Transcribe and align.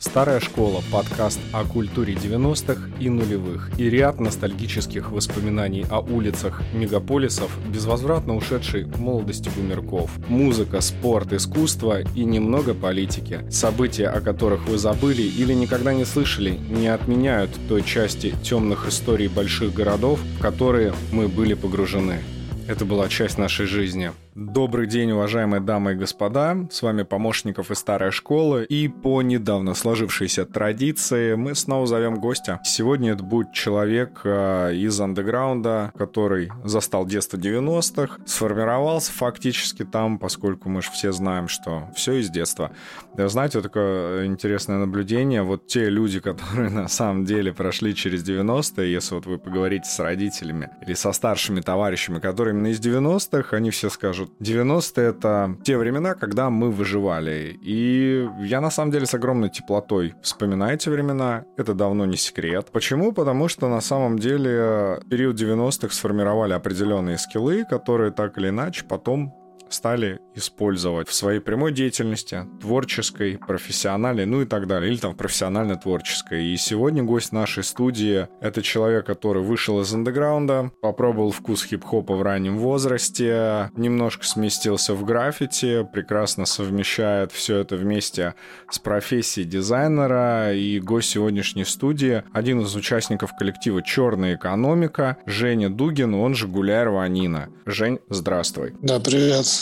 Старая 0.00 0.40
школа– 0.40 0.82
подкаст 0.90 1.38
о 1.52 1.62
культуре 1.62 2.14
90-х 2.14 2.88
и 2.98 3.10
нулевых 3.10 3.70
и 3.78 3.90
ряд 3.90 4.18
ностальгических 4.18 5.10
воспоминаний 5.10 5.84
о 5.90 6.00
улицах 6.00 6.62
мегаполисов, 6.72 7.50
безвозвратно 7.68 8.34
ушедшей 8.34 8.86
молодости 8.86 9.50
бумерков. 9.54 10.10
Музыка, 10.26 10.80
спорт, 10.80 11.34
искусство 11.34 12.00
и 12.00 12.24
немного 12.24 12.72
политики. 12.72 13.44
События, 13.50 14.08
о 14.08 14.22
которых 14.22 14.66
вы 14.68 14.78
забыли 14.78 15.20
или 15.20 15.52
никогда 15.52 15.92
не 15.92 16.06
слышали, 16.06 16.58
не 16.70 16.88
отменяют 16.88 17.50
той 17.68 17.82
части 17.82 18.34
темных 18.42 18.88
историй 18.88 19.28
больших 19.28 19.74
городов, 19.74 20.18
в 20.38 20.40
которые 20.40 20.94
мы 21.12 21.28
были 21.28 21.52
погружены. 21.52 22.20
Это 22.66 22.86
была 22.86 23.08
часть 23.08 23.36
нашей 23.36 23.66
жизни. 23.66 24.12
Добрый 24.36 24.86
день, 24.86 25.10
уважаемые 25.10 25.60
дамы 25.60 25.92
и 25.92 25.94
господа. 25.96 26.68
С 26.70 26.82
вами 26.82 27.02
помощников 27.02 27.72
из 27.72 27.78
старой 27.78 28.12
школы. 28.12 28.64
И 28.64 28.86
по 28.86 29.22
недавно 29.22 29.74
сложившейся 29.74 30.46
традиции 30.46 31.34
мы 31.34 31.56
снова 31.56 31.88
зовем 31.88 32.14
гостя. 32.20 32.60
Сегодня 32.62 33.14
это 33.14 33.24
будет 33.24 33.52
человек 33.52 34.20
э, 34.22 34.72
из 34.76 35.00
андеграунда, 35.00 35.90
который 35.98 36.52
застал 36.62 37.06
детство 37.06 37.38
90-х, 37.38 38.18
сформировался 38.24 39.10
фактически 39.12 39.84
там, 39.84 40.20
поскольку 40.20 40.68
мы 40.68 40.80
же 40.80 40.92
все 40.92 41.10
знаем, 41.10 41.48
что 41.48 41.88
все 41.96 42.20
из 42.20 42.30
детства. 42.30 42.70
Да, 43.16 43.28
знаете, 43.28 43.60
такое 43.60 44.26
интересное 44.26 44.78
наблюдение. 44.78 45.42
Вот 45.42 45.66
те 45.66 45.90
люди, 45.90 46.20
которые 46.20 46.70
на 46.70 46.86
самом 46.86 47.24
деле 47.24 47.52
прошли 47.52 47.96
через 47.96 48.22
90-е, 48.22 48.92
если 48.92 49.16
вот 49.16 49.26
вы 49.26 49.38
поговорите 49.38 49.90
с 49.90 49.98
родителями 49.98 50.70
или 50.86 50.94
со 50.94 51.10
старшими 51.10 51.60
товарищами, 51.60 52.20
которые 52.20 52.54
именно 52.54 52.68
из 52.68 52.78
90-х, 52.78 53.56
они 53.56 53.70
все 53.70 53.90
скажут, 53.90 54.19
скажут. 54.20 54.30
90-е— 54.40 55.06
это 55.08 55.56
те 55.64 55.76
времена, 55.76 56.14
когда 56.14 56.50
мы 56.50 56.70
выживали. 56.70 57.58
И 57.62 58.28
я, 58.40 58.60
на 58.60 58.70
самом 58.70 58.92
деле, 58.92 59.06
с 59.06 59.14
огромной 59.14 59.50
теплотой 59.50 60.14
вспоминаю 60.22 60.74
эти 60.74 60.88
времена. 60.88 61.44
Это 61.56 61.74
давно 61.74 62.06
не 62.06 62.16
секрет. 62.16 62.68
Почему? 62.72 63.12
Потому 63.12 63.48
что, 63.48 63.68
на 63.68 63.80
самом 63.80 64.18
деле, 64.18 65.00
период 65.10 65.40
90-х 65.40 65.94
сформировали 65.94 66.52
определенные 66.52 67.18
скиллы, 67.18 67.64
которые 67.64 68.10
так 68.10 68.38
или 68.38 68.48
иначе 68.48 68.84
потом 68.88 69.34
стали 69.70 70.20
использовать 70.34 71.08
в 71.08 71.14
своей 71.14 71.40
прямой 71.40 71.72
деятельности, 71.72 72.46
творческой, 72.60 73.38
профессиональной, 73.38 74.26
ну 74.26 74.42
и 74.42 74.46
так 74.46 74.66
далее, 74.66 74.92
или 74.92 74.98
там 74.98 75.14
профессионально-творческой. 75.14 76.46
И 76.46 76.56
сегодня 76.56 77.02
гость 77.02 77.32
нашей 77.32 77.64
студии— 77.64 78.28
это 78.40 78.62
человек, 78.62 79.06
который 79.06 79.42
вышел 79.42 79.80
из 79.80 79.92
андеграунда, 79.92 80.70
попробовал 80.80 81.30
вкус 81.30 81.64
хип-хопа 81.64 82.14
в 82.14 82.22
раннем 82.22 82.58
возрасте, 82.58 83.70
немножко 83.76 84.24
сместился 84.24 84.94
в 84.94 85.04
граффити, 85.04 85.86
прекрасно 85.92 86.46
совмещает 86.46 87.32
все 87.32 87.58
это 87.58 87.76
вместе 87.76 88.34
с 88.70 88.78
профессией 88.78 89.46
дизайнера, 89.46 90.54
и 90.54 90.80
гость 90.80 91.10
сегодняшней 91.10 91.64
студии— 91.64 92.22
один 92.32 92.60
из 92.60 92.74
участников 92.74 93.36
коллектива 93.36 93.82
«Черная 93.82 94.36
экономика» 94.36 95.16
Женя 95.26 95.70
Дугин, 95.70 96.14
он 96.14 96.34
же 96.34 96.46
Гуляй 96.46 96.84
Рванина. 96.84 97.48
Жень, 97.66 98.00
здравствуй. 98.08 98.74
Да, 98.80 99.00
привет. 99.00 99.59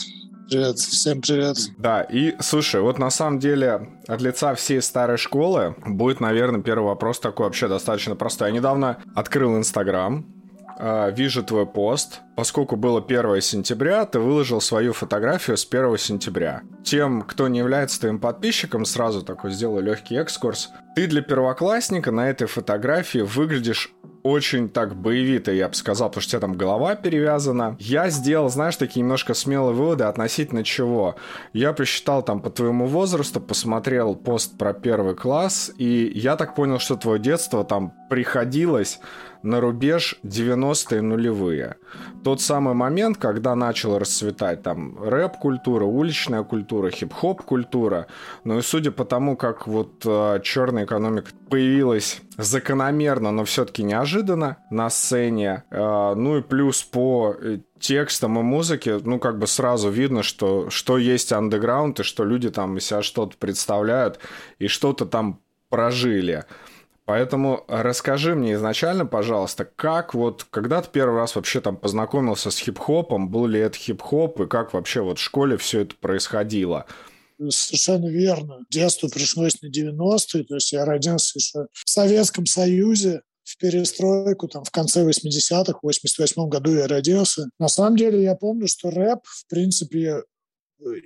Привет, 0.48 0.78
всем 0.78 1.20
привет. 1.20 1.58
Да, 1.76 2.00
и 2.00 2.34
слушай, 2.40 2.80
вот 2.80 2.98
на 2.98 3.10
самом 3.10 3.38
деле 3.38 3.90
от 4.06 4.22
лица 4.22 4.54
всей 4.54 4.80
старой 4.80 5.18
школы 5.18 5.74
будет, 5.84 6.20
наверное, 6.20 6.62
первый 6.62 6.86
вопрос 6.86 7.20
такой 7.20 7.44
вообще 7.44 7.68
достаточно 7.68 8.16
простой. 8.16 8.48
Я 8.48 8.54
недавно 8.54 8.96
открыл 9.14 9.58
Инстаграм, 9.58 10.24
э, 10.78 11.12
вижу 11.14 11.42
твой 11.42 11.66
пост. 11.66 12.20
Поскольку 12.34 12.76
было 12.76 13.02
1 13.02 13.42
сентября, 13.42 14.06
ты 14.06 14.20
выложил 14.20 14.62
свою 14.62 14.94
фотографию 14.94 15.58
с 15.58 15.66
1 15.66 15.98
сентября. 15.98 16.62
Тем, 16.82 17.22
кто 17.22 17.46
не 17.48 17.58
является 17.58 18.00
твоим 18.00 18.18
подписчиком, 18.18 18.86
сразу 18.86 19.20
такой 19.20 19.50
сделаю 19.50 19.82
легкий 19.82 20.14
экскурс. 20.14 20.70
Ты 20.96 21.08
для 21.08 21.20
первоклассника 21.20 22.10
на 22.10 22.30
этой 22.30 22.46
фотографии 22.46 23.18
выглядишь 23.18 23.92
очень 24.28 24.68
так 24.68 24.94
боевито, 24.94 25.52
я 25.52 25.68
бы 25.68 25.74
сказал, 25.74 26.08
потому 26.08 26.22
что 26.22 26.28
у 26.28 26.32
тебя 26.32 26.40
там 26.40 26.56
голова 26.56 26.94
перевязана. 26.94 27.76
Я 27.78 28.10
сделал, 28.10 28.48
знаешь, 28.50 28.76
такие 28.76 29.00
немножко 29.02 29.34
смелые 29.34 29.74
выводы 29.74 30.04
относительно 30.04 30.64
чего. 30.64 31.16
Я 31.52 31.72
посчитал 31.72 32.22
там 32.22 32.40
по 32.40 32.50
твоему 32.50 32.86
возрасту, 32.86 33.40
посмотрел 33.40 34.14
пост 34.14 34.56
про 34.58 34.72
первый 34.72 35.14
класс, 35.14 35.72
и 35.78 36.12
я 36.14 36.36
так 36.36 36.54
понял, 36.54 36.78
что 36.78 36.96
твое 36.96 37.18
детство 37.18 37.64
там 37.64 37.92
приходилось 38.10 39.00
на 39.48 39.60
рубеж 39.60 40.16
90-е 40.24 41.00
нулевые. 41.00 41.76
Тот 42.22 42.40
самый 42.42 42.74
момент, 42.74 43.16
когда 43.16 43.54
начал 43.54 43.98
расцветать 43.98 44.62
там 44.62 45.02
рэп-культура, 45.02 45.84
уличная 45.84 46.42
культура, 46.42 46.90
хип-хоп-культура. 46.90 48.06
Ну 48.44 48.58
и 48.58 48.62
судя 48.62 48.90
по 48.90 49.04
тому, 49.04 49.36
как 49.36 49.66
вот 49.66 50.04
э, 50.04 50.40
черная 50.42 50.84
экономика 50.84 51.30
появилась 51.48 52.20
закономерно, 52.36 53.32
но 53.32 53.44
все-таки 53.44 53.82
неожиданно 53.82 54.58
на 54.70 54.90
сцене, 54.90 55.64
э, 55.70 56.14
ну 56.14 56.38
и 56.38 56.42
плюс 56.42 56.82
по 56.82 57.34
э, 57.40 57.60
текстам 57.80 58.38
и 58.38 58.42
музыке, 58.42 59.00
ну, 59.02 59.18
как 59.18 59.38
бы 59.38 59.46
сразу 59.46 59.88
видно, 59.88 60.22
что, 60.22 60.68
что 60.68 60.98
есть 60.98 61.32
андеграунд, 61.32 62.00
и 62.00 62.02
что 62.02 62.24
люди 62.24 62.50
там 62.50 62.76
из 62.76 62.84
себя 62.84 63.00
что-то 63.00 63.38
представляют, 63.38 64.18
и 64.58 64.66
что-то 64.66 65.06
там 65.06 65.40
прожили. 65.70 66.44
Поэтому 67.08 67.64
расскажи 67.68 68.34
мне 68.34 68.52
изначально, 68.52 69.06
пожалуйста, 69.06 69.64
как 69.64 70.12
вот, 70.12 70.44
когда 70.50 70.82
ты 70.82 70.90
первый 70.92 71.16
раз 71.16 71.36
вообще 71.36 71.62
там 71.62 71.78
познакомился 71.78 72.50
с 72.50 72.58
хип-хопом, 72.58 73.30
был 73.30 73.46
ли 73.46 73.58
это 73.58 73.78
хип-хоп, 73.78 74.38
и 74.42 74.46
как 74.46 74.74
вообще 74.74 75.00
вот 75.00 75.18
в 75.18 75.22
школе 75.22 75.56
все 75.56 75.80
это 75.80 75.96
происходило? 75.96 76.84
Совершенно 77.48 78.08
верно. 78.08 78.58
Детство 78.68 79.08
пришлось 79.08 79.54
на 79.62 79.68
90-е, 79.68 80.44
то 80.44 80.56
есть 80.56 80.70
я 80.70 80.84
родился 80.84 81.38
еще 81.38 81.68
в 81.72 81.88
Советском 81.88 82.44
Союзе, 82.44 83.22
в 83.42 83.56
перестройку, 83.56 84.46
там, 84.46 84.64
в 84.64 84.70
конце 84.70 85.02
80-х, 85.02 85.78
в 85.78 85.84
88 85.84 86.46
году 86.50 86.74
я 86.74 86.88
родился. 86.88 87.48
На 87.58 87.68
самом 87.68 87.96
деле 87.96 88.22
я 88.22 88.34
помню, 88.34 88.68
что 88.68 88.90
рэп, 88.90 89.20
в 89.24 89.46
принципе, 89.48 90.24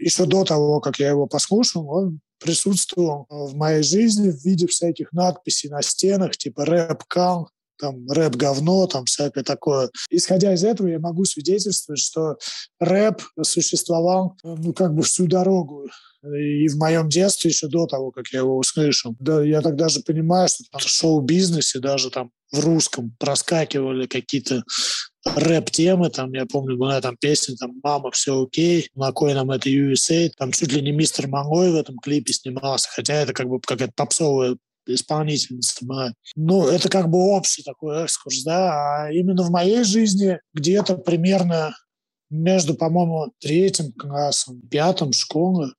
еще 0.01 0.27
до 0.27 0.43
того, 0.43 0.81
как 0.81 0.99
я 0.99 1.11
его 1.11 1.29
послушал, 1.29 1.89
он 1.89 2.19
присутствовал 2.43 3.27
в 3.29 3.55
моей 3.55 3.83
жизни 3.83 4.31
в 4.31 4.45
виде 4.45 4.67
всяких 4.67 5.13
надписей 5.13 5.71
на 5.71 5.83
стенах, 5.83 6.37
типа 6.37 6.65
«рэп 6.65 7.05
кал», 7.05 7.51
там 7.79 8.09
рэп 8.09 8.37
говно, 8.37 8.87
там 8.87 9.05
всякое 9.07 9.43
такое. 9.43 9.91
Исходя 10.09 10.55
из 10.55 10.63
этого, 10.63 10.87
я 10.87 11.01
могу 11.01 11.25
свидетельствовать, 11.25 12.01
что 12.01 12.37
рэп 12.79 13.21
существовал 13.43 14.37
ну 14.45 14.73
как 14.73 14.95
бы 14.95 15.03
всю 15.03 15.27
дорогу 15.27 15.89
и 16.23 16.69
в 16.69 16.77
моем 16.77 17.09
детстве 17.09 17.51
еще 17.51 17.67
до 17.67 17.87
того, 17.87 18.13
как 18.13 18.29
я 18.33 18.41
его 18.41 18.57
услышал. 18.57 19.17
Да, 19.19 19.43
я 19.43 19.61
тогда 19.61 19.89
же 19.89 20.01
понимаю, 20.01 20.49
что 20.49 20.65
в 20.79 20.83
шоу-бизнесе 20.83 21.81
даже 21.81 22.11
там 22.11 22.31
в 22.53 22.61
русском 22.61 23.17
проскакивали 23.19 24.07
какие-то 24.07 24.63
рэп-темы, 25.25 26.11
там, 26.11 26.33
я 26.33 26.47
помню, 26.47 26.77
была 26.77 27.01
там 27.01 27.17
песня, 27.17 27.57
там, 27.57 27.73
«Мама, 27.83 28.11
все 28.11 28.43
окей», 28.43 28.89
на 28.95 29.13
кой 29.13 29.35
нам 29.35 29.51
это 29.51 29.69
USA, 29.71 30.31
там 30.37 30.53
чуть 30.53 30.73
ли 30.73 30.83
не 30.83 30.93
мистер 30.93 31.29
Мангой 31.29 31.73
в 31.73 31.77
этом 31.77 31.99
клипе 31.99 32.33
снимался, 32.33 32.89
хотя 32.91 33.15
это 33.15 33.33
как 33.33 33.49
бы 33.49 33.61
какая-то 33.61 33.93
попсовая 33.95 34.57
исполнительница 34.87 35.85
была. 35.85 36.13
Ну, 36.35 36.67
это 36.67 36.89
как 36.89 37.09
бы 37.09 37.19
общий 37.19 37.63
такой 37.63 38.05
экскурс, 38.05 38.43
да, 38.43 39.05
а 39.05 39.13
именно 39.13 39.43
в 39.43 39.51
моей 39.51 39.85
жизни 39.85 40.39
где-то 40.55 40.97
примерно 40.97 41.75
между, 42.31 42.75
по-моему, 42.75 43.33
третьим 43.41 43.93
классом, 43.93 44.61
пятым 44.63 45.13
школы, 45.13 45.73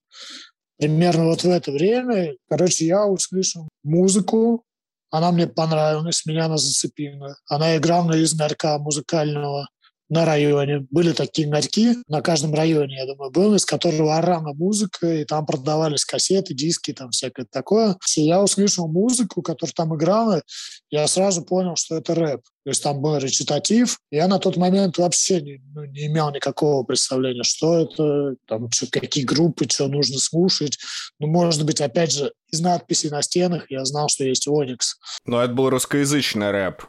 примерно 0.78 1.25
вот 1.25 1.44
в 1.44 1.50
это 1.50 1.72
время, 1.72 2.36
короче, 2.48 2.86
я 2.86 3.06
услышал 3.06 3.68
музыку, 3.84 4.64
она 5.13 5.31
мне 5.31 5.46
понравилась, 5.46 6.25
меня 6.25 6.46
она 6.46 6.57
зацепила. 6.57 7.38
Она 7.47 7.78
играла 7.78 8.13
из 8.13 8.34
нарка 8.34 8.79
музыкального 8.79 9.69
на 10.13 10.25
районе. 10.25 10.85
Были 10.91 11.12
такие 11.12 11.47
нарьки 11.47 11.97
на 12.07 12.22
каждом 12.22 12.53
районе, 12.53 12.96
я 12.97 13.06
думаю, 13.06 13.31
был, 13.31 13.56
из 13.56 13.66
которого 13.66 14.16
орала 14.16 14.53
музыка, 14.53 15.12
и 15.13 15.25
там 15.25 15.46
продавались 15.46 16.06
кассеты, 16.06 16.53
диски, 16.53 16.94
там 16.94 17.09
всякое 17.09 17.46
такое. 17.50 17.97
И 18.16 18.22
я 18.22 18.41
услышал 18.41 18.88
музыку, 18.88 19.42
которая 19.42 19.74
там 19.74 19.95
играла, 19.95 20.42
я 20.89 21.07
сразу 21.07 21.44
понял, 21.44 21.75
что 21.75 21.98
это 21.98 22.13
рэп. 22.13 22.42
То 22.63 22.69
есть 22.69 22.81
там 22.81 23.01
был 23.01 23.18
речитатив. 23.18 23.98
Я 24.12 24.27
на 24.27 24.39
тот 24.39 24.56
момент 24.56 24.98
вообще 24.98 25.42
не, 25.42 25.62
ну, 25.74 25.83
не 25.86 26.06
имел 26.06 26.31
никакого 26.31 26.83
представления, 26.83 27.44
что 27.44 27.80
это, 27.80 28.36
там, 28.48 28.71
что, 28.71 28.88
какие 28.88 29.25
группы, 29.25 29.66
что 29.68 29.88
нужно 29.88 30.19
слушать. 30.19 30.77
Ну, 31.19 31.27
может 31.27 31.66
быть, 31.66 31.81
опять 31.81 32.13
же, 32.13 32.31
из 32.51 32.62
надписей 32.62 33.09
на 33.09 33.21
стенах 33.21 33.69
я 33.69 33.83
знал, 33.83 34.07
что 34.07 34.24
есть 34.24 34.48
Оникс. 34.48 34.95
Но 35.25 35.44
это 35.44 35.54
был 35.54 35.69
русскоязычный 35.69 36.51
рэп? 36.51 36.83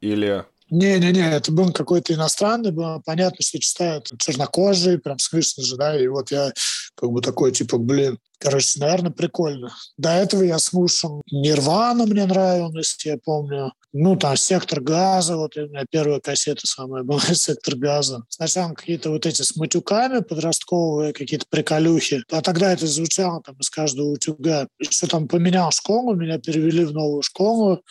Или 0.00 0.44
не-не-не, 0.70 1.36
это 1.36 1.52
был 1.52 1.72
какой-то 1.72 2.14
иностранный, 2.14 2.72
было 2.72 3.00
понятно, 3.04 3.38
что 3.40 3.58
читают 3.58 4.10
чернокожие, 4.18 4.98
прям 4.98 5.18
слышно 5.18 5.62
же, 5.62 5.76
да, 5.76 5.98
и 5.98 6.06
вот 6.08 6.30
я 6.30 6.52
как 6.96 7.10
бы 7.10 7.20
такой, 7.20 7.52
типа, 7.52 7.78
блин, 7.78 8.18
короче, 8.38 8.80
наверное, 8.80 9.10
прикольно. 9.10 9.74
До 9.98 10.10
этого 10.10 10.42
я 10.42 10.58
слушал 10.58 11.22
Нирвана, 11.30 12.06
мне 12.06 12.24
нравилось, 12.24 12.96
я 13.04 13.18
помню. 13.22 13.72
Ну, 13.92 14.16
там 14.16 14.36
«Сектор 14.36 14.80
газа», 14.80 15.36
вот 15.36 15.56
у 15.56 15.68
меня 15.68 15.84
первая 15.90 16.20
кассета 16.20 16.66
самая 16.66 17.02
была 17.02 17.20
«Сектор 17.34 17.76
газа». 17.76 18.24
Сначала 18.28 18.72
какие-то 18.72 19.10
вот 19.10 19.26
эти 19.26 19.42
с 19.42 19.56
матюками 19.56 20.20
подростковые, 20.20 21.12
какие-то 21.12 21.46
приколюхи. 21.48 22.22
А 22.30 22.42
тогда 22.42 22.72
это 22.72 22.86
звучало 22.86 23.42
там 23.42 23.56
из 23.58 23.70
каждого 23.70 24.08
утюга. 24.08 24.68
Еще 24.78 25.06
там 25.06 25.28
поменял 25.28 25.70
школу, 25.70 26.14
меня 26.14 26.38
перевели 26.38 26.84
в 26.84 26.92
новую 26.92 27.22
школу, 27.22 27.82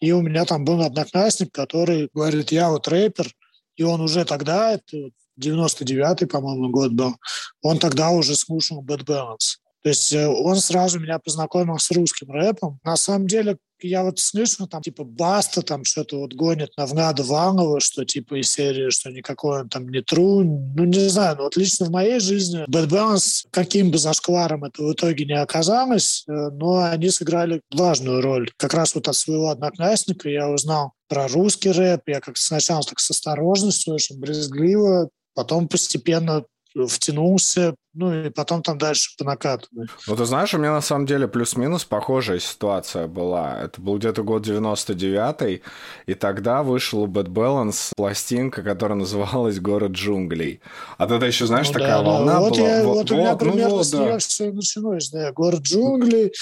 и 0.00 0.12
у 0.12 0.20
меня 0.20 0.44
там 0.44 0.64
был 0.64 0.82
одноклассник, 0.82 1.52
который 1.52 2.08
говорит, 2.12 2.52
я 2.52 2.70
вот 2.70 2.88
рэпер, 2.88 3.30
и 3.76 3.82
он 3.82 4.00
уже 4.00 4.24
тогда, 4.24 4.72
это 4.72 5.10
99-й, 5.40 6.26
по-моему, 6.26 6.70
год 6.70 6.92
был, 6.92 7.16
он 7.62 7.78
тогда 7.78 8.10
уже 8.10 8.36
слушал 8.36 8.82
Bad 8.82 9.04
Balance. 9.04 9.58
То 9.84 9.90
есть 9.90 10.14
э, 10.14 10.26
он 10.26 10.56
сразу 10.56 10.98
меня 10.98 11.18
познакомил 11.18 11.78
с 11.78 11.90
русским 11.90 12.30
рэпом. 12.30 12.80
На 12.84 12.96
самом 12.96 13.26
деле, 13.26 13.58
я 13.82 14.02
вот 14.02 14.18
слышу, 14.18 14.66
там, 14.66 14.80
типа, 14.80 15.04
Баста 15.04 15.60
там 15.60 15.84
что-то 15.84 16.20
вот 16.20 16.32
гонит 16.32 16.70
на 16.78 16.86
Внада 16.86 17.22
Ванова, 17.22 17.80
что, 17.80 18.06
типа, 18.06 18.40
из 18.40 18.50
серии, 18.50 18.88
что 18.88 19.10
никакой 19.10 19.60
он 19.60 19.68
там 19.68 19.90
не 19.90 20.00
тру. 20.00 20.42
Ну, 20.42 20.84
не 20.84 21.10
знаю, 21.10 21.36
но 21.36 21.42
вот 21.44 21.58
лично 21.58 21.84
в 21.84 21.90
моей 21.90 22.18
жизни 22.18 22.64
Bad 22.66 22.88
Balance, 22.88 23.46
каким 23.50 23.90
бы 23.90 23.98
зашкваром 23.98 24.64
это 24.64 24.82
в 24.82 24.90
итоге 24.94 25.26
не 25.26 25.38
оказалось, 25.38 26.24
э, 26.26 26.32
но 26.32 26.82
они 26.84 27.10
сыграли 27.10 27.60
важную 27.70 28.22
роль. 28.22 28.50
Как 28.56 28.72
раз 28.72 28.94
вот 28.94 29.06
от 29.06 29.16
своего 29.16 29.50
одноклассника 29.50 30.30
я 30.30 30.48
узнал 30.48 30.92
про 31.08 31.28
русский 31.28 31.72
рэп. 31.72 32.00
Я 32.06 32.20
как 32.20 32.38
сначала 32.38 32.82
так 32.82 32.98
с 33.00 33.10
осторожностью, 33.10 33.92
очень 33.92 34.18
брезгливо, 34.18 35.10
потом 35.34 35.68
постепенно 35.68 36.44
втянулся, 36.88 37.74
ну 37.92 38.12
и 38.12 38.30
потом 38.30 38.62
там 38.62 38.78
дальше 38.78 39.10
по 39.16 39.24
накатанной. 39.24 39.86
Ну, 40.06 40.16
ты 40.16 40.24
знаешь, 40.24 40.52
у 40.54 40.58
меня 40.58 40.72
на 40.72 40.80
самом 40.80 41.06
деле 41.06 41.28
плюс-минус 41.28 41.84
похожая 41.84 42.40
ситуация 42.40 43.06
была. 43.06 43.60
Это 43.62 43.80
был 43.80 43.98
где-то 43.98 44.24
год 44.24 44.46
99-й, 44.46 45.62
и 46.06 46.14
тогда 46.14 46.62
вышел 46.62 47.02
у 47.02 47.06
Bad 47.06 47.28
Balance 47.28 47.92
пластинка, 47.96 48.62
которая 48.62 48.98
называлась 48.98 49.60
«Город 49.60 49.92
джунглей». 49.92 50.60
А 50.98 51.06
тогда 51.06 51.26
еще, 51.26 51.46
знаешь, 51.46 51.68
ну, 51.68 51.74
такая 51.74 51.98
да, 51.98 52.02
волна 52.02 52.34
да. 52.34 52.40
вот 52.40 52.56
была. 52.56 52.68
Я, 52.68 52.84
вот, 52.84 52.94
вот 52.94 53.10
у 53.12 53.16
меня 53.16 53.30
вот, 53.30 53.38
примерно 53.38 53.68
ну, 53.68 53.76
вот, 53.76 53.86
с 53.86 53.90
да. 53.90 54.18
все 54.18 54.52
началось, 54.52 55.10
да, 55.10 55.32
«Город 55.32 55.60
джунглей», 55.62 56.32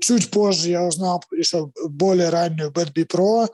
Чуть 0.00 0.30
позже 0.30 0.70
я 0.70 0.84
узнал 0.84 1.24
еще 1.32 1.72
более 1.88 2.28
раннюю 2.28 2.70
Bad 2.70 2.92
Be 2.92 3.04
Pro. 3.04 3.48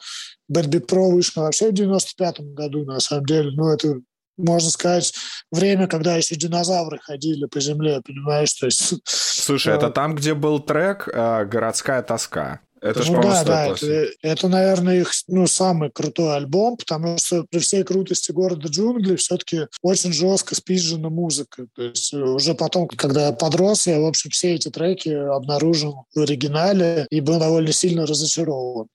Bad 0.52 0.66
Be 0.66 0.86
Pro 0.86 1.10
вышла 1.10 1.44
вообще 1.44 1.70
в 1.70 1.72
95 1.72 2.40
году, 2.52 2.84
на 2.84 3.00
самом 3.00 3.24
деле. 3.24 3.50
Ну, 3.54 3.68
это 3.68 4.02
можно 4.38 4.70
сказать, 4.70 5.12
время, 5.50 5.86
когда 5.86 6.16
еще 6.16 6.36
динозавры 6.36 6.98
ходили 7.02 7.46
по 7.46 7.60
земле, 7.60 8.00
понимаешь? 8.04 8.54
То 8.54 8.66
есть, 8.66 8.94
Слушай, 9.04 9.74
это 9.74 9.90
там, 9.90 10.14
где 10.14 10.34
был 10.34 10.60
трек 10.60 11.08
э, 11.12 11.44
«Городская 11.44 12.02
тоска». 12.02 12.60
Это 12.80 13.02
ну, 13.10 13.20
да, 13.20 13.44
да, 13.44 13.66
это, 13.66 14.08
это, 14.22 14.48
наверное, 14.48 15.00
их 15.00 15.10
ну, 15.26 15.46
самый 15.46 15.90
крутой 15.90 16.36
альбом, 16.36 16.76
потому 16.76 17.18
что 17.18 17.44
при 17.50 17.58
всей 17.58 17.82
крутости 17.82 18.30
города 18.30 18.68
джунглей 18.68 19.16
все-таки 19.16 19.66
очень 19.82 20.12
жестко 20.12 20.54
спизжена 20.54 21.08
музыка. 21.08 21.66
То 21.74 21.82
есть 21.82 22.12
э, 22.14 22.18
уже 22.18 22.54
потом, 22.54 22.86
когда 22.86 23.26
я 23.26 23.32
подрос, 23.32 23.86
я, 23.86 23.98
в 24.00 24.04
общем, 24.04 24.30
все 24.30 24.54
эти 24.54 24.68
треки 24.68 25.08
обнаружил 25.08 26.04
в 26.14 26.20
оригинале 26.20 27.06
и 27.10 27.20
был 27.20 27.40
довольно 27.40 27.72
сильно 27.72 28.06
разочарован. 28.06 28.86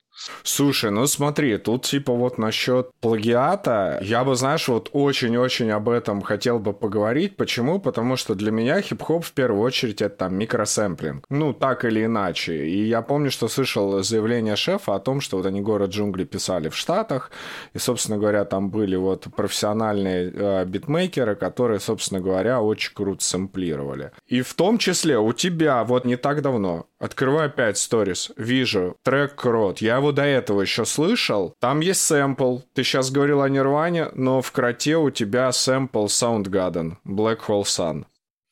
Слушай, 0.42 0.90
ну 0.90 1.06
смотри, 1.06 1.58
тут 1.58 1.84
типа 1.84 2.12
вот 2.12 2.38
насчет 2.38 2.90
плагиата, 3.00 3.98
я 4.02 4.24
бы, 4.24 4.36
знаешь, 4.36 4.68
вот 4.68 4.90
очень-очень 4.92 5.70
об 5.70 5.88
этом 5.88 6.22
хотел 6.22 6.58
бы 6.58 6.72
поговорить. 6.72 7.36
Почему? 7.36 7.80
Потому 7.80 8.16
что 8.16 8.34
для 8.34 8.50
меня 8.50 8.80
хип-хоп 8.80 9.24
в 9.24 9.32
первую 9.32 9.62
очередь 9.62 10.02
это 10.02 10.16
там 10.16 10.36
микросэмплинг. 10.36 11.26
Ну, 11.30 11.52
так 11.52 11.84
или 11.84 12.04
иначе. 12.04 12.66
И 12.66 12.84
я 12.84 13.02
помню, 13.02 13.30
что 13.30 13.48
слышал 13.48 14.02
заявление 14.02 14.56
шефа 14.56 14.94
о 14.94 15.00
том, 15.00 15.20
что 15.20 15.38
вот 15.38 15.46
они 15.46 15.60
город 15.60 15.90
джунгли 15.90 16.24
писали 16.24 16.68
в 16.68 16.76
Штатах, 16.76 17.30
и, 17.72 17.78
собственно 17.78 18.18
говоря, 18.18 18.44
там 18.44 18.70
были 18.70 18.96
вот 18.96 19.26
профессиональные 19.36 20.32
э, 20.32 20.64
битмейкеры, 20.64 21.34
которые, 21.34 21.80
собственно 21.80 22.20
говоря, 22.20 22.60
очень 22.60 22.94
круто 22.94 23.24
сэмплировали. 23.24 24.12
И 24.26 24.42
в 24.42 24.54
том 24.54 24.78
числе 24.78 25.18
у 25.18 25.32
тебя 25.32 25.82
вот 25.84 26.04
не 26.04 26.16
так 26.16 26.42
давно, 26.42 26.86
открываю 27.04 27.46
опять 27.46 27.76
сторис, 27.78 28.32
вижу 28.36 28.96
трек 29.02 29.34
Крот, 29.34 29.78
я 29.80 29.96
его 29.96 30.12
до 30.12 30.22
этого 30.22 30.62
еще 30.62 30.84
слышал. 30.84 31.54
Там 31.60 31.80
есть 31.80 32.00
сэмпл. 32.00 32.60
Ты 32.72 32.82
сейчас 32.82 33.10
говорил 33.10 33.42
о 33.42 33.48
Нирване, 33.48 34.08
но 34.14 34.40
в 34.40 34.50
кроте 34.52 34.96
у 34.96 35.10
тебя 35.10 35.52
сэмпл 35.52 36.06
Soundgarden, 36.06 36.94
Black 37.04 37.40
Hole 37.46 37.64
Sun. 37.64 38.04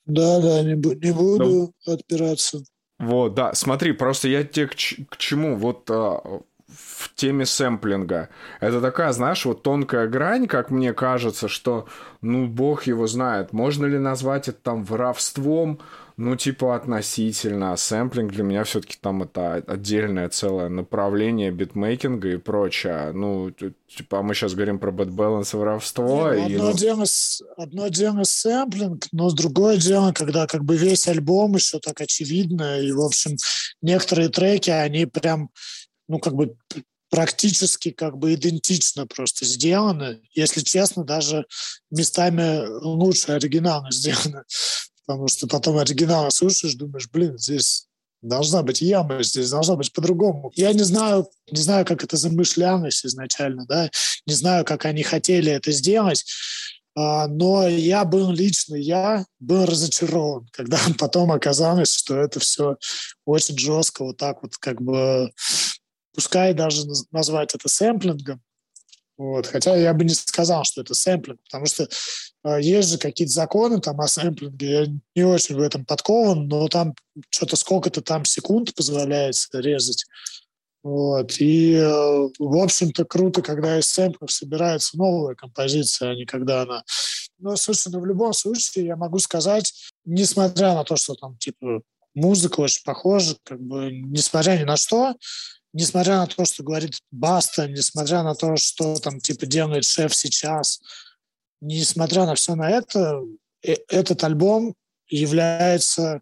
Да, 0.05 0.41
да, 0.41 0.63
не, 0.63 0.75
не 0.75 1.13
буду 1.13 1.45
ну, 1.45 1.73
отпираться. 1.87 2.63
Вот, 2.99 3.35
да, 3.35 3.55
смотри, 3.55 3.93
просто 3.93 4.29
я 4.29 4.45
тебе 4.45 4.67
к, 4.67 4.75
к 4.75 5.17
чему, 5.17 5.57
вот 5.57 5.89
а, 5.91 6.21
в 7.03 7.15
теме 7.15 7.47
сэмплинга. 7.47 8.29
Это 8.61 8.81
такая, 8.81 9.13
знаешь, 9.13 9.45
вот 9.45 9.63
тонкая 9.63 10.07
грань, 10.09 10.47
как 10.47 10.71
мне 10.71 10.93
кажется, 10.93 11.49
что, 11.49 11.87
ну, 12.21 12.47
бог 12.47 12.85
его 12.85 13.07
знает, 13.07 13.53
можно 13.53 13.87
ли 13.87 13.99
назвать 13.99 14.49
это 14.49 14.59
там 14.61 14.85
воровством, 14.85 15.81
ну, 16.17 16.37
типа, 16.37 16.77
относительно. 16.77 17.77
Сэмплинг 17.77 18.33
для 18.33 18.43
меня 18.43 18.65
все-таки 18.65 18.97
там 19.01 19.23
это 19.23 19.55
отдельное 19.55 20.29
целое 20.29 20.69
направление 20.69 21.51
битмейкинга 21.51 22.33
и 22.33 22.37
прочее. 22.37 23.13
Ну, 23.13 23.51
типа, 23.51 24.23
мы 24.23 24.35
сейчас 24.35 24.55
говорим 24.55 24.79
про 24.79 24.91
bad 24.91 25.11
balance 25.11 25.57
воровство. 25.57 26.33
Не, 26.35 26.57
ну, 26.57 26.69
одно, 26.69 26.71
и... 26.71 26.75
дело, 26.75 27.05
одно 27.57 27.89
дело 27.89 28.23
сэмплинг, 28.25 29.07
но 29.13 29.31
другое 29.31 29.77
дело, 29.79 30.13
когда 30.13 30.47
как 30.47 30.65
бы 30.65 30.77
весь 30.77 31.09
альбом 31.09 31.55
еще 31.55 31.79
так 31.79 32.01
очевидно, 32.01 32.81
и, 32.81 32.93
в 32.93 33.01
общем, 33.01 33.37
некоторые 33.81 34.29
треки, 34.29 34.71
они 34.71 35.07
прям, 35.07 35.51
ну, 36.09 36.19
как 36.19 36.35
бы 36.35 36.55
практически 37.13 37.91
как 37.91 38.17
бы 38.17 38.33
идентично 38.33 39.07
просто 39.07 39.45
сделаны. 39.45 40.23
Если 40.33 40.63
честно, 40.63 41.05
даже 41.05 41.45
местами 41.91 42.67
лучше 42.83 43.33
оригинально 43.33 43.91
сделаны. 43.93 44.45
Потому 45.07 45.29
что 45.29 45.47
потом 45.47 45.79
оригинал 45.79 46.31
слушаешь, 46.31 46.75
думаешь, 46.75 47.09
блин, 47.11 47.39
здесь 47.39 47.89
должна 48.23 48.63
быть 48.63 48.81
яма, 48.81 49.23
здесь 49.23 49.51
должна 49.51 49.77
быть 49.77 49.93
по-другому. 49.93 50.53
Я 50.55 50.73
не 50.73 50.85
знаю, 50.85 51.27
не 51.51 51.61
знаю, 51.61 51.85
как 51.85 52.05
это 52.05 52.17
замышлялось 52.17 53.05
изначально, 53.05 53.67
да, 53.67 53.91
не 54.27 54.35
знаю, 54.35 54.65
как 54.65 54.85
они 54.85 55.03
хотели 55.03 55.51
это 55.51 55.73
сделать, 55.73 56.25
а, 56.95 57.27
но 57.27 57.67
я 57.67 58.05
был 58.05 58.31
лично, 58.31 58.75
я 58.77 59.25
был 59.41 59.65
разочарован, 59.65 60.47
когда 60.53 60.79
потом 60.99 61.33
оказалось, 61.33 61.95
что 61.95 62.17
это 62.17 62.39
все 62.39 62.77
очень 63.25 63.59
жестко, 63.59 64.05
вот 64.05 64.19
так 64.19 64.43
вот 64.43 64.57
как 64.57 64.81
бы, 64.81 65.33
пускай 66.15 66.55
даже 66.55 66.85
назвать 67.11 67.55
это 67.55 67.69
сэмплингом, 67.69 68.41
вот. 69.19 69.47
Хотя 69.47 69.77
я 69.77 69.93
бы 69.95 70.05
не 70.05 70.15
сказал, 70.15 70.65
что 70.65 70.81
это 70.81 70.95
сэмплинг, 70.95 71.41
потому 71.45 71.67
что 71.67 71.89
э, 72.45 72.61
есть 72.61 72.91
же 72.91 72.99
какие-то 72.99 73.33
законы 73.33 73.81
там 73.81 74.01
о 74.01 74.09
сэмплинге. 74.09 74.71
Я 74.71 74.87
не 75.15 75.25
очень 75.25 75.57
в 75.57 75.61
этом 75.61 75.85
подкован, 75.85 76.49
но 76.49 76.69
там 76.69 76.95
что-то 77.31 77.57
сколько-то 77.57 78.01
там 78.01 78.25
секунд 78.25 78.75
позволяется 78.75 79.61
резать. 79.61 80.05
Вот. 80.83 81.37
И, 81.39 81.75
э, 81.75 81.89
в 82.39 82.63
общем-то, 82.63 83.05
круто, 83.05 83.43
когда 83.43 83.79
из 83.79 83.87
сэмплов 83.87 84.33
собирается 84.33 84.97
новая 84.97 85.35
композиция, 85.35 86.11
а 86.11 86.15
не 86.15 86.25
когда 86.25 86.63
она... 86.63 86.83
Но, 87.39 87.55
ну, 87.67 88.01
в 88.01 88.07
любом 88.07 88.33
случае 88.33 88.87
я 88.87 88.97
могу 88.97 89.19
сказать, 89.19 89.73
несмотря 90.05 90.75
на 90.75 90.85
то, 90.85 90.97
что 90.97 91.15
там, 91.15 91.37
типа, 91.39 91.83
музыка 92.15 92.61
очень 92.61 92.83
похожа, 92.85 93.37
как 93.45 93.61
бы, 93.61 93.91
несмотря 93.91 94.59
ни 94.59 94.65
на 94.65 94.77
что, 94.77 95.15
несмотря 95.73 96.19
на 96.19 96.27
то, 96.27 96.45
что 96.45 96.63
говорит 96.63 97.01
Баста, 97.11 97.69
несмотря 97.69 98.23
на 98.23 98.35
то, 98.35 98.57
что 98.57 98.97
там 98.97 99.21
типа 99.21 99.47
делает 99.47 99.85
шеф 99.85 100.15
сейчас, 100.15 100.81
несмотря 101.61 102.27
на 102.27 102.35
все 102.35 102.55
на 102.55 102.71
это, 102.71 103.21
э, 103.65 103.77
этот 103.89 104.23
альбом 104.25 104.75
является, 105.09 106.21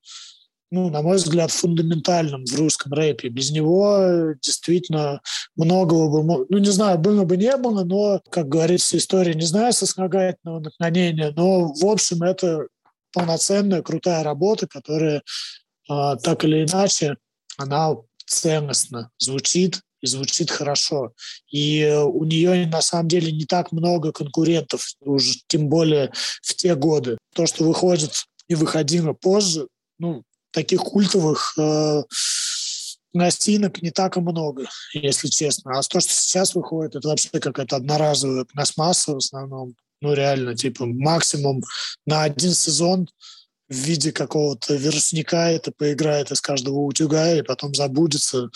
ну, 0.70 0.90
на 0.90 1.02
мой 1.02 1.16
взгляд, 1.16 1.50
фундаментальным 1.50 2.44
в 2.44 2.54
русском 2.56 2.92
рэпе. 2.92 3.28
Без 3.28 3.50
него 3.50 4.34
действительно 4.42 5.20
многого 5.56 6.22
бы, 6.22 6.46
ну, 6.48 6.58
не 6.58 6.70
знаю, 6.70 6.98
было 6.98 7.24
бы 7.24 7.36
не 7.36 7.56
было, 7.56 7.84
но, 7.84 8.20
как 8.30 8.48
говорится, 8.48 8.96
история 8.96 9.34
не 9.34 9.46
знаю 9.46 9.72
сослагательного 9.72 10.60
наклонения, 10.60 11.32
но, 11.36 11.72
в 11.72 11.84
общем, 11.86 12.22
это 12.22 12.66
полноценная, 13.12 13.82
крутая 13.82 14.22
работа, 14.22 14.68
которая 14.68 15.22
а, 15.88 16.16
так 16.16 16.44
или 16.44 16.64
иначе, 16.64 17.16
она 17.56 17.96
ценностно 18.30 19.10
звучит 19.18 19.80
и 20.00 20.06
звучит 20.06 20.50
хорошо. 20.50 21.12
И 21.50 21.84
у 22.04 22.24
нее 22.24 22.66
на 22.66 22.80
самом 22.80 23.08
деле 23.08 23.32
не 23.32 23.44
так 23.44 23.72
много 23.72 24.12
конкурентов, 24.12 24.86
уже 25.00 25.38
тем 25.46 25.68
более 25.68 26.12
в 26.42 26.54
те 26.54 26.74
годы. 26.74 27.18
То, 27.34 27.46
что 27.46 27.64
выходит 27.64 28.12
и 28.48 28.54
выходило 28.54 29.12
позже, 29.12 29.68
ну, 29.98 30.22
таких 30.52 30.80
культовых 30.80 31.54
э, 31.58 32.02
настинок 33.12 33.82
не 33.82 33.90
так 33.90 34.16
и 34.16 34.20
много, 34.20 34.66
если 34.94 35.28
честно. 35.28 35.78
А 35.78 35.82
то, 35.82 36.00
что 36.00 36.12
сейчас 36.12 36.54
выходит, 36.54 36.96
это 36.96 37.08
вообще 37.08 37.28
какая-то 37.28 37.76
одноразовая 37.76 38.44
пластмасса 38.44 39.12
в 39.12 39.18
основном. 39.18 39.74
Ну, 40.00 40.14
реально, 40.14 40.56
типа, 40.56 40.86
максимум 40.86 41.62
на 42.06 42.22
один 42.22 42.54
сезон 42.54 43.06
в 43.70 43.74
виде 43.74 44.10
какого-то 44.10 44.74
верстника 44.74 45.48
это 45.48 45.70
поиграет 45.70 46.32
из 46.32 46.40
каждого 46.40 46.80
утюга 46.80 47.34
и 47.34 47.42
потом 47.42 47.72
забудется 47.72 48.50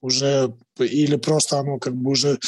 уже, 0.00 0.54
или 0.78 1.16
просто 1.16 1.58
оно 1.58 1.78
как 1.78 1.94
бы 1.94 2.10
уже 2.10 2.38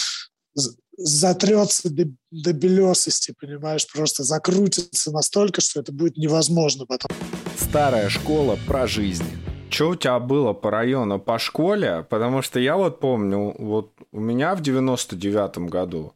затрется 0.97 1.91
до, 1.91 2.07
до 2.31 2.53
белесости, 2.53 3.35
понимаешь, 3.39 3.87
просто 3.93 4.25
закрутится 4.25 5.13
настолько, 5.13 5.61
что 5.61 5.81
это 5.81 5.93
будет 5.93 6.17
невозможно 6.17 6.87
потом. 6.87 7.11
Старая 7.57 8.09
школа 8.09 8.59
про 8.67 8.87
жизнь. 8.87 9.27
Что 9.71 9.91
у 9.91 9.95
тебя 9.95 10.19
было 10.19 10.55
по 10.55 10.71
району, 10.71 11.21
по 11.21 11.39
школе? 11.39 12.07
Потому 12.09 12.41
что 12.41 12.59
я 12.59 12.77
вот 12.77 13.01
помню, 13.01 13.55
вот 13.59 13.93
у 14.13 14.19
меня 14.19 14.57
в 14.57 14.63
99-м 14.63 15.67
году 15.67 16.15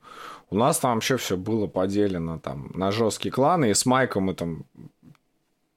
у 0.53 0.55
нас 0.55 0.79
там 0.79 0.95
вообще 0.95 1.17
все 1.17 1.37
было 1.39 1.67
поделено 1.67 2.39
там 2.39 2.71
на 2.75 2.93
жесткие 2.93 3.33
кланы, 3.33 3.71
и 3.71 3.75
с 3.75 3.87
Майком 3.87 4.25
мы 4.25 4.35
там 4.35 4.65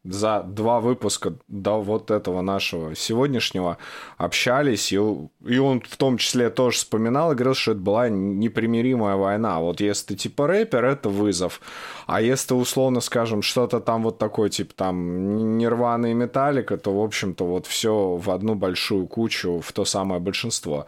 за 0.06 0.44
два 0.44 0.80
выпуска 0.80 1.34
до 1.48 1.82
вот 1.82 2.12
этого 2.12 2.42
нашего 2.42 2.96
сегодняшнего 2.96 3.78
общались, 4.18 4.94
и, 4.94 4.96
и 4.96 5.58
он 5.58 5.82
в 5.82 5.98
том 5.98 6.18
числе 6.18 6.50
тоже 6.50 6.78
вспоминал 6.78 7.32
и 7.32 7.36
говорил, 7.36 7.56
что 7.56 7.72
это 7.72 7.82
была 7.82 8.10
непримиримая 8.10 9.16
война. 9.16 9.60
Вот 9.60 9.82
если 9.82 10.08
ты 10.08 10.16
типа 10.16 10.48
рэпер, 10.48 10.86
это 10.86 11.10
вызов. 11.10 11.60
А 12.06 12.22
если 12.22 12.54
условно, 12.54 13.02
скажем, 13.02 13.42
что-то 13.42 13.80
там 13.80 14.04
вот 14.04 14.18
такое, 14.18 14.50
типа 14.50 14.74
там 14.76 15.58
Нирвана 15.58 16.08
и 16.08 16.14
Металлика, 16.14 16.78
то, 16.78 16.96
в 16.96 17.04
общем-то, 17.04 17.46
вот 17.46 17.66
все 17.66 18.16
в 18.16 18.30
одну 18.30 18.56
большую 18.56 19.08
кучу, 19.08 19.60
в 19.60 19.72
то 19.72 19.86
самое 19.86 20.22
большинство. 20.22 20.86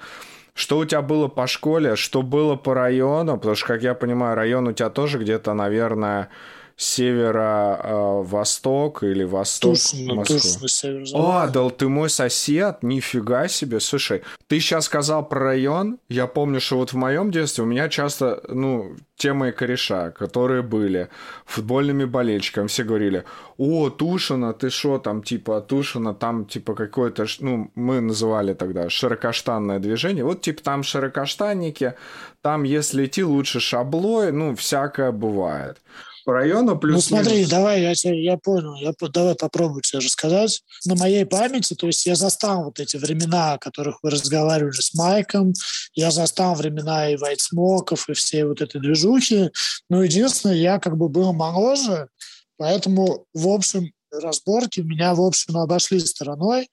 Что 0.54 0.80
у 0.80 0.86
тебя 0.86 1.04
было 1.04 1.28
по 1.28 1.46
школе, 1.46 1.96
что 1.96 2.24
было 2.24 2.56
по 2.56 2.74
району? 2.74 3.38
Потому 3.38 3.56
что, 3.56 3.68
как 3.68 3.84
я 3.84 3.94
понимаю, 3.94 4.36
район 4.36 4.68
у 4.68 4.74
тебя 4.74 4.90
тоже 4.90 5.20
где-то, 5.20 5.54
наверное, 5.54 6.30
северо-восток 6.78 9.04
или 9.04 9.24
восток 9.24 9.74
Тушино, 9.74 10.14
Москвы. 10.14 10.40
Север 10.40 11.04
О, 11.14 11.48
да 11.48 11.70
ты 11.72 11.90
мой 11.90 12.10
сосед, 12.10 12.84
нифига 12.84 13.48
себе. 13.48 13.80
Слушай, 13.80 14.22
ты 14.46 14.60
сейчас 14.60 14.86
сказал 14.86 15.28
про 15.28 15.40
район. 15.40 15.98
Я 16.08 16.28
помню, 16.28 16.62
что 16.62 16.78
вот 16.78 16.94
в 16.94 16.96
моем 16.96 17.32
детстве 17.32 17.64
у 17.64 17.68
меня 17.68 17.90
часто, 17.90 18.44
ну, 18.48 18.96
те 19.16 19.34
мои 19.34 19.52
кореша, 19.52 20.12
которые 20.12 20.62
были 20.62 21.10
футбольными 21.48 22.06
болельщиками, 22.06 22.68
все 22.68 22.84
говорили, 22.84 23.24
о, 23.58 23.90
Тушина, 23.90 24.54
ты 24.54 24.70
что 24.70 25.00
там, 25.00 25.24
типа, 25.24 25.62
Тушина, 25.62 26.14
там, 26.14 26.46
типа, 26.46 26.76
какое-то, 26.76 27.26
ну, 27.40 27.72
мы 27.74 28.02
называли 28.02 28.54
тогда 28.54 28.88
широкоштанное 28.88 29.80
движение, 29.80 30.24
вот, 30.24 30.42
типа, 30.42 30.62
там 30.62 30.84
широкоштанники, 30.84 31.96
там, 32.44 32.62
если 32.62 33.08
идти, 33.08 33.24
лучше 33.24 33.60
шаблой, 33.60 34.32
ну, 34.32 34.56
всякое 34.56 35.12
бывает 35.12 35.82
по 36.28 36.34
району 36.34 36.78
плюс 36.78 37.10
Ну 37.10 37.16
смотри, 37.16 37.46
давай, 37.46 37.82
я, 37.82 37.94
я 38.04 38.38
понял, 38.38 38.76
я, 38.76 38.92
давай 39.14 39.34
попробую 39.36 39.82
тебе 39.82 40.00
рассказать. 40.00 40.62
На 40.86 40.96
моей 40.96 41.26
памяти, 41.26 41.74
то 41.74 41.88
есть 41.88 42.06
я 42.06 42.16
застал 42.16 42.66
вот 42.66 42.82
эти 42.82 42.98
времена, 42.98 43.54
о 43.54 43.58
которых 43.58 44.00
вы 44.04 44.10
разговаривали 44.10 44.82
с 44.82 44.94
Майком, 44.94 45.54
я 45.94 46.12
застал 46.12 46.54
времена 46.56 47.10
и 47.10 47.16
Вайтсмоков, 47.16 48.10
и 48.10 48.14
все 48.14 48.46
вот 48.46 48.60
этой 48.60 48.82
движухи, 48.82 49.52
но 49.90 50.04
единственное, 50.04 50.58
я 50.58 50.80
как 50.80 50.98
бы 50.98 51.08
был 51.08 51.32
моложе, 51.32 52.10
поэтому, 52.58 53.26
в 53.34 53.48
общем, 53.48 53.94
разборки 54.12 54.82
меня, 54.82 55.16
в 55.16 55.22
общем, 55.22 55.56
обошли 55.56 56.02
стороной, 56.02 56.68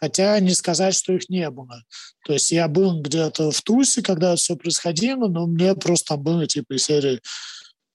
хотя 0.00 0.40
не 0.40 0.52
сказать, 0.52 0.96
что 0.96 1.12
их 1.12 1.28
не 1.28 1.48
было. 1.48 1.84
То 2.26 2.32
есть 2.32 2.50
я 2.50 2.66
был 2.66 3.00
где-то 3.00 3.52
в 3.52 3.62
Тусе, 3.62 4.02
когда 4.02 4.34
все 4.34 4.56
происходило, 4.56 5.28
но 5.28 5.46
мне 5.46 5.76
просто 5.76 6.14
там 6.14 6.24
было 6.24 6.48
типа 6.48 6.72
из 6.72 6.86
серии 6.86 7.20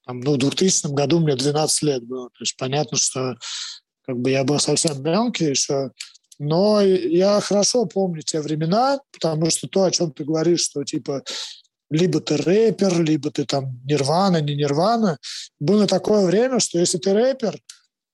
там, 0.05 0.19
ну, 0.19 0.33
в 0.33 0.37
2000 0.37 0.93
году 0.93 1.19
мне 1.19 1.35
12 1.35 1.81
лет 1.83 2.03
было. 2.03 2.29
То 2.29 2.41
есть 2.41 2.55
понятно, 2.57 2.97
что 2.97 3.35
как 4.05 4.17
бы 4.19 4.29
я 4.29 4.43
был 4.43 4.59
совсем 4.59 5.01
мелкий 5.01 5.45
еще. 5.45 5.91
Но 6.37 6.81
я 6.81 7.39
хорошо 7.39 7.85
помню 7.85 8.21
те 8.21 8.41
времена, 8.41 8.99
потому 9.11 9.49
что 9.49 9.67
то, 9.67 9.83
о 9.85 9.91
чем 9.91 10.11
ты 10.11 10.25
говоришь, 10.25 10.61
что 10.61 10.83
типа 10.83 11.23
либо 11.89 12.19
ты 12.19 12.37
рэпер, 12.37 13.01
либо 13.01 13.31
ты 13.31 13.45
там 13.45 13.79
нирвана, 13.85 14.41
не 14.41 14.55
нирвана. 14.55 15.17
Было 15.59 15.87
такое 15.87 16.25
время, 16.25 16.59
что 16.59 16.79
если 16.79 16.97
ты 16.97 17.13
рэпер, 17.13 17.57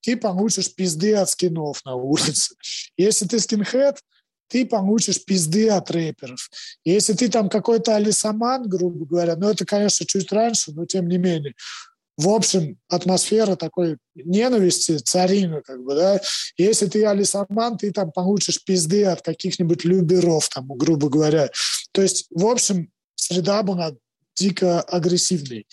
ты 0.01 0.17
получишь 0.17 0.73
пизды 0.73 1.15
от 1.15 1.29
скинов 1.29 1.83
на 1.85 1.95
улице. 1.95 2.55
Если 2.97 3.25
ты 3.25 3.39
скинхед, 3.39 3.99
ты 4.51 4.65
получишь 4.65 5.23
пизды 5.23 5.69
от 5.69 5.89
рэперов. 5.89 6.49
Если 6.83 7.13
ты 7.13 7.29
там 7.29 7.49
какой-то 7.49 7.95
алисаман, 7.95 8.67
грубо 8.67 9.05
говоря, 9.05 9.35
ну 9.37 9.49
это, 9.49 9.65
конечно, 9.65 10.05
чуть 10.05 10.31
раньше, 10.31 10.73
но 10.73 10.85
тем 10.85 11.07
не 11.07 11.17
менее, 11.17 11.53
в 12.17 12.27
общем, 12.27 12.77
атмосфера 12.89 13.55
такой 13.55 13.97
ненависти 14.13 14.97
царина, 14.97 15.61
как 15.61 15.81
бы, 15.81 15.95
да. 15.95 16.19
Если 16.57 16.87
ты 16.87 17.05
алисаман, 17.05 17.77
ты 17.77 17.91
там 17.91 18.11
получишь 18.11 18.63
пизды 18.63 19.05
от 19.05 19.21
каких-нибудь 19.21 19.85
люберов, 19.85 20.49
там, 20.49 20.67
грубо 20.67 21.09
говоря. 21.09 21.49
То 21.93 22.01
есть, 22.01 22.27
в 22.29 22.45
общем, 22.45 22.91
среда 23.15 23.63
была 23.63 23.93
дико 24.35 24.81
агрессивной. 24.81 25.65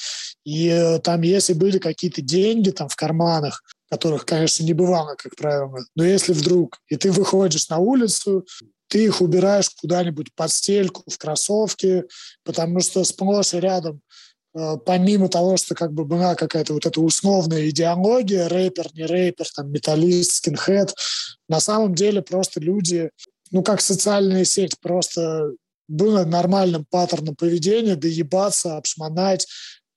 И 0.45 0.69
э, 0.69 1.01
там, 1.01 1.23
если 1.23 1.53
были 1.53 1.79
какие-то 1.79 2.23
деньги 2.23 2.71
там 2.71 2.89
в 2.89 2.97
карманах, 2.97 3.63
которых, 3.91 4.27
конечно, 4.27 4.65
не 4.65 4.75
бывало, 4.75 5.15
как 5.17 5.35
правило. 5.37 5.79
Но 5.95 6.05
если 6.05 6.33
вдруг, 6.33 6.79
и 6.89 6.97
ты 6.97 7.11
выходишь 7.11 7.69
на 7.69 7.79
улицу, 7.79 8.47
ты 8.89 9.05
их 9.05 9.21
убираешь 9.21 9.71
куда-нибудь 9.71 10.35
под 10.35 10.51
стельку, 10.51 11.03
в 11.07 11.19
кроссовки, 11.19 12.05
потому 12.45 12.81
что 12.81 13.05
сплошь 13.05 13.55
и 13.55 13.61
рядом 13.61 14.01
э, 14.55 14.77
помимо 14.85 15.29
того, 15.29 15.57
что 15.57 15.75
как 15.75 15.93
бы 15.93 16.05
была 16.05 16.35
какая-то 16.35 16.75
вот 16.75 16.87
эта 16.87 17.01
условная 17.01 17.69
идеология, 17.69 18.49
рэпер, 18.49 18.89
не 18.95 19.05
рэпер, 19.05 19.47
там, 19.55 19.71
металлист, 19.71 20.33
скинхед, 20.37 20.95
на 21.49 21.61
самом 21.61 21.95
деле 21.95 22.23
просто 22.23 22.61
люди, 22.61 23.11
ну, 23.51 23.63
как 23.63 23.81
социальная 23.81 24.45
сеть, 24.45 24.79
просто 24.81 25.53
было 25.89 26.25
нормальным 26.25 26.85
паттерном 26.89 27.35
поведения, 27.35 27.97
доебаться, 27.97 28.77
обшмонать, 28.77 29.47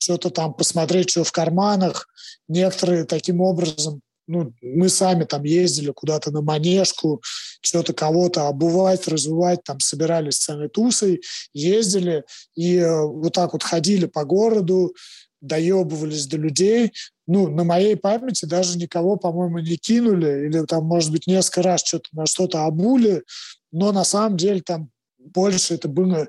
что-то 0.02 0.32
там 0.32 0.54
посмотреть, 0.54 1.12
что 1.12 1.24
в 1.24 1.32
карманах. 1.32 2.08
Некоторые 2.48 3.06
таким 3.06 3.40
образом, 3.40 4.02
ну, 4.28 4.54
мы 4.62 4.90
сами 4.90 5.26
там 5.26 5.44
ездили 5.44 5.92
куда-то 5.92 6.32
на 6.32 6.42
манежку, 6.42 7.22
что-то 7.62 7.94
кого-то 7.94 8.48
обувать, 8.48 9.08
развивать, 9.08 9.64
там 9.64 9.80
собирались 9.80 10.36
с 10.36 10.46
самой 10.46 10.70
тусой, 10.70 11.22
ездили 11.54 12.24
и 12.56 12.78
э, 12.78 13.02
вот 13.06 13.34
так 13.34 13.54
вот 13.54 13.64
ходили 13.64 14.08
по 14.08 14.26
городу, 14.26 14.96
доебывались 15.42 16.28
до 16.28 16.38
людей. 16.38 16.94
Ну, 17.28 17.48
на 17.48 17.64
моей 17.64 17.96
памяти 17.96 18.46
даже 18.46 18.78
никого, 18.78 19.18
по-моему, 19.18 19.60
не 19.60 19.78
кинули, 19.78 20.48
или 20.48 20.66
там, 20.66 20.86
может 20.86 21.12
быть, 21.12 21.28
несколько 21.28 21.62
раз 21.62 21.84
что-то 21.84 22.10
на 22.14 22.26
что-то 22.26 22.66
обули, 22.66 23.24
но 23.72 23.92
на 23.92 24.04
самом 24.04 24.38
деле 24.38 24.62
там 24.62 24.90
больше 25.20 25.76
это 25.76 25.88
было 25.88 26.28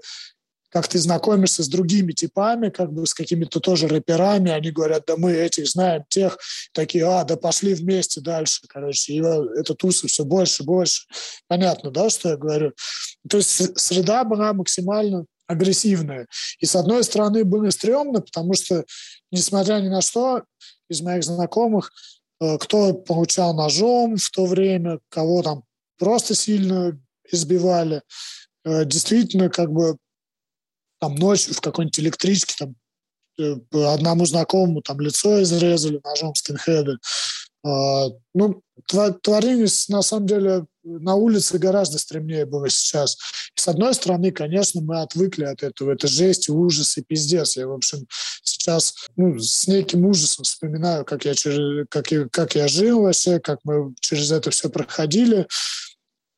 как 0.73 0.88
ты 0.88 0.99
знакомишься 0.99 1.62
с 1.62 1.69
другими 1.69 2.12
типами, 2.12 2.71
как 2.71 2.93
бы 2.93 3.07
с 3.07 3.12
какими-то 3.12 3.61
тоже 3.61 3.88
рэперами, 3.88 4.50
они 4.50 4.71
говорят, 4.71 5.05
да 5.07 5.17
мы 5.19 5.33
этих 5.33 5.69
знаем, 5.69 6.05
тех, 6.09 6.38
такие, 6.73 7.07
а, 7.07 7.25
да 7.25 7.37
пошли 7.37 7.75
вместе 7.75 8.23
дальше, 8.23 8.62
короче, 8.69 9.12
и 9.12 9.19
это 9.21 9.75
тусы 9.75 10.09
все 10.09 10.25
больше, 10.25 10.64
больше. 10.64 11.02
Понятно, 11.47 11.91
да, 11.91 12.09
что 12.09 12.31
я 12.31 12.37
говорю? 12.38 12.73
То 13.29 13.37
есть 13.37 13.79
среда 13.79 14.25
была 14.25 14.55
максимально 14.55 15.26
агрессивная. 15.47 16.26
И 16.59 16.64
с 16.64 16.75
одной 16.75 17.05
стороны 17.05 17.45
было 17.45 17.69
стрёмно, 17.69 18.23
потому 18.23 18.55
что, 18.55 18.85
несмотря 19.31 19.75
ни 19.75 19.88
на 19.88 20.00
что, 20.00 20.45
из 20.88 21.02
моих 21.02 21.23
знакомых, 21.23 21.93
э, 22.41 22.57
кто 22.57 22.95
получал 22.95 23.55
ножом 23.55 24.17
в 24.17 24.31
то 24.31 24.47
время, 24.47 25.00
кого 25.11 25.43
там 25.43 25.64
просто 25.99 26.35
сильно 26.35 26.99
избивали, 27.31 28.00
э, 28.64 28.87
действительно, 28.87 29.50
как 29.50 29.71
бы 29.71 29.99
там 31.02 31.16
ночью 31.16 31.52
в 31.52 31.61
какой-нибудь 31.61 31.99
электричке 31.99 32.54
там 32.56 32.76
э, 33.37 33.56
одному 33.92 34.25
знакомому 34.25 34.82
там 34.82 35.00
лицо 35.00 35.42
изрезали 35.42 36.00
ножом 36.04 36.32
скинхеды. 36.37 36.99
А, 37.64 38.06
ну, 38.35 38.62
творение 39.21 39.66
на 39.88 40.02
самом 40.02 40.26
деле 40.28 40.66
на 40.85 41.16
улице 41.16 41.59
гораздо 41.59 41.99
стремнее 41.99 42.47
было 42.47 42.68
сейчас. 42.68 43.18
С 43.56 43.66
одной 43.66 43.94
стороны, 43.94 44.30
конечно, 44.30 44.80
мы 44.80 45.00
отвыкли 45.00 45.42
от 45.44 45.64
этого. 45.64 45.90
Это 45.90 46.06
жесть, 46.06 46.49
ужас 46.49 46.97
и 46.97 47.02
пиздец. 47.02 47.56
Я, 47.56 47.66
в 47.66 47.73
общем, 47.73 48.06
сейчас 48.44 48.94
ну, 49.16 49.40
с 49.40 49.66
неким 49.66 50.06
ужасом 50.06 50.44
вспоминаю, 50.44 51.04
как 51.04 51.25
я, 51.25 51.35
через, 51.35 51.85
как, 51.90 52.12
я, 52.12 52.28
как 52.30 52.54
я 52.54 52.68
жил 52.68 53.02
вообще, 53.02 53.40
как 53.40 53.59
мы 53.64 53.92
через 54.00 54.30
это 54.30 54.52
все 54.52 54.71
проходили. 54.71 55.49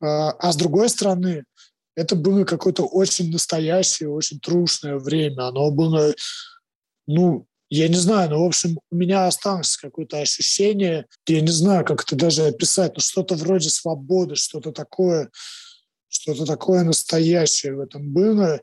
А, 0.01 0.31
а 0.31 0.51
с 0.51 0.55
другой 0.55 0.89
стороны, 0.89 1.43
это 1.95 2.15
было 2.15 2.43
какое-то 2.43 2.85
очень 2.85 3.31
настоящее, 3.31 4.09
очень 4.09 4.39
трушное 4.39 4.97
время. 4.97 5.47
Оно 5.47 5.71
было, 5.71 6.13
ну, 7.07 7.47
я 7.69 7.87
не 7.87 7.95
знаю, 7.95 8.29
но, 8.29 8.43
в 8.43 8.47
общем, 8.47 8.79
у 8.91 8.95
меня 8.95 9.27
осталось 9.27 9.77
какое-то 9.77 10.19
ощущение, 10.19 11.07
я 11.27 11.41
не 11.41 11.51
знаю, 11.51 11.83
как 11.85 12.03
это 12.03 12.15
даже 12.15 12.45
описать, 12.45 12.93
но 12.95 13.01
что-то 13.01 13.35
вроде 13.35 13.69
свободы, 13.69 14.35
что-то 14.35 14.71
такое, 14.71 15.31
что-то 16.07 16.45
такое 16.45 16.83
настоящее 16.83 17.75
в 17.75 17.79
этом 17.79 18.13
было. 18.13 18.61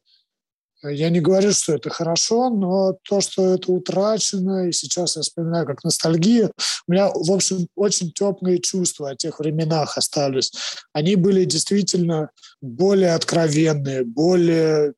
Я 0.84 1.10
не 1.10 1.20
говорю, 1.20 1.52
что 1.52 1.74
это 1.74 1.90
хорошо, 1.90 2.50
но 2.50 2.96
то, 3.04 3.20
что 3.20 3.54
это 3.54 3.70
утрачено, 3.70 4.68
и 4.68 4.72
сейчас 4.72 5.16
я 5.16 5.22
вспоминаю 5.22 5.64
как 5.64 5.84
ностальгия, 5.84 6.50
у 6.88 6.92
меня, 6.92 7.08
в 7.08 7.30
общем, 7.30 7.68
очень 7.76 8.10
теплые 8.12 8.58
чувства 8.58 9.10
о 9.10 9.16
тех 9.16 9.38
временах 9.38 9.96
остались. 9.96 10.52
Они 10.92 11.14
были 11.14 11.44
действительно 11.44 12.30
более 12.60 13.14
откровенные, 13.14 14.04
более, 14.04 14.94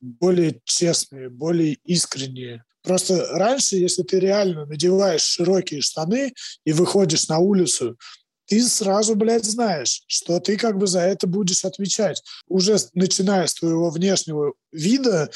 более 0.00 0.60
честные, 0.64 1.28
более 1.30 1.74
искренние. 1.84 2.64
Просто 2.82 3.26
раньше, 3.32 3.76
если 3.76 4.02
ты 4.02 4.20
реально 4.20 4.66
надеваешь 4.66 5.22
широкие 5.22 5.80
штаны 5.80 6.32
и 6.64 6.72
выходишь 6.72 7.28
на 7.28 7.38
улицу, 7.38 7.98
ты 8.48 8.66
сразу, 8.66 9.14
блядь, 9.14 9.44
знаешь, 9.44 10.02
что 10.06 10.40
ты 10.40 10.56
как 10.56 10.78
бы 10.78 10.86
за 10.86 11.00
это 11.00 11.26
будешь 11.26 11.64
отвечать. 11.64 12.22
Уже 12.48 12.78
начиная 12.94 13.46
с 13.46 13.54
твоего 13.54 13.90
внешнего 13.90 14.54
вида, 14.72 15.30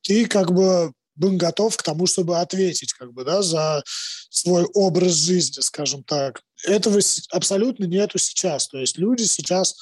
ты 0.00 0.26
как 0.26 0.52
бы 0.52 0.92
был 1.14 1.32
готов 1.32 1.76
к 1.76 1.82
тому, 1.82 2.06
чтобы 2.06 2.38
ответить 2.38 2.94
как 2.94 3.12
бы, 3.12 3.24
да, 3.24 3.42
за 3.42 3.82
свой 4.30 4.64
образ 4.74 5.12
жизни, 5.12 5.60
скажем 5.60 6.02
так. 6.02 6.40
Этого 6.64 7.00
абсолютно 7.30 7.84
нету 7.84 8.18
сейчас. 8.18 8.68
То 8.68 8.78
есть 8.78 8.98
люди 8.98 9.24
сейчас 9.24 9.74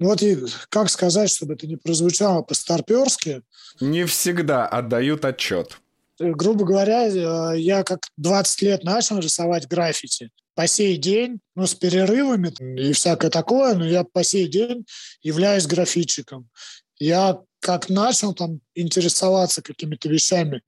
ну 0.00 0.10
вот 0.10 0.22
и 0.22 0.38
как 0.68 0.90
сказать, 0.90 1.28
чтобы 1.28 1.54
это 1.54 1.66
не 1.66 1.76
прозвучало 1.76 2.42
по-старперски? 2.42 3.42
Не 3.80 4.04
всегда 4.04 4.64
отдают 4.64 5.24
отчет. 5.24 5.80
Э, 6.18 6.32
грубо 6.32 6.64
говоря, 6.64 7.08
э, 7.08 7.58
я 7.58 7.82
как 7.84 8.08
20 8.16 8.62
лет 8.62 8.84
начал 8.84 9.18
рисовать 9.18 9.66
граффити 9.68 10.30
по 10.54 10.66
сей 10.66 10.96
день, 10.96 11.38
ну, 11.54 11.66
с 11.66 11.74
перерывами 11.74 12.52
и 12.80 12.92
всякое 12.92 13.30
такое, 13.30 13.74
но 13.74 13.86
я 13.86 14.04
по 14.04 14.24
сей 14.24 14.48
день 14.48 14.84
являюсь 15.22 15.66
графитчиком. 15.66 16.48
Я 16.98 17.38
как 17.60 17.88
начал 17.88 18.34
там 18.34 18.60
интересоваться 18.74 19.62
какими-то 19.62 20.08
вещами, 20.08 20.62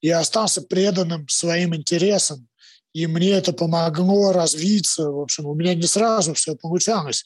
я 0.00 0.20
остался 0.20 0.62
преданным 0.62 1.28
своим 1.28 1.74
интересам, 1.74 2.48
и 2.92 3.06
мне 3.06 3.32
это 3.32 3.52
помогло 3.52 4.32
развиться. 4.32 5.10
В 5.10 5.20
общем, 5.20 5.46
у 5.46 5.54
меня 5.54 5.74
не 5.74 5.86
сразу 5.86 6.34
все 6.34 6.56
получалось 6.56 7.24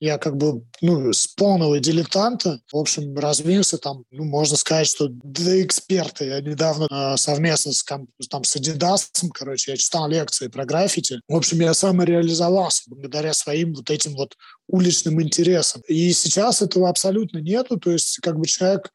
я 0.00 0.16
как 0.16 0.36
бы 0.36 0.64
ну, 0.80 1.12
с 1.12 1.26
полного 1.26 1.78
дилетанта, 1.78 2.60
в 2.72 2.76
общем, 2.76 3.16
развился 3.16 3.76
там, 3.76 4.04
ну, 4.10 4.24
можно 4.24 4.56
сказать, 4.56 4.86
что 4.86 5.08
до 5.10 5.62
эксперта. 5.62 6.24
Я 6.24 6.40
недавно 6.40 6.88
э, 6.90 7.16
совместно 7.18 7.72
с, 7.72 7.84
там, 7.84 8.08
с 8.18 8.56
Adidas, 8.56 9.10
короче, 9.34 9.72
я 9.72 9.76
читал 9.76 10.08
лекции 10.08 10.48
про 10.48 10.64
граффити. 10.64 11.20
В 11.28 11.36
общем, 11.36 11.60
я 11.60 11.74
самореализовался 11.74 12.84
благодаря 12.86 13.34
своим 13.34 13.74
вот 13.74 13.90
этим 13.90 14.14
вот 14.14 14.36
уличным 14.68 15.20
интересам. 15.22 15.82
И 15.86 16.12
сейчас 16.12 16.62
этого 16.62 16.88
абсолютно 16.88 17.38
нету, 17.38 17.78
то 17.78 17.90
есть 17.90 18.18
как 18.22 18.38
бы 18.38 18.46
человек 18.46 18.90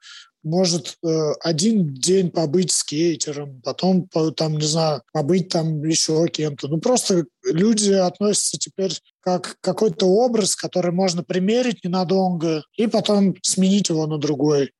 может 0.46 0.96
э, 1.04 1.32
один 1.42 1.92
день 1.94 2.30
побыть 2.30 2.72
скейтером, 2.72 3.62
потом, 3.64 4.08
там, 4.36 4.58
не 4.58 4.66
знаю, 4.66 5.02
побыть 5.12 5.50
там 5.50 5.84
еще 5.84 6.28
кем-то. 6.28 6.68
Ну, 6.68 6.78
просто 6.80 7.26
люди 7.44 7.92
относятся 7.92 8.60
теперь 8.60 8.94
как 9.26 9.58
какой-то 9.60 10.06
образ, 10.06 10.56
который 10.56 10.92
можно 10.92 11.24
примерить 11.24 11.84
ненадолго 11.84 12.64
и 12.78 12.86
потом 12.86 13.36
сменить 13.42 13.90
его 13.90 14.06
на 14.06 14.18
другой 14.18 14.72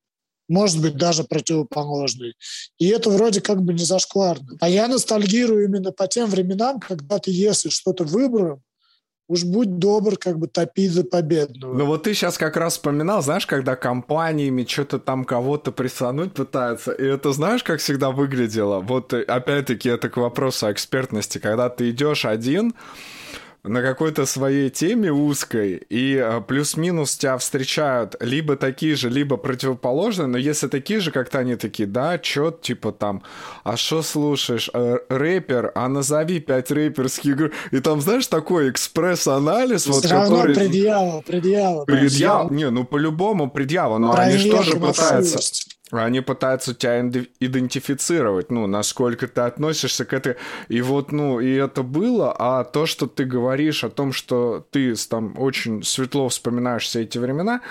может 0.48 0.80
быть, 0.80 0.96
даже 0.96 1.24
противоположный. 1.24 2.36
И 2.78 2.88
это 2.90 3.10
вроде 3.10 3.42
как 3.42 3.64
бы 3.64 3.74
не 3.74 3.84
зашкварно. 3.84 4.58
А 4.60 4.70
я 4.70 4.88
ностальгирую 4.88 5.66
именно 5.66 5.92
по 5.92 6.08
тем 6.08 6.30
временам, 6.30 6.80
когда 6.80 7.18
ты, 7.18 7.32
если 7.32 7.70
что-то 7.70 8.04
выбрал, 8.04 8.62
уж 9.28 9.44
будь 9.44 9.80
добр, 9.80 10.18
как 10.18 10.38
бы 10.38 10.48
топи 10.48 10.88
за 10.88 11.04
победного. 11.04 11.74
Ну 11.74 11.86
вот 11.86 12.04
ты 12.04 12.14
сейчас 12.14 12.38
как 12.38 12.58
раз 12.58 12.74
вспоминал, 12.74 13.24
знаешь, 13.24 13.48
когда 13.48 13.76
компаниями 13.76 14.66
что-то 14.68 15.00
там 15.00 15.26
кого-то 15.26 15.72
присануть 15.72 16.34
пытаются, 16.34 16.92
и 16.92 17.04
это 17.04 17.32
знаешь, 17.34 17.64
как 17.64 17.80
всегда 17.80 18.12
выглядело? 18.12 18.80
Вот 18.80 19.14
э, 19.14 19.24
опять-таки 19.24 19.90
это 19.90 20.10
к 20.10 20.18
вопросу 20.18 20.68
о 20.68 20.72
экспертности, 20.72 21.40
когда 21.40 21.70
ты 21.70 21.90
идешь 21.90 22.26
один, 22.26 22.76
на 23.68 23.82
какой-то 23.82 24.26
своей 24.26 24.70
теме 24.70 25.12
узкой, 25.12 25.82
и 25.90 26.18
а, 26.18 26.42
плюс-минус 26.42 27.18
тебя 27.18 27.38
встречают 27.38 28.16
либо 28.20 28.56
такие 28.56 28.96
же, 28.96 29.10
либо 29.10 29.38
противоположные, 29.38 30.28
но 30.28 30.38
если 30.38 30.68
такие 30.68 31.00
же, 31.00 31.12
как-то 31.12 31.40
они 31.40 31.56
такие, 31.56 31.88
да, 31.88 32.18
чё, 32.18 32.52
типа 32.52 32.92
там, 32.92 33.24
а 33.64 33.78
что 33.78 34.02
слушаешь, 34.02 34.70
а, 34.74 34.98
рэпер, 35.10 35.72
а 35.76 35.88
назови 35.88 36.40
пять 36.40 36.72
рэперских 36.72 37.36
групп, 37.36 37.54
и 37.72 37.80
там, 37.80 38.02
знаешь, 38.02 38.28
такой 38.28 38.70
экспресс-анализ, 38.70 39.88
вот, 39.88 40.08
который... 40.08 40.56
предъява, 40.56 41.22
предъява. 41.22 41.86
Предъява, 41.86 42.54
не, 42.54 42.70
ну 42.70 42.86
по-любому 42.86 43.50
предъява, 43.50 43.98
но 43.98 44.14
Проверка 44.14 44.34
они 44.34 44.44
же 44.44 44.52
тоже 44.52 44.72
пытаются... 44.80 45.75
Они 45.92 46.22
пытаются 46.22 46.74
тебя 46.74 47.00
идентифицировать, 47.40 48.50
ну, 48.50 48.66
насколько 48.66 49.28
ты 49.28 49.42
относишься 49.42 50.04
к 50.04 50.14
этой... 50.14 50.36
И 50.68 50.82
вот, 50.82 51.12
ну, 51.12 51.40
и 51.40 51.54
это 51.54 51.84
было, 51.84 52.36
а 52.38 52.64
то, 52.64 52.88
что 52.88 53.06
ты 53.06 53.24
говоришь 53.24 53.84
о 53.84 53.90
том, 53.90 54.12
что 54.12 54.66
ты 54.72 54.96
там 54.96 55.36
очень 55.38 55.84
светло 55.84 56.28
вспоминаешь 56.30 56.86
все 56.86 57.04
эти 57.04 57.20
времена, 57.20 57.62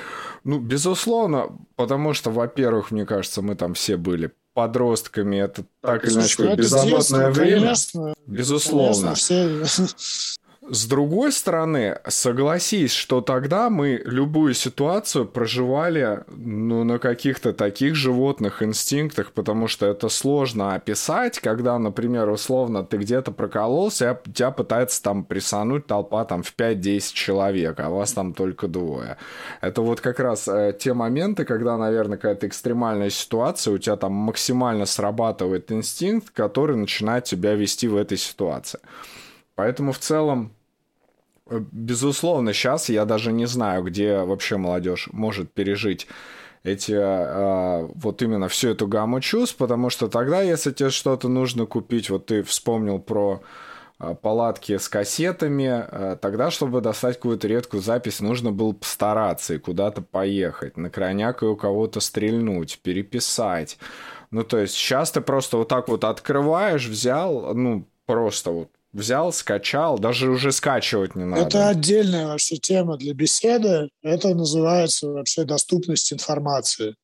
ну, 0.44 0.60
безусловно, 0.60 1.58
потому 1.74 2.14
что, 2.14 2.30
во-первых, 2.30 2.92
мне 2.92 3.04
кажется, 3.04 3.42
мы 3.42 3.56
там 3.56 3.74
все 3.74 3.96
были 3.96 4.30
подростками, 4.54 5.36
это 5.36 5.64
так 5.80 6.04
или 6.04 6.14
иначе 6.14 6.54
беззаботное 6.54 7.30
время. 7.32 7.60
Конечно, 7.60 8.14
безусловно. 8.26 9.14
Конечно, 9.28 9.66
все... 9.66 10.36
С 10.66 10.86
другой 10.86 11.30
стороны, 11.30 11.98
согласись, 12.08 12.92
что 12.92 13.20
тогда 13.20 13.68
мы 13.68 14.00
любую 14.06 14.54
ситуацию 14.54 15.26
проживали 15.26 16.20
ну, 16.28 16.84
на 16.84 16.98
каких-то 16.98 17.52
таких 17.52 17.94
животных 17.94 18.62
инстинктах, 18.62 19.32
потому 19.32 19.68
что 19.68 19.84
это 19.84 20.08
сложно 20.08 20.74
описать, 20.74 21.38
когда, 21.40 21.78
например, 21.78 22.30
условно 22.30 22.82
ты 22.82 22.96
где-то 22.96 23.30
прокололся, 23.30 24.12
а 24.12 24.30
тебя 24.32 24.50
пытается 24.52 25.02
там 25.02 25.24
присануть 25.24 25.86
толпа 25.86 26.24
там 26.24 26.42
в 26.42 26.54
5-10 26.56 27.12
человек, 27.12 27.78
а 27.80 27.90
вас 27.90 28.14
там 28.14 28.32
только 28.32 28.66
двое. 28.66 29.18
Это 29.60 29.82
вот 29.82 30.00
как 30.00 30.18
раз 30.18 30.48
э, 30.48 30.74
те 30.78 30.94
моменты, 30.94 31.44
когда, 31.44 31.76
наверное, 31.76 32.16
какая-то 32.16 32.46
экстремальная 32.46 33.10
ситуация, 33.10 33.74
у 33.74 33.78
тебя 33.78 33.96
там 33.96 34.12
максимально 34.12 34.86
срабатывает 34.86 35.70
инстинкт, 35.70 36.30
который 36.30 36.76
начинает 36.76 37.24
тебя 37.24 37.54
вести 37.54 37.86
в 37.86 37.96
этой 37.96 38.16
ситуации. 38.16 38.80
Поэтому 39.54 39.92
в 39.92 39.98
целом, 39.98 40.52
э, 41.46 41.60
безусловно, 41.72 42.52
сейчас 42.52 42.88
я 42.88 43.04
даже 43.04 43.32
не 43.32 43.46
знаю, 43.46 43.84
где 43.84 44.18
вообще 44.18 44.56
молодежь 44.56 45.08
может 45.12 45.52
пережить 45.52 46.06
эти 46.64 46.94
а, 46.96 47.86
вот 47.94 48.22
именно 48.22 48.48
всю 48.48 48.70
эту 48.70 48.88
гамму 48.88 49.20
чувств, 49.20 49.56
потому 49.56 49.90
что 49.90 50.08
тогда, 50.08 50.40
если 50.40 50.72
тебе 50.72 50.90
что-то 50.90 51.28
нужно 51.28 51.66
купить, 51.66 52.08
вот 52.08 52.26
ты 52.26 52.42
вспомнил 52.42 52.98
про 52.98 53.42
а, 53.98 54.14
палатки 54.14 54.78
с 54.78 54.88
кассетами, 54.88 55.68
а, 55.68 56.16
тогда, 56.16 56.50
чтобы 56.50 56.80
достать 56.80 57.16
какую-то 57.16 57.48
редкую 57.48 57.82
запись, 57.82 58.20
нужно 58.20 58.50
было 58.50 58.72
постараться 58.72 59.54
и 59.54 59.58
куда-то 59.58 60.00
поехать, 60.00 60.78
на 60.78 60.88
крайняк 60.88 61.42
и 61.42 61.46
у 61.46 61.54
кого-то 61.54 62.00
стрельнуть, 62.00 62.80
переписать. 62.82 63.78
Ну, 64.30 64.42
то 64.42 64.58
есть 64.58 64.74
сейчас 64.74 65.12
ты 65.12 65.20
просто 65.20 65.58
вот 65.58 65.68
так 65.68 65.88
вот 65.88 66.02
открываешь, 66.02 66.86
взял, 66.88 67.54
ну, 67.54 67.86
просто 68.06 68.50
вот 68.50 68.70
взял, 68.94 69.32
скачал, 69.32 69.98
даже 69.98 70.30
уже 70.30 70.52
скачивать 70.52 71.14
не 71.14 71.24
надо. 71.24 71.42
Это 71.42 71.68
отдельная 71.68 72.28
вообще 72.28 72.56
тема 72.56 72.96
для 72.96 73.12
беседы. 73.12 73.90
Это 74.02 74.34
называется 74.34 75.08
вообще 75.08 75.44
доступность 75.44 76.12
информации. 76.12 76.94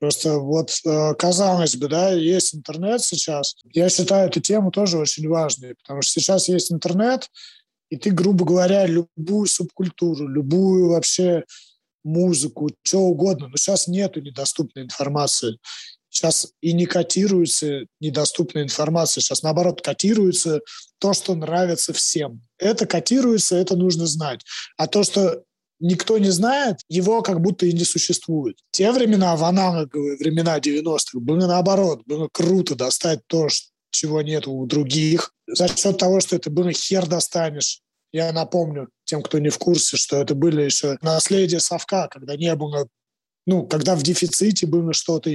Просто 0.00 0.38
вот 0.38 0.70
э, 0.84 1.14
казалось 1.14 1.76
бы, 1.76 1.88
да, 1.88 2.10
есть 2.10 2.54
интернет 2.54 3.02
сейчас. 3.02 3.56
Я 3.72 3.88
считаю 3.88 4.28
эту 4.28 4.40
тему 4.40 4.70
тоже 4.70 4.98
очень 4.98 5.28
важной, 5.28 5.74
потому 5.76 6.02
что 6.02 6.20
сейчас 6.20 6.48
есть 6.48 6.70
интернет, 6.70 7.28
и 7.90 7.96
ты, 7.96 8.10
грубо 8.10 8.44
говоря, 8.44 8.86
любую 8.86 9.46
субкультуру, 9.46 10.28
любую 10.28 10.90
вообще 10.90 11.44
музыку, 12.04 12.70
что 12.82 13.00
угодно, 13.00 13.48
но 13.48 13.56
сейчас 13.56 13.88
нету 13.88 14.20
недоступной 14.20 14.84
информации. 14.84 15.58
Сейчас 16.10 16.52
и 16.60 16.72
не 16.72 16.86
котируется 16.86 17.82
недоступная 18.00 18.64
информация. 18.64 19.20
Сейчас, 19.20 19.42
наоборот, 19.42 19.82
котируется 19.82 20.60
то, 20.98 21.12
что 21.12 21.34
нравится 21.34 21.92
всем. 21.92 22.42
Это 22.58 22.86
котируется, 22.86 23.56
это 23.56 23.76
нужно 23.76 24.06
знать. 24.06 24.40
А 24.76 24.86
то, 24.86 25.04
что 25.04 25.42
никто 25.80 26.18
не 26.18 26.30
знает, 26.30 26.78
его 26.88 27.22
как 27.22 27.40
будто 27.40 27.66
и 27.66 27.72
не 27.72 27.84
существует. 27.84 28.58
Те 28.70 28.90
времена, 28.92 29.36
в 29.36 29.44
аналоговые 29.44 30.16
времена 30.16 30.58
90-х, 30.58 31.18
было 31.20 31.46
наоборот. 31.46 32.02
Было 32.06 32.28
круто 32.32 32.74
достать 32.74 33.20
то, 33.26 33.48
чего 33.90 34.22
нет 34.22 34.46
у 34.46 34.66
других. 34.66 35.32
За 35.46 35.68
счет 35.68 35.98
того, 35.98 36.20
что 36.20 36.36
это 36.36 36.50
было 36.50 36.72
хер 36.72 37.06
достанешь. 37.06 37.80
Я 38.12 38.32
напомню 38.32 38.88
тем, 39.04 39.22
кто 39.22 39.38
не 39.38 39.50
в 39.50 39.58
курсе, 39.58 39.96
что 39.96 40.16
это 40.16 40.34
были 40.34 40.62
еще 40.62 40.96
наследие 41.02 41.60
совка, 41.60 42.08
когда 42.08 42.36
не 42.36 42.54
было 42.54 42.88
ну, 43.48 43.66
когда 43.66 43.96
в 43.96 44.02
дефиците 44.02 44.66
было 44.66 44.92
что-то 44.92 45.30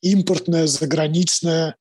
импортное, 0.00 0.66
заграничное, 0.66 1.76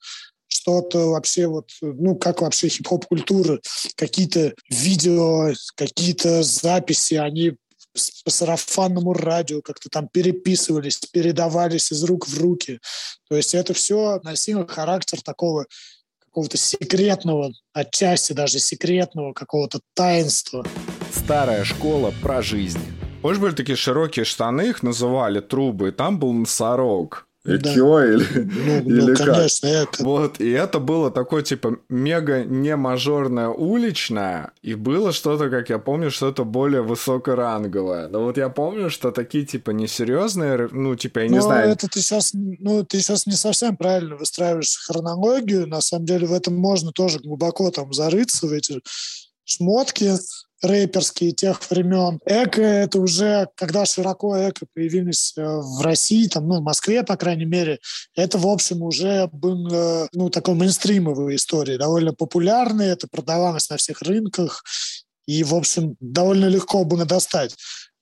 что-то 0.49 1.11
вообще 1.11 1.47
вот, 1.47 1.69
ну, 1.81 2.15
как 2.17 2.41
вообще 2.41 2.67
хип-хоп 2.67 3.05
культура, 3.05 3.61
какие-то 3.95 4.53
видео, 4.69 5.53
какие-то 5.75 6.43
записи, 6.43 7.13
они 7.13 7.53
по 8.25 8.29
сарафанному 8.29 9.13
радио 9.13 9.61
как-то 9.61 9.87
там 9.89 10.09
переписывались, 10.09 10.97
передавались 11.11 11.91
из 11.93 12.03
рук 12.03 12.27
в 12.27 12.37
руки. 12.37 12.79
То 13.29 13.37
есть 13.37 13.55
это 13.55 13.73
все 13.73 14.19
носило 14.23 14.67
характер 14.67 15.21
такого 15.21 15.67
какого-то 16.19 16.57
секретного, 16.57 17.53
отчасти 17.71 18.33
даже 18.33 18.59
секретного 18.59 19.31
какого-то 19.31 19.79
таинства. 19.95 20.67
Старая 21.13 21.63
школа 21.63 22.13
про 22.21 22.41
жизнь. 22.41 22.96
Помнишь, 23.27 23.41
были 23.41 23.55
такие 23.55 23.75
широкие 23.75 24.23
штаны, 24.23 24.69
их 24.69 24.83
называли 24.83 25.41
трубы, 25.41 25.89
и 25.89 25.91
там 25.91 26.17
был 26.17 26.31
носорог. 26.31 27.27
Экё 27.43 27.97
да. 27.97 28.05
или, 28.05 28.25
ну, 28.35 28.81
ну 28.83 28.89
или 28.89 29.11
ну, 29.11 29.17
как? 29.17 29.35
Конечно, 29.35 29.67
эко. 29.67 30.03
Вот, 30.05 30.39
и 30.39 30.49
это 30.49 30.79
было 30.79 31.11
такое, 31.11 31.43
типа, 31.43 31.77
мега 31.89 32.45
не 32.45 32.73
мажорное 32.77 33.49
уличное, 33.49 34.51
и 34.61 34.75
было 34.75 35.11
что-то, 35.11 35.49
как 35.49 35.67
я 35.67 35.77
помню, 35.77 36.09
что-то 36.09 36.45
более 36.45 36.83
высокоранговое. 36.83 38.07
Но 38.07 38.23
вот 38.23 38.37
я 38.37 38.47
помню, 38.47 38.89
что 38.89 39.11
такие, 39.11 39.45
типа, 39.45 39.71
несерьезные, 39.71 40.69
ну, 40.71 40.95
типа, 40.95 41.19
я 41.19 41.27
не 41.27 41.35
Но 41.35 41.41
знаю... 41.41 41.71
это 41.71 41.89
ты 41.89 41.99
сейчас, 41.99 42.31
ну, 42.33 42.85
ты 42.85 43.01
сейчас 43.01 43.25
не 43.25 43.35
совсем 43.35 43.75
правильно 43.75 44.15
выстраиваешь 44.15 44.77
хронологию, 44.87 45.67
на 45.67 45.81
самом 45.81 46.05
деле 46.05 46.27
в 46.27 46.33
этом 46.33 46.55
можно 46.55 46.93
тоже 46.93 47.19
глубоко 47.19 47.71
там 47.71 47.91
зарыться, 47.91 48.47
в 48.47 48.53
эти 48.53 48.79
шмотки, 49.43 50.13
рэперские 50.61 51.31
тех 51.31 51.59
времен. 51.69 52.19
Эко— 52.25 52.61
это 52.63 52.99
уже, 52.99 53.47
когда 53.55 53.85
широко 53.85 54.35
эко 54.37 54.65
появились 54.73 55.33
э, 55.37 55.43
в 55.43 55.81
России, 55.81 56.27
там, 56.27 56.47
ну, 56.47 56.59
в 56.59 56.63
Москве, 56.63 57.03
по 57.03 57.15
крайней 57.15 57.45
мере, 57.45 57.79
это, 58.15 58.37
в 58.37 58.47
общем, 58.47 58.81
уже 58.81 59.29
был, 59.31 60.07
ну, 60.13 60.29
такой 60.29 60.55
мейнстримовой 60.55 61.35
истории, 61.35 61.77
довольно 61.77 62.13
популярный, 62.13 62.87
это 62.87 63.07
продавалось 63.07 63.69
на 63.69 63.77
всех 63.77 64.01
рынках, 64.01 64.63
и, 65.27 65.43
в 65.43 65.53
общем, 65.53 65.95
довольно 65.99 66.45
легко 66.45 66.85
было 66.85 67.05
достать. 67.05 67.55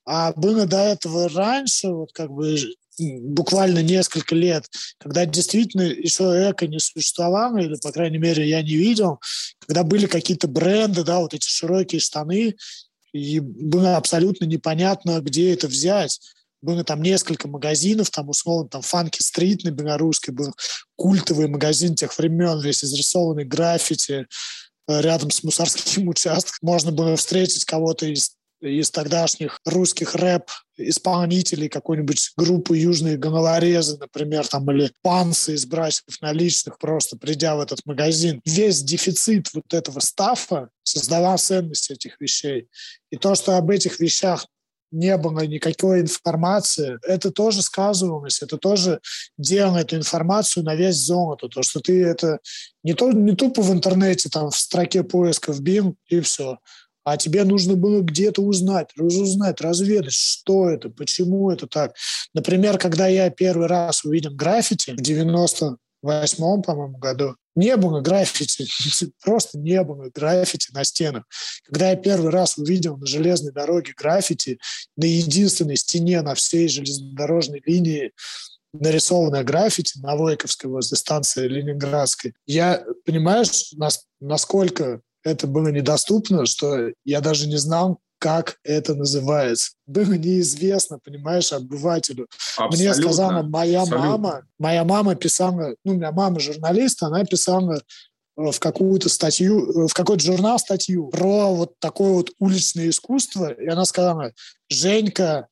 А 0.05 0.33
было 0.33 0.65
до 0.65 0.77
этого 0.77 1.27
раньше, 1.29 1.87
вот 1.89 2.11
как 2.13 2.29
бы 2.29 2.57
буквально 2.99 3.81
несколько 3.83 4.35
лет, 4.35 4.69
когда 4.99 5.25
действительно 5.25 5.83
еще 5.83 6.23
эко 6.49 6.67
не 6.67 6.79
существовало, 6.79 7.57
или, 7.57 7.75
по 7.81 7.91
крайней 7.91 8.17
мере, 8.17 8.47
я 8.47 8.61
не 8.61 8.75
видел, 8.75 9.19
когда 9.59 9.83
были 9.83 10.05
какие-то 10.05 10.47
бренды, 10.47 11.03
да, 11.03 11.19
вот 11.19 11.33
эти 11.33 11.47
широкие 11.47 11.99
штаны, 11.99 12.55
и 13.13 13.39
было 13.39 13.95
абсолютно 13.95 14.45
непонятно, 14.45 15.21
где 15.21 15.53
это 15.53 15.67
взять. 15.67 16.19
Было 16.61 16.83
там 16.83 17.01
несколько 17.01 17.47
магазинов, 17.47 18.09
там 18.09 18.29
условно 18.29 18.67
там 18.67 18.81
Фанки 18.81 19.21
Стрит 19.21 19.63
на 19.63 19.71
белорусской 19.71 20.33
был 20.33 20.53
культовый 20.95 21.47
магазин 21.47 21.95
тех 21.95 22.17
времен, 22.17 22.59
весь 22.59 22.83
изрисованный 22.83 23.45
граффити, 23.45 24.27
э, 24.87 25.01
рядом 25.01 25.31
с 25.31 25.43
мусорским 25.43 26.07
участком. 26.09 26.57
Можно 26.61 26.91
было 26.91 27.15
встретить 27.15 27.65
кого-то 27.65 28.05
из 28.07 28.34
из 28.61 28.89
тогдашних 28.91 29.59
русских 29.65 30.15
рэп-исполнителей 30.15 31.69
какой-нибудь 31.69 32.33
группы 32.37 32.77
«Южные 32.77 33.17
головорезы», 33.17 33.97
например, 33.97 34.47
там, 34.47 34.69
или 34.71 34.91
«Пансы» 35.01 35.53
из 35.53 35.65
«Братьев 35.65 36.21
наличных», 36.21 36.77
просто 36.77 37.17
придя 37.17 37.55
в 37.55 37.59
этот 37.59 37.85
магазин. 37.85 38.41
Весь 38.45 38.81
дефицит 38.81 39.53
вот 39.53 39.73
этого 39.73 39.99
стафа 39.99 40.69
создавал 40.83 41.37
ценность 41.37 41.91
этих 41.91 42.19
вещей. 42.19 42.67
И 43.11 43.17
то, 43.17 43.35
что 43.35 43.57
об 43.57 43.69
этих 43.69 43.99
вещах 43.99 44.45
не 44.91 45.17
было 45.17 45.41
никакой 45.41 46.01
информации, 46.01 46.97
это 47.03 47.31
тоже 47.31 47.61
сказывалось, 47.61 48.41
это 48.41 48.57
тоже 48.57 49.01
делало 49.37 49.79
эту 49.79 49.97
информацию 49.97 50.63
на 50.63 50.75
весь 50.75 50.95
золото. 50.95 51.49
То, 51.49 51.63
что 51.63 51.81
ты 51.81 52.03
это 52.03 52.39
не, 52.83 52.93
то, 52.93 53.11
не 53.11 53.35
тупо 53.35 53.61
в 53.61 53.71
интернете, 53.73 54.29
там, 54.29 54.51
в 54.51 54.57
строке 54.57 55.03
поиска 55.03 55.51
вбил, 55.51 55.97
и 56.07 56.21
все 56.21 56.59
а 57.05 57.17
тебе 57.17 57.43
нужно 57.43 57.75
было 57.75 58.01
где-то 58.01 58.41
узнать, 58.41 58.89
разузнать, 58.97 59.61
разведать, 59.61 60.11
что 60.11 60.67
это, 60.69 60.89
почему 60.89 61.51
это 61.51 61.67
так. 61.67 61.93
Например, 62.33 62.79
когда 62.79 63.07
я 63.07 63.29
первый 63.29 63.67
раз 63.67 64.03
увидел 64.03 64.31
граффити 64.31 64.91
в 64.91 65.01
98-м, 65.01 66.63
по-моему, 66.63 66.97
году, 66.97 67.35
не 67.55 67.77
было 67.77 68.01
граффити, 68.01 68.67
просто 69.23 69.59
не 69.59 69.81
было 69.83 70.09
граффити 70.13 70.73
на 70.73 70.83
стенах. 70.83 71.25
Когда 71.63 71.91
я 71.91 71.95
первый 71.95 72.31
раз 72.31 72.57
увидел 72.57 72.97
на 72.97 73.05
железной 73.05 73.53
дороге 73.53 73.93
граффити, 73.95 74.57
на 74.97 75.05
единственной 75.05 75.77
стене 75.77 76.21
на 76.23 76.33
всей 76.33 76.67
железнодорожной 76.67 77.61
линии 77.67 78.11
нарисованное 78.73 79.43
граффити 79.43 79.99
на 79.99 80.15
Войковской 80.15 80.69
возле 80.69 80.97
станции 80.97 81.47
Ленинградской, 81.47 82.33
я, 82.47 82.83
понимаешь, 83.05 83.73
насколько 84.19 85.01
это 85.25 85.47
было 85.47 85.69
недоступно, 85.69 86.45
что 86.45 86.91
я 87.03 87.19
даже 87.19 87.47
не 87.47 87.57
знал, 87.57 87.99
как 88.19 88.57
это 88.63 88.95
называется. 88.95 89.71
Было 89.85 90.13
неизвестно, 90.13 90.99
понимаешь, 91.03 91.51
обывателю. 91.51 92.27
Абсолютно. 92.57 92.77
Мне 92.77 92.93
сказала 92.93 93.43
моя 93.43 93.81
Абсолютно. 93.81 94.09
мама, 94.09 94.47
моя 94.57 94.83
мама 94.83 95.15
писала, 95.15 95.75
ну, 95.83 95.93
у 95.93 95.95
меня 95.95 96.11
мама 96.11 96.39
журналист, 96.39 97.03
она 97.03 97.25
писала 97.25 97.75
э, 97.75 97.81
в 98.37 98.59
какую-то 98.59 99.09
статью, 99.09 99.83
э, 99.83 99.87
в 99.87 99.93
какой-то 99.93 100.23
журнал 100.23 100.59
статью 100.59 101.07
про 101.07 101.53
вот 101.53 101.77
такое 101.79 102.13
вот 102.13 102.31
уличное 102.39 102.89
искусство, 102.89 103.51
и 103.51 103.67
она 103.67 103.83
сказала, 103.85 104.31
Женька, 104.69 105.47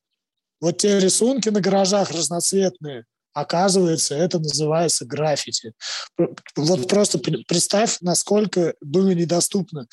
вот 0.61 0.77
те 0.77 0.99
рисунки 0.99 1.49
на 1.49 1.59
гаражах 1.59 2.11
разноцветные, 2.11 3.05
Оказывается, 3.33 4.15
это 4.15 4.39
называется 4.39 5.05
граффити. 5.05 5.73
Вот 6.55 6.87
просто 6.87 7.17
представь, 7.19 7.97
насколько 8.01 8.75
было 8.81 9.09
недоступно, 9.09 9.87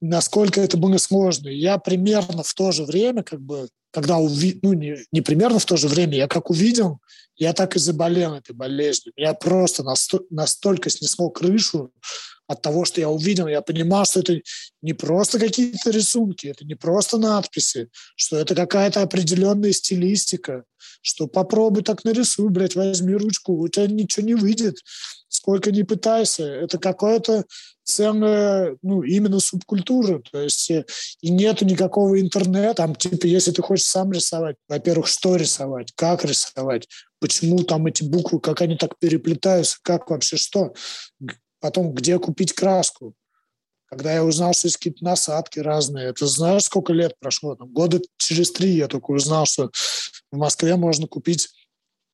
насколько 0.00 0.60
это 0.60 0.76
было 0.76 0.98
сложно. 0.98 1.48
Я 1.48 1.78
примерно 1.78 2.42
в 2.42 2.52
то 2.52 2.72
же 2.72 2.84
время, 2.84 3.22
как 3.22 3.40
бы, 3.40 3.68
когда 3.90 4.18
увидел, 4.18 4.60
ну, 4.62 4.72
не, 4.74 4.96
не 5.12 5.22
примерно 5.22 5.58
в 5.58 5.64
то 5.64 5.76
же 5.76 5.88
время, 5.88 6.16
я 6.16 6.28
как 6.28 6.50
увидел, 6.50 6.98
я 7.36 7.52
так 7.54 7.76
и 7.76 7.78
заболел 7.78 8.34
этой 8.34 8.54
болезнью. 8.54 9.12
Я 9.16 9.32
просто 9.32 9.82
насто- 9.82 10.26
настолько 10.28 10.90
снесло 10.90 11.30
крышу, 11.30 11.92
от 12.52 12.62
того, 12.62 12.84
что 12.84 13.00
я 13.00 13.08
увидел, 13.08 13.48
я 13.48 13.62
понимал, 13.62 14.04
что 14.04 14.20
это 14.20 14.40
не 14.80 14.92
просто 14.92 15.38
какие-то 15.38 15.90
рисунки, 15.90 16.46
это 16.46 16.64
не 16.64 16.74
просто 16.74 17.18
надписи, 17.18 17.88
что 18.16 18.36
это 18.36 18.54
какая-то 18.54 19.02
определенная 19.02 19.72
стилистика, 19.72 20.64
что 21.02 21.26
попробуй 21.26 21.82
так 21.82 22.04
нарисуй, 22.04 22.48
блядь, 22.50 22.76
возьми 22.76 23.14
ручку, 23.14 23.54
у 23.54 23.68
тебя 23.68 23.86
ничего 23.86 24.26
не 24.26 24.34
выйдет, 24.34 24.76
сколько 25.28 25.72
не 25.72 25.82
пытайся. 25.82 26.44
Это 26.44 26.78
какое-то 26.78 27.44
целая, 27.84 28.76
ну, 28.82 29.02
именно 29.02 29.40
субкультура. 29.40 30.22
То 30.30 30.40
есть 30.42 30.70
э, 30.70 30.84
и 31.20 31.30
нету 31.30 31.64
никакого 31.64 32.20
интернета. 32.20 32.74
Там, 32.74 32.94
типа, 32.94 33.26
если 33.26 33.50
ты 33.50 33.62
хочешь 33.62 33.86
сам 33.86 34.12
рисовать, 34.12 34.56
во-первых, 34.68 35.06
что 35.06 35.36
рисовать, 35.36 35.92
как 35.96 36.24
рисовать, 36.24 36.88
почему 37.18 37.62
там 37.64 37.86
эти 37.86 38.04
буквы, 38.04 38.40
как 38.40 38.60
они 38.60 38.76
так 38.76 38.98
переплетаются, 38.98 39.78
как 39.82 40.10
вообще 40.10 40.36
что. 40.36 40.74
Потом, 41.62 41.94
где 41.94 42.18
купить 42.18 42.52
краску. 42.52 43.14
Когда 43.86 44.12
я 44.12 44.24
узнал, 44.24 44.52
что 44.52 44.66
есть 44.66 44.78
какие-то 44.78 45.04
насадки 45.04 45.60
разные, 45.60 46.08
это 46.08 46.26
знаешь, 46.26 46.64
сколько 46.64 46.92
лет 46.92 47.14
прошло? 47.20 47.54
Там, 47.54 47.68
года 47.68 48.00
через 48.16 48.50
три 48.50 48.70
я 48.74 48.88
только 48.88 49.12
узнал, 49.12 49.46
что 49.46 49.70
в 50.32 50.36
Москве 50.36 50.74
можно 50.74 51.06
купить 51.06 51.50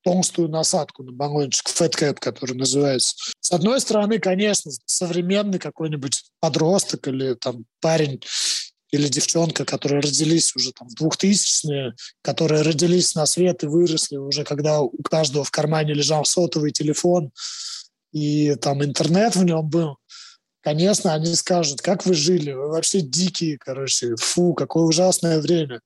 толстую 0.04 0.48
насадку 0.48 1.02
на 1.02 1.12
баллончик, 1.12 1.66
fat 1.66 2.14
который 2.14 2.56
называется. 2.56 3.16
С 3.40 3.50
одной 3.50 3.80
стороны, 3.80 4.18
конечно, 4.18 4.70
современный 4.84 5.58
какой-нибудь 5.58 6.24
подросток 6.40 7.08
или 7.08 7.32
там 7.34 7.64
парень 7.80 8.20
или 8.90 9.08
девчонка, 9.08 9.64
которые 9.64 10.00
родились 10.00 10.54
уже 10.56 10.72
там 10.72 10.88
в 10.88 11.02
2000-е, 11.02 11.94
которые 12.20 12.62
родились 12.62 13.14
на 13.14 13.24
свет 13.24 13.62
и 13.62 13.66
выросли 13.66 14.16
уже, 14.16 14.44
когда 14.44 14.80
у 14.80 15.02
каждого 15.02 15.44
в 15.44 15.50
кармане 15.50 15.94
лежал 15.94 16.24
сотовый 16.24 16.72
телефон, 16.72 17.30
и 18.12 18.54
там 18.56 18.84
интернет 18.84 19.36
в 19.36 19.44
нем 19.44 19.68
был, 19.68 19.96
конечно, 20.62 21.14
они 21.14 21.34
скажут, 21.34 21.80
как 21.80 22.06
вы 22.06 22.14
жили, 22.14 22.52
вы 22.52 22.68
вообще 22.68 23.00
дикие, 23.00 23.58
короче, 23.58 24.16
фу, 24.16 24.54
какое 24.54 24.84
ужасное 24.84 25.40
время. 25.40 25.80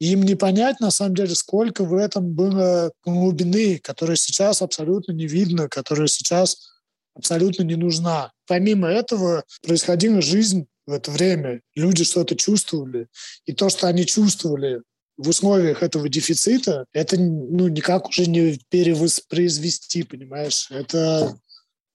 Им 0.00 0.22
не 0.22 0.36
понять, 0.36 0.78
на 0.78 0.90
самом 0.90 1.16
деле, 1.16 1.34
сколько 1.34 1.84
в 1.84 1.94
этом 1.94 2.32
было 2.32 2.92
глубины, 3.04 3.78
которая 3.78 4.16
сейчас 4.16 4.62
абсолютно 4.62 5.12
не 5.12 5.26
видно, 5.26 5.68
которая 5.68 6.06
сейчас 6.06 6.68
абсолютно 7.14 7.64
не 7.64 7.74
нужна. 7.74 8.30
Помимо 8.46 8.88
этого 8.88 9.44
происходила 9.62 10.22
жизнь 10.22 10.66
в 10.86 10.92
это 10.92 11.10
время. 11.10 11.60
Люди 11.74 12.04
что-то 12.04 12.36
чувствовали. 12.36 13.08
И 13.44 13.52
то, 13.52 13.68
что 13.68 13.88
они 13.88 14.06
чувствовали 14.06 14.82
в 15.18 15.28
условиях 15.28 15.82
этого 15.82 16.08
дефицита, 16.08 16.86
это 16.92 17.20
ну, 17.20 17.68
никак 17.68 18.08
уже 18.08 18.26
не 18.26 18.58
перевоспроизвести, 18.70 20.04
понимаешь? 20.04 20.68
Это 20.70 21.36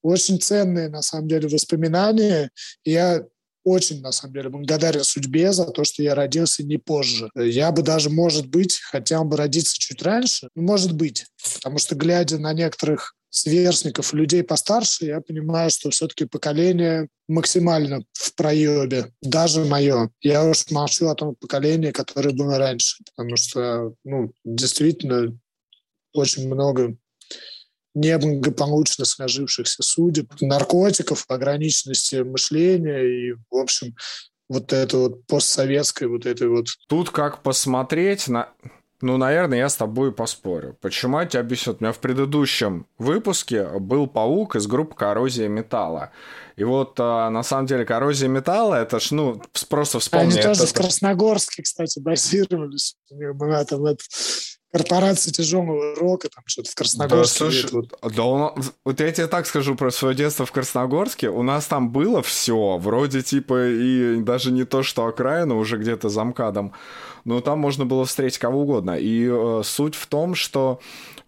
очень 0.01 0.39
ценные, 0.39 0.89
на 0.89 1.01
самом 1.01 1.29
деле, 1.29 1.47
воспоминания. 1.47 2.51
Я 2.83 3.25
очень, 3.63 4.01
на 4.01 4.11
самом 4.11 4.33
деле, 4.33 4.49
благодарен 4.49 5.03
судьбе 5.05 5.53
за 5.53 5.65
то, 5.65 5.85
что 5.85 6.03
я 6.03 6.15
родился 6.15 6.63
не 6.63 6.77
позже. 6.77 7.29
Я 7.35 7.71
бы 7.71 7.81
даже, 7.81 8.09
может 8.09 8.47
быть, 8.47 8.79
хотел 8.79 9.23
бы 9.23 9.37
родиться 9.37 9.75
чуть 9.79 10.01
раньше. 10.01 10.49
Может 10.53 10.93
быть. 10.93 11.25
Потому 11.55 11.77
что, 11.77 11.95
глядя 11.95 12.37
на 12.37 12.51
некоторых 12.51 13.15
сверстников, 13.33 14.13
людей 14.13 14.43
постарше, 14.43 15.05
я 15.05 15.19
понимаю, 15.19 15.71
что 15.71 15.89
все-таки 15.89 16.25
поколение 16.25 17.07
максимально 17.27 18.03
в 18.13 18.35
проебе, 18.35 19.11
даже 19.23 19.65
мое. 19.65 20.11
Я 20.21 20.45
уж 20.45 20.69
молчу 20.69 21.07
о 21.07 21.15
том 21.15 21.35
поколении, 21.35 21.89
которое 21.89 22.31
было 22.31 22.59
раньше, 22.59 23.03
потому 23.03 23.35
что, 23.35 23.95
ну, 24.03 24.31
действительно, 24.45 25.35
очень 26.13 26.47
много 26.47 26.95
неблагополучно 27.95 29.03
сложившихся 29.03 29.81
судеб, 29.81 30.31
наркотиков, 30.39 31.25
ограниченности 31.27 32.17
мышления 32.17 33.01
и, 33.01 33.33
в 33.49 33.55
общем, 33.55 33.95
вот 34.47 34.71
это 34.73 34.97
вот 34.97 35.25
постсоветское, 35.25 36.07
вот 36.07 36.27
это 36.27 36.49
вот... 36.49 36.67
Тут 36.87 37.09
как 37.09 37.41
посмотреть 37.41 38.27
на... 38.27 38.53
Ну, 39.03 39.17
наверное, 39.17 39.57
я 39.57 39.67
с 39.67 39.75
тобой 39.75 40.13
поспорю. 40.13 40.77
Почему 40.79 41.19
я 41.19 41.25
тебя 41.25 41.41
объясню? 41.41 41.73
У 41.73 41.83
меня 41.83 41.91
в 41.91 41.99
предыдущем 41.99 42.87
выпуске 42.97 43.67
был 43.77 44.07
паук 44.07 44.55
из 44.55 44.65
группы 44.65 44.95
«Коррозия 44.95 45.49
металла». 45.49 46.11
И 46.55 46.63
вот, 46.63 46.95
а, 46.99 47.29
на 47.29 47.43
самом 47.43 47.65
деле, 47.65 47.83
«Коррозия 47.83 48.29
металла»— 48.29 48.75
это 48.81 49.01
ж, 49.01 49.11
ну, 49.11 49.41
просто 49.67 49.99
вспомни... 49.99 50.31
Они 50.31 50.41
тоже 50.41 50.63
это... 50.63 50.67
в 50.67 50.73
Красногорске, 50.73 51.63
кстати, 51.63 51.99
базировались. 51.99 52.95
У 53.09 53.15
них 53.15 53.35
была 53.35 53.65
там 53.65 53.85
это 53.85 54.01
корпорации 54.73 55.29
тяжелого 55.29 55.95
рока, 55.95 56.29
там 56.29 56.43
что-то 56.47 56.71
в 56.71 56.75
Красногорске. 56.75 57.45
Да, 57.45 57.51
слушай, 57.51 57.69
вот. 57.71 58.13
да 58.15 58.23
он, 58.23 58.63
вот 58.83 58.99
я 58.99 59.11
тебе 59.11 59.27
так 59.27 59.45
скажу 59.45 59.75
про 59.75 59.91
свое 59.91 60.15
детство 60.15 60.47
в 60.47 60.51
Красногорске. 60.51 61.29
У 61.29 61.43
нас 61.43 61.67
там 61.67 61.91
было 61.91 62.23
все, 62.23 62.77
вроде 62.79 63.21
типа 63.21 63.67
и 63.67 64.19
даже 64.21 64.51
не 64.51 64.63
то, 64.63 64.81
что 64.81 65.05
окраина, 65.05 65.55
уже 65.55 65.77
где-то 65.77 66.09
за 66.09 66.23
МКАДом, 66.23 66.73
но 67.23 67.39
там 67.39 67.59
можно 67.59 67.85
было 67.85 68.05
встретить 68.05 68.39
кого 68.39 68.61
угодно. 68.61 68.97
И 68.97 69.29
э, 69.31 69.61
суть 69.63 69.93
в 69.93 70.07
том, 70.07 70.33
что 70.33 70.79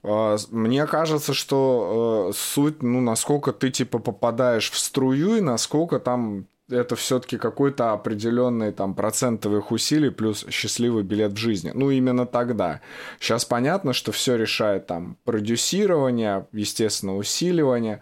э, 0.01 0.38
мне 0.49 0.88
кажется, 0.88 1.36
что 1.36 2.31
э, 2.31 2.34
суть, 2.36 2.81
ну, 2.81 2.99
насколько 2.99 3.53
ты 3.53 3.69
типа 3.69 3.99
попадаешь 3.99 4.71
в 4.71 4.77
струю 4.79 5.36
и 5.36 5.41
насколько 5.41 5.99
там 5.99 6.47
это 6.69 6.95
все-таки 6.95 7.38
какой-то 7.38 7.93
определенный 7.93 8.71
там 8.71 8.95
процентовых 8.95 9.71
усилий 9.71 10.10
плюс 10.10 10.45
счастливый 10.49 11.04
билет 11.04 11.34
в 11.34 11.38
жизни. 11.38 11.71
Ну, 11.73 11.91
именно 11.91 12.25
тогда. 12.25 12.82
Сейчас 13.19 13.45
понятно, 13.45 13.93
что 13.93 14.12
все 14.12 14.36
решает 14.36 14.88
там 14.88 15.17
продюсирование, 15.25 16.47
естественно, 16.51 17.15
усиливание. 17.17 18.01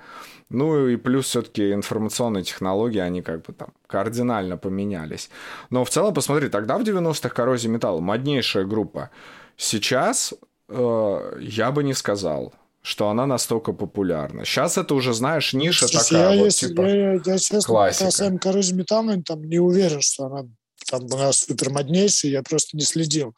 Ну 0.49 0.87
и 0.87 0.95
плюс 0.97 1.25
все-таки 1.25 1.73
информационные 1.73 2.43
технологии, 2.43 2.99
они 2.99 3.21
как 3.21 3.43
бы 3.45 3.53
там 3.53 3.69
кардинально 3.87 4.57
поменялись. 4.57 5.29
Но 5.69 5.83
в 5.83 5.89
целом, 5.89 6.13
посмотри, 6.13 6.49
тогда 6.49 6.77
в 6.77 6.83
90-х 6.83 7.29
коррозия 7.29 7.71
металла 7.71 7.99
моднейшая 7.99 8.65
группа. 8.65 9.09
Сейчас 9.57 10.33
э, 10.69 11.37
я 11.41 11.71
бы 11.71 11.83
не 11.83 11.93
сказал 11.93 12.53
что 12.83 13.09
она 13.09 13.25
настолько 13.25 13.71
популярна. 13.71 14.43
Сейчас 14.43 14.77
это 14.77 14.93
уже, 14.93 15.13
знаешь, 15.13 15.53
ниша 15.53 15.87
Слушай, 15.87 16.03
такая 16.03 16.33
я, 16.33 16.37
вот, 16.37 16.45
если, 16.45 16.67
типа 16.67 16.81
я, 16.81 16.95
я, 16.95 17.13
я 17.25 17.37
честно, 17.37 17.61
классика. 17.61 18.05
касаемо 18.05 18.39
Коррозии 18.39 18.73
Металла, 18.73 19.15
там 19.25 19.43
не 19.45 19.57
уверен, 19.59 20.01
что 20.01 20.25
она 20.25 20.43
там 20.89 21.07
была 21.07 21.31
супер 21.31 21.69
моднейшей, 21.69 22.31
я 22.31 22.43
просто 22.43 22.75
не 22.75 22.83
следил. 22.83 23.33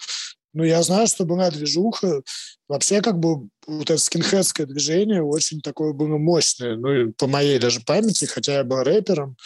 Но 0.53 0.63
я 0.63 0.81
знаю, 0.81 1.05
что 1.05 1.25
была 1.25 1.51
движуха. 1.51 2.23
Вообще, 2.67 3.01
как 3.01 3.19
бы, 3.19 3.49
вот 3.67 3.89
это 3.89 3.97
скинхедское 3.97 4.65
движение 4.65 5.21
очень 5.21 5.62
такое 5.62 5.93
было 5.93 6.17
мощное. 6.17 6.75
Ну, 6.75 7.13
по 7.13 7.27
моей 7.27 7.60
даже 7.60 7.81
памяти, 7.81 8.25
хотя 8.25 8.53
я 8.53 8.63
был 8.63 8.81
рэпером. 8.81 9.38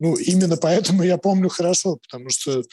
Ну, 0.00 0.16
именно 0.16 0.56
поэтому 0.56 1.04
я 1.04 1.18
помню 1.18 1.50
хорошо, 1.50 1.96
потому 1.96 2.30
что 2.30 2.64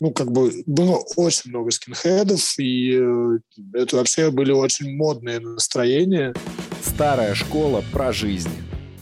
ну, 0.00 0.10
как 0.10 0.32
бы 0.32 0.62
было 0.66 1.00
очень 1.16 1.50
много 1.50 1.70
скинхедов, 1.70 2.58
и 2.58 2.98
э, 2.98 3.38
это 3.74 3.96
вообще 3.96 4.30
были 4.30 4.52
очень 4.52 4.96
модные 4.96 5.40
настроения. 5.40 6.34
Старая 6.82 7.34
школа 7.34 7.82
про 7.92 8.12
жизнь. 8.12 8.50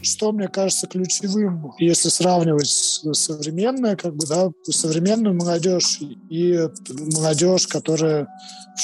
Что 0.01 0.33
мне 0.33 0.49
кажется 0.49 0.85
ключевым, 0.85 1.71
если 1.79 2.09
сравнивать 2.09 2.67
с 2.67 3.13
современной, 3.13 3.95
как 3.95 4.15
бы, 4.15 4.27
да, 4.27 4.51
современную 4.65 5.33
молодежь 5.33 5.99
и 6.29 6.67
молодежь, 7.15 7.67
которая, 7.67 8.27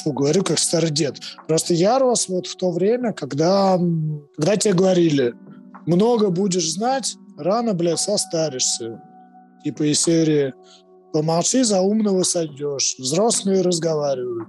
фу, 0.02 0.14
говорю, 0.14 0.44
как 0.44 0.60
старый 0.60 0.92
дед. 0.92 1.20
Просто 1.48 1.74
я 1.74 2.00
рос 2.00 2.30
вот 2.30 2.48
в 2.48 2.56
то 2.56 2.72
время, 2.72 3.12
когда, 3.12 3.78
когда 4.38 4.56
тебе 4.56 4.74
говорили, 4.74 5.34
много 5.86 6.30
будешь 6.30 6.72
знать, 6.72 7.16
рано, 7.38 7.74
блядь, 7.74 8.00
состаришься. 8.00 9.02
Типа 9.64 9.92
из 9.92 10.00
серии 10.00 10.54
Помолчи, 11.14 11.64
за 11.64 11.82
умного 11.82 12.24
сойдешь. 12.24 12.96
Взрослые 13.00 13.62
разговаривают. 13.62 14.48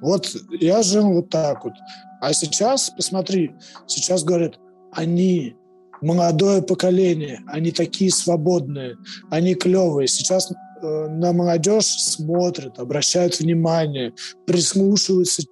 Вот 0.00 0.36
я 0.60 0.82
жил 0.82 1.12
вот 1.12 1.30
так 1.30 1.64
вот. 1.64 1.74
А 2.20 2.32
сейчас, 2.32 2.90
посмотри, 2.90 3.52
сейчас 3.86 4.22
говорят, 4.22 4.58
они 4.92 5.56
молодое 6.00 6.62
поколение, 6.62 7.40
они 7.46 7.72
такие 7.72 8.10
свободные, 8.10 8.96
они 9.30 9.54
клевые. 9.54 10.08
Сейчас 10.08 10.50
э, 10.50 11.08
на 11.08 11.32
молодежь 11.32 11.86
смотрят, 11.86 12.78
обращают 12.78 13.38
внимание, 13.38 14.14
прислушиваются, 14.46 15.42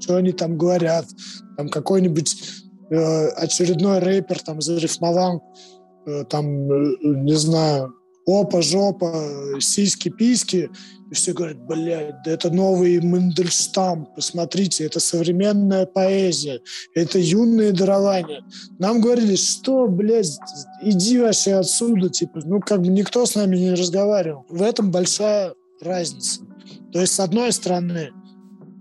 что 0.00 0.16
они 0.16 0.32
там 0.32 0.56
говорят. 0.56 1.06
Там 1.56 1.68
какой-нибудь 1.68 2.36
э, 2.90 3.28
очередной 3.28 3.98
рэпер 3.98 4.40
там 4.40 4.60
зарифмовал, 4.60 5.42
э, 6.06 6.24
там, 6.28 6.70
э, 6.70 6.96
не 7.02 7.34
знаю, 7.34 7.94
опа, 8.26 8.62
жопа, 8.62 9.58
сиськи, 9.60 10.08
письки. 10.10 10.70
И 11.10 11.14
все 11.14 11.32
говорят, 11.32 11.58
блядь, 11.66 12.22
да 12.24 12.30
это 12.30 12.50
новый 12.50 12.98
Мендельштам, 13.00 14.08
посмотрите, 14.16 14.84
это 14.84 15.00
современная 15.00 15.86
поэзия, 15.86 16.60
это 16.94 17.18
юные 17.18 17.72
дарования. 17.72 18.42
Нам 18.78 19.00
говорили, 19.00 19.36
что, 19.36 19.86
блядь, 19.86 20.38
иди 20.82 21.20
вообще 21.20 21.54
отсюда, 21.54 22.08
типа, 22.08 22.40
ну, 22.44 22.60
как 22.60 22.80
бы 22.80 22.88
никто 22.88 23.26
с 23.26 23.34
нами 23.34 23.56
не 23.56 23.74
разговаривал. 23.74 24.46
В 24.48 24.62
этом 24.62 24.90
большая 24.90 25.54
разница. 25.82 26.40
То 26.92 27.00
есть, 27.00 27.12
с 27.12 27.20
одной 27.20 27.52
стороны, 27.52 28.10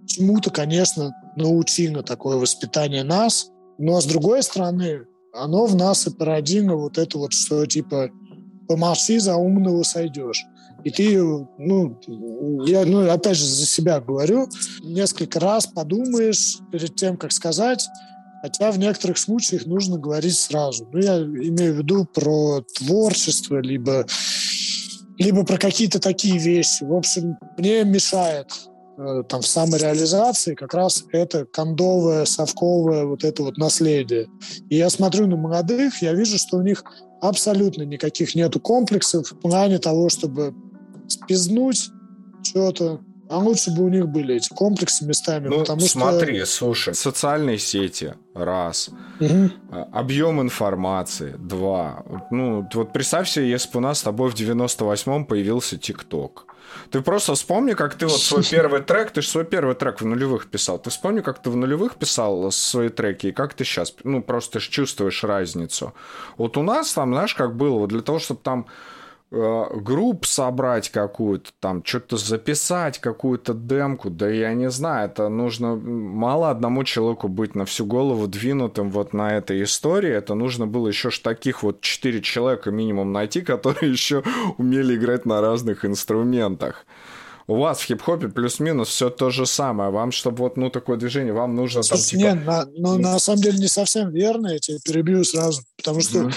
чему-то, 0.07 0.49
конечно, 0.49 1.11
научило 1.35 2.03
такое 2.03 2.37
воспитание 2.37 3.03
нас, 3.03 3.51
но 3.77 3.99
с 3.99 4.05
другой 4.05 4.43
стороны, 4.43 5.05
оно 5.33 5.65
в 5.65 5.75
нас 5.75 6.07
и 6.07 6.11
породило 6.11 6.75
вот 6.75 6.97
это 6.97 7.17
вот, 7.17 7.33
что, 7.33 7.65
типа, 7.65 8.09
помолчи, 8.67 9.19
за 9.19 9.35
умного 9.35 9.83
сойдешь. 9.83 10.45
И 10.83 10.89
ты, 10.89 11.17
ну, 11.57 11.97
я, 12.65 12.85
ну, 12.85 13.09
опять 13.09 13.37
же, 13.37 13.45
за 13.45 13.65
себя 13.65 14.01
говорю, 14.01 14.49
несколько 14.81 15.39
раз 15.39 15.65
подумаешь 15.65 16.57
перед 16.71 16.95
тем, 16.95 17.15
как 17.15 17.31
сказать, 17.31 17.87
хотя 18.41 18.71
в 18.71 18.77
некоторых 18.77 19.17
случаях 19.17 19.65
нужно 19.65 19.97
говорить 19.97 20.37
сразу. 20.37 20.89
Ну, 20.91 20.99
я 20.99 21.19
имею 21.19 21.75
в 21.75 21.77
виду 21.77 22.05
про 22.05 22.61
творчество, 22.77 23.61
либо, 23.61 24.05
либо 25.17 25.45
про 25.45 25.57
какие-то 25.57 25.99
такие 25.99 26.37
вещи. 26.37 26.83
В 26.83 26.93
общем, 26.93 27.37
мне 27.57 27.85
мешает 27.85 28.51
там 28.95 29.41
в 29.41 29.47
самореализации 29.47 30.53
как 30.53 30.73
раз 30.73 31.05
это 31.11 31.45
кондовое, 31.45 32.25
совковое 32.25 33.05
вот 33.05 33.23
это 33.23 33.43
вот 33.43 33.57
наследие. 33.57 34.27
И 34.69 34.77
я 34.77 34.89
смотрю 34.89 35.27
на 35.27 35.35
молодых, 35.35 36.01
я 36.01 36.13
вижу, 36.13 36.37
что 36.37 36.57
у 36.57 36.61
них 36.61 36.83
абсолютно 37.21 37.83
никаких 37.83 38.35
нету 38.35 38.59
комплексов 38.59 39.31
в 39.31 39.39
плане 39.39 39.79
того, 39.79 40.09
чтобы 40.09 40.53
спизнуть 41.07 41.89
что-то. 42.43 43.01
А 43.29 43.39
лучше 43.39 43.71
бы 43.71 43.85
у 43.85 43.89
них 43.89 44.09
были 44.09 44.35
эти 44.35 44.49
комплексы 44.49 45.05
местами, 45.05 45.47
ну, 45.47 45.59
потому 45.59 45.81
смотри, 45.81 46.39
что... 46.39 46.45
слушай, 46.45 46.93
социальные 46.93 47.57
сети, 47.57 48.13
раз. 48.35 48.89
Угу. 49.19 49.49
Объем 49.91 50.41
информации, 50.41 51.33
два. 51.39 52.03
Ну, 52.29 52.67
вот 52.73 52.93
представь 52.93 53.29
себе, 53.29 53.49
если 53.49 53.71
бы 53.71 53.79
у 53.79 53.81
нас 53.81 53.99
с 53.99 54.03
тобой 54.03 54.29
в 54.29 54.35
98-м 54.35 55.25
появился 55.25 55.77
ТикТок. 55.77 56.52
Ты 56.91 57.01
просто 57.01 57.35
вспомни, 57.35 57.73
как 57.73 57.95
ты 57.95 58.07
вот 58.07 58.21
свой 58.21 58.43
первый 58.51 58.81
трек, 58.81 59.11
ты 59.11 59.21
же 59.21 59.27
свой 59.27 59.45
первый 59.45 59.75
трек 59.75 60.01
в 60.01 60.05
нулевых 60.05 60.47
писал. 60.47 60.79
Ты 60.79 60.89
вспомни, 60.89 61.21
как 61.21 61.41
ты 61.41 61.49
в 61.49 61.55
нулевых 61.55 61.95
писал 61.95 62.51
свои 62.51 62.89
треки, 62.89 63.27
и 63.27 63.31
как 63.31 63.53
ты 63.53 63.63
сейчас, 63.63 63.93
ну, 64.03 64.21
просто 64.21 64.59
ты 64.59 64.65
чувствуешь 64.65 65.23
разницу. 65.23 65.93
Вот 66.37 66.57
у 66.57 66.63
нас 66.63 66.93
там, 66.93 67.13
знаешь, 67.13 67.35
как 67.35 67.55
было, 67.55 67.79
вот 67.79 67.89
для 67.89 68.01
того, 68.01 68.19
чтобы 68.19 68.39
там 68.43 68.67
групп 69.33 70.27
собрать 70.27 70.89
какую-то, 70.89 71.51
там 71.59 71.83
что-то 71.83 72.17
записать, 72.17 72.99
какую-то 72.99 73.55
демку, 73.55 74.11
да 74.11 74.29
я 74.29 74.53
не 74.53 74.69
знаю, 74.69 75.09
это 75.09 75.27
нужно 75.27 75.75
мало 75.75 76.51
одному 76.51 76.83
человеку 76.83 77.27
быть 77.27 77.55
на 77.55 77.65
всю 77.65 77.87
голову 77.87 78.27
двинутым 78.27 78.91
вот 78.91 79.13
на 79.13 79.35
этой 79.35 79.63
истории, 79.63 80.11
это 80.11 80.35
нужно 80.35 80.67
было 80.67 80.87
еще 80.87 81.09
ж 81.09 81.17
таких 81.17 81.63
вот 81.63 81.81
четыре 81.81 82.21
человека 82.21 82.69
минимум 82.69 83.11
найти, 83.11 83.41
которые 83.53 83.91
еще 83.91 84.23
умели 84.57 84.95
играть 84.95 85.25
на 85.25 85.41
разных 85.41 85.83
инструментах. 85.83 86.85
У 87.47 87.57
вас 87.57 87.79
в 87.79 87.85
хип-хопе 87.85 88.29
плюс-минус 88.29 88.87
все 88.87 89.09
то 89.09 89.29
же 89.29 89.45
самое. 89.45 89.89
Вам, 89.89 90.11
чтобы 90.11 90.37
вот 90.37 90.55
ну 90.55 90.69
такое 90.69 90.95
движение, 90.95 91.33
вам 91.33 91.55
нужно 91.55 91.81
там 91.81 91.97
типа... 91.97 92.21
Нет, 92.21 92.45
на, 92.45 92.65
но 92.77 92.97
на 92.97 93.19
самом 93.19 93.41
деле 93.41 93.57
не 93.57 93.67
совсем 93.67 94.11
верно, 94.11 94.47
я 94.49 94.59
тебя 94.59 94.77
перебью 94.85 95.23
сразу, 95.25 95.61
потому 95.75 95.99
что 95.99 96.19
mm-hmm. 96.19 96.33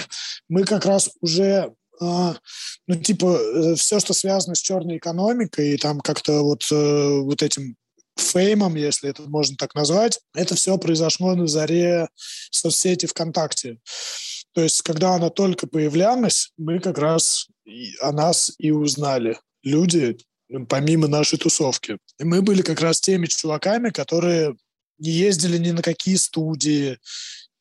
мы 0.49 0.65
как 0.65 0.85
раз 0.85 1.11
уже 1.21 1.73
ну, 2.01 2.97
типа, 3.03 3.39
э, 3.39 3.75
все, 3.77 4.01
что 4.01 4.15
связано 4.15 4.55
с 4.55 4.61
черной 4.61 4.99
экономикой, 4.99 5.75
и 5.75 5.77
там 5.77 6.01
как-то 6.01 6.43
вот, 6.43 6.65
э, 6.71 7.21
вот 7.21 7.43
этим 7.43 7.77
феймом, 8.17 8.77
если 8.77 9.11
это 9.11 9.23
можно 9.23 9.57
так 9.57 9.75
назвать, 9.75 10.21
это 10.35 10.55
все 10.55 10.79
произошло 10.79 11.35
на 11.35 11.47
заре 11.47 12.09
соцсети 12.51 13.07
ВКонтакте. 13.07 13.79
То 14.53 14.63
есть, 14.63 14.83
когда 14.83 15.15
она 15.15 15.29
только 15.29 15.67
появлялась, 15.67 16.51
мы 16.57 16.81
как 16.81 16.99
раз 16.99 17.47
о 18.01 18.13
нас 18.13 18.53
и 18.59 18.71
узнали. 18.71 19.39
Люди, 19.63 20.17
помимо 20.69 21.09
нашей 21.09 21.39
тусовки. 21.39 21.99
И 22.19 22.25
мы 22.25 22.41
были 22.41 22.63
как 22.63 22.81
раз 22.81 23.01
теми 23.01 23.27
чуваками, 23.27 23.91
которые 23.91 24.57
не 24.99 25.11
ездили 25.11 25.59
ни 25.59 25.73
на 25.73 25.83
какие 25.83 26.17
студии, 26.17 26.93
а, 26.93 26.99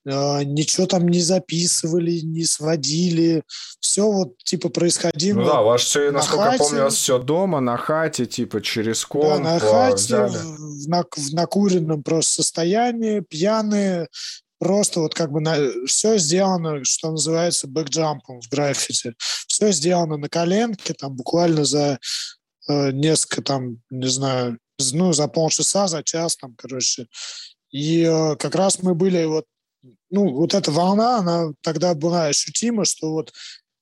ничего 0.05 0.85
там 0.85 1.07
не 1.07 1.19
записывали, 1.19 2.19
не 2.19 2.45
сводили. 2.45 3.43
Все 3.79 4.09
вот 4.09 4.37
типа 4.43 4.69
происходило. 4.69 5.39
Ну 5.39 5.45
да, 5.45 5.61
у 5.61 5.65
вас 5.65 5.81
все, 5.81 6.11
насколько 6.11 6.43
хате. 6.43 6.57
я 6.57 6.59
помню, 6.59 6.81
у 6.81 6.83
вас 6.83 6.95
все 6.95 7.19
дома, 7.19 7.59
на 7.59 7.77
хате, 7.77 8.25
типа 8.25 8.61
через 8.61 9.03
комп. 9.03 9.25
Да, 9.25 9.39
на 9.39 9.59
хате, 9.59 10.27
в, 10.27 10.87
на, 10.87 11.03
в 11.03 11.33
накуренном 11.33 12.03
просто 12.03 12.43
состоянии, 12.43 13.21
пьяные, 13.21 14.07
просто 14.59 14.99
вот 14.99 15.15
как 15.15 15.31
бы 15.31 15.41
на, 15.41 15.57
все 15.87 16.17
сделано, 16.17 16.83
что 16.83 17.11
называется, 17.11 17.67
бэкджампом 17.67 18.41
в 18.41 18.49
граффити. 18.49 19.15
Все 19.47 19.71
сделано 19.71 20.17
на 20.17 20.29
коленке, 20.29 20.93
там 20.93 21.15
буквально 21.15 21.65
за 21.65 21.99
э, 22.67 22.91
несколько 22.91 23.41
там, 23.41 23.81
не 23.89 24.07
знаю, 24.07 24.59
ну, 24.93 25.13
за 25.13 25.27
полчаса, 25.27 25.87
за 25.87 26.03
час 26.03 26.37
там, 26.37 26.53
короче. 26.55 27.07
И 27.71 28.03
э, 28.03 28.35
как 28.37 28.55
раз 28.55 28.83
мы 28.83 28.93
были 28.93 29.25
вот 29.25 29.45
ну, 30.10 30.34
вот 30.34 30.54
эта 30.54 30.71
волна, 30.71 31.19
она 31.19 31.52
тогда 31.62 31.93
была 31.93 32.28
ощутима, 32.28 32.86
что 32.86 33.12
вот 33.12 33.34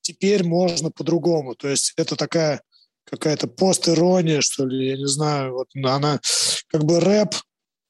теперь 0.02 0.44
можно 0.44 0.92
по-другому. 0.92 1.56
То 1.56 1.68
есть 1.68 1.94
это 1.98 2.16
такая 2.16 2.62
какая-то 3.06 3.48
пост-ирония, 3.48 4.42
что 4.42 4.66
ли, 4.66 4.90
я 4.90 4.98
не 4.98 5.08
знаю. 5.08 5.54
Вот 5.54 5.70
она 5.76 6.20
как 6.68 6.84
бы 6.84 7.00
рэп 7.00 7.36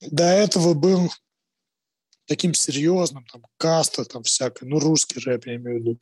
до 0.01 0.25
этого 0.25 0.73
был 0.73 1.11
таким 2.25 2.53
серьезным, 2.53 3.25
там, 3.25 3.43
каста, 3.57 4.05
там, 4.05 4.23
всякое, 4.23 4.65
ну, 4.65 4.79
русский 4.79 5.19
рэп, 5.19 5.45
я 5.47 5.55
имею 5.55 5.79
в 5.79 5.81
виду, 5.81 5.99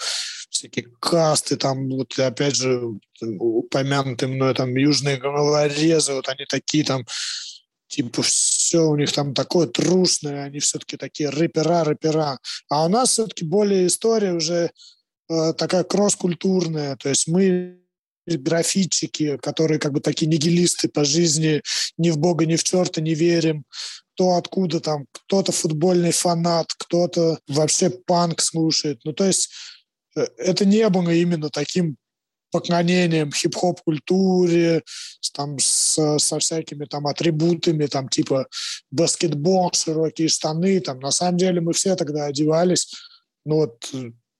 всякие 0.49 0.85
касты, 0.99 1.57
там, 1.57 1.89
вот, 1.89 2.17
опять 2.19 2.55
же, 2.55 2.83
упомянутые 3.21 4.29
мной, 4.29 4.53
там, 4.53 4.75
южные 4.75 5.17
головорезы, 5.17 6.13
вот 6.13 6.29
они 6.29 6.45
такие, 6.47 6.83
там, 6.83 7.05
типа, 7.87 8.21
все 8.71 8.87
у 8.87 8.95
них 8.95 9.11
там 9.11 9.33
такое 9.33 9.67
трушное, 9.67 10.45
они 10.45 10.59
все-таки 10.59 10.95
такие 10.95 11.29
рэпера. 11.29 12.39
А 12.69 12.85
у 12.85 12.87
нас 12.87 13.09
все-таки 13.09 13.43
более 13.43 13.87
история 13.87 14.31
уже 14.31 14.71
э, 15.29 15.53
такая 15.57 15.83
кросс-культурная, 15.83 16.95
то 16.95 17.09
есть 17.09 17.27
мы 17.27 17.79
графитчики, 18.25 19.37
которые 19.41 19.77
как 19.77 19.91
бы 19.91 19.99
такие 19.99 20.27
нигилисты 20.27 20.87
по 20.87 21.03
жизни, 21.03 21.61
ни 21.97 22.11
в 22.11 22.17
Бога, 22.17 22.45
ни 22.45 22.55
в 22.55 22.63
черта 22.63 23.01
не 23.01 23.13
верим, 23.13 23.65
то 24.15 24.37
откуда 24.37 24.79
там, 24.79 25.05
кто-то 25.11 25.51
футбольный 25.51 26.11
фанат, 26.11 26.67
кто-то 26.77 27.39
вообще 27.49 27.89
панк 27.89 28.39
слушает. 28.39 29.01
Ну, 29.03 29.11
то 29.11 29.25
есть 29.25 29.49
э, 30.15 30.25
это 30.37 30.63
не 30.63 30.87
было 30.87 31.09
именно 31.09 31.49
таким 31.49 31.97
поклонением 32.51 33.31
хип-хоп 33.31 33.81
культуре, 33.81 34.83
там, 35.33 35.57
с, 35.59 36.17
со 36.19 36.39
всякими 36.39 36.85
там 36.85 37.07
атрибутами, 37.07 37.85
там, 37.87 38.09
типа 38.09 38.47
баскетбол, 38.91 39.71
широкие 39.73 40.27
штаны, 40.27 40.79
там, 40.79 40.99
на 40.99 41.11
самом 41.11 41.37
деле 41.37 41.61
мы 41.61 41.73
все 41.73 41.95
тогда 41.95 42.25
одевались, 42.25 42.93
ну, 43.45 43.55
вот, 43.55 43.89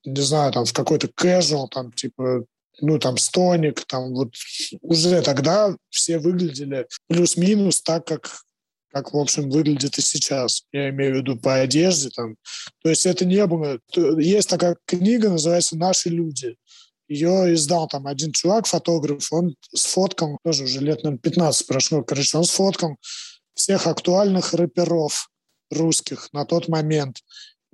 не 0.06 0.22
знаю, 0.22 0.52
там, 0.52 0.66
в 0.66 0.74
какой-то 0.74 1.08
casual, 1.08 1.68
там, 1.70 1.92
типа, 1.92 2.46
ну, 2.82 3.00
там, 3.00 3.18
стоник, 3.18 3.86
там, 3.86 4.14
вот, 4.14 4.34
уже 4.82 5.22
тогда 5.22 5.76
все 5.90 6.20
выглядели 6.20 6.88
плюс-минус 7.08 7.82
так, 7.82 8.06
как 8.06 8.30
как, 8.94 9.14
в 9.14 9.18
общем, 9.18 9.50
выглядит 9.50 9.98
и 9.98 10.02
сейчас. 10.02 10.64
Я 10.72 10.90
имею 10.90 11.14
в 11.14 11.18
виду 11.20 11.38
по 11.38 11.56
одежде. 11.56 12.10
Там. 12.10 12.36
То 12.84 12.90
есть 12.90 13.06
это 13.06 13.26
не 13.26 13.46
было... 13.48 13.80
Есть 13.96 14.50
такая 14.50 14.76
книга, 14.86 15.30
называется 15.30 15.78
«Наши 15.78 16.10
люди». 16.10 16.58
Ее 17.12 17.54
издал 17.56 17.90
там 17.90 18.08
один 18.08 18.32
чувак, 18.32 18.68
фотограф, 18.68 19.34
он 19.34 19.54
сфоткал, 19.76 20.38
тоже 20.46 20.64
уже 20.64 20.80
лет, 20.80 21.04
наверное, 21.04 21.20
15 21.20 21.68
прошло, 21.68 22.04
короче, 22.04 22.38
он 22.38 22.46
сфоткал 22.46 22.96
всех 23.54 23.86
актуальных 23.86 24.54
рэперов 24.54 25.30
русских 25.70 26.30
на 26.32 26.46
тот 26.46 26.70
момент. 26.70 27.18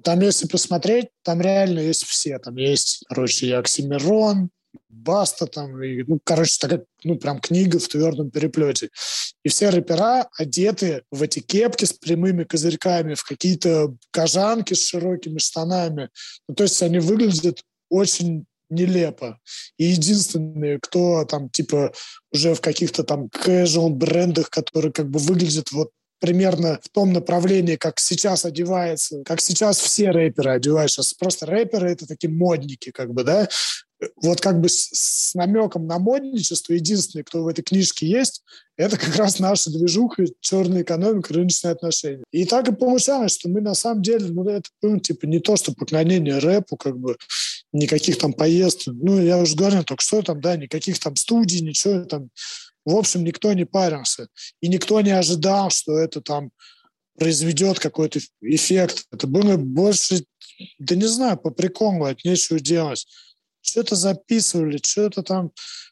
Там, 0.02 0.21
если 0.21 0.47
посмотреть, 0.47 1.10
там 1.23 1.39
реально 1.39 1.82
есть 1.82 2.04
все. 2.06 2.39
Там 2.39 2.56
есть, 2.56 3.04
короче, 3.08 3.45
и 3.45 3.52
Оксимирон, 3.52 4.50
Баста, 4.89 5.45
там, 5.45 5.84
и, 5.84 6.02
ну, 6.02 6.19
короче, 6.23 6.58
такая, 6.60 6.86
ну, 7.04 7.19
прям 7.19 7.39
книга 7.39 7.78
в 7.78 7.88
твердом 7.88 8.32
переплете. 8.32 8.89
И 9.43 9.50
все 9.50 9.69
рэпера 9.69 10.30
одеты 10.36 11.04
в 11.12 11.21
эти 11.21 11.41
кепки 11.41 11.86
с 11.86 11.93
прямыми 11.93 12.43
козырьками, 12.43 13.13
в 13.13 13.23
какие-то 13.23 13.93
кожанки 14.10 14.73
с 14.73 14.88
широкими 14.88 15.38
штанами. 15.38 16.10
Ну, 16.47 16.56
то 16.56 16.63
есть 16.63 16.82
они 16.82 16.97
выглядят 16.97 17.62
очень 17.89 18.47
нелепо. 18.69 19.39
И 19.77 19.86
единственные, 19.86 20.80
кто 20.80 21.25
там, 21.25 21.49
типа, 21.49 21.93
уже 22.32 22.53
в 22.53 22.62
каких-то 22.62 23.03
там 23.03 23.27
casual 23.27 23.89
брендах, 23.89 24.49
которые 24.49 24.91
как 24.91 25.10
бы 25.10 25.19
выглядят 25.19 25.71
вот 25.71 25.91
примерно 26.19 26.80
в 26.82 26.89
том 26.89 27.13
направлении, 27.13 27.75
как 27.75 27.99
сейчас 27.99 28.45
одевается, 28.45 29.21
как 29.23 29.39
сейчас 29.41 29.80
все 29.80 30.12
рэперы 30.12 30.51
одеваются. 30.51 31.03
Просто 31.19 31.45
рэперы— 31.45 31.91
это 31.91 32.08
такие 32.08 32.32
модники, 32.32 32.91
как 32.91 33.13
бы, 33.13 33.23
да, 33.23 33.47
вот 34.21 34.41
как 34.41 34.62
бы 34.62 34.69
с, 34.69 34.89
с 34.93 35.36
намеком 35.36 35.88
на 35.88 35.97
модничество 35.97 36.73
единственный, 36.73 37.23
кто 37.23 37.43
в 37.43 37.47
этой 37.47 37.63
книжке 37.63 38.08
есть, 38.08 38.43
это 38.77 38.97
как 38.97 39.15
раз 39.15 39.39
наша 39.39 39.71
движуха, 39.71 40.25
черная 40.39 40.84
экономика, 40.84 41.34
рыночные 41.34 41.71
отношения. 41.71 42.23
И 42.32 42.45
так 42.45 42.67
и 42.67 42.75
получалось, 42.75 43.34
что 43.34 43.49
мы 43.49 43.62
на 43.62 43.73
самом 43.73 44.01
деле, 44.01 44.27
ну, 44.30 44.47
это 44.47 44.69
было 44.82 44.99
типа 44.99 45.25
не 45.25 45.39
то, 45.39 45.56
что 45.56 45.73
поклонение 45.73 46.38
рэпу, 46.38 46.77
как 46.77 46.97
бы 46.97 47.17
никаких 47.78 48.18
там 48.18 48.34
поездок, 48.34 48.96
ну, 49.02 49.22
я 49.22 49.38
уже 49.38 49.56
говорил, 49.56 49.84
только 49.84 50.04
что 50.04 50.22
там, 50.22 50.42
да, 50.42 50.56
никаких 50.56 51.00
там 51.00 51.16
студий, 51.16 51.62
ничего 51.62 52.06
там. 52.06 52.30
В 52.86 52.96
общем, 52.96 53.24
никто 53.24 53.52
не 53.54 53.66
парился. 53.66 54.28
И 54.62 54.70
никто 54.70 55.02
не 55.02 55.12
ожидал, 55.12 55.70
что 55.70 55.98
это 55.98 56.22
там 56.22 56.52
произведет 57.20 57.80
какой-то 57.80 58.20
эффект. 58.42 59.06
Это 59.12 59.28
было 59.28 59.58
больше, 59.58 60.24
да 60.80 60.96
не 60.96 61.08
знаю, 61.08 61.38
по 61.38 61.50
приколу, 61.52 62.06
от 62.06 62.24
нечего 62.24 62.60
делать 62.60 63.06
что-то 63.68 63.96
записывали, 63.96 64.80
что-то 64.82 65.24
там 65.24 65.52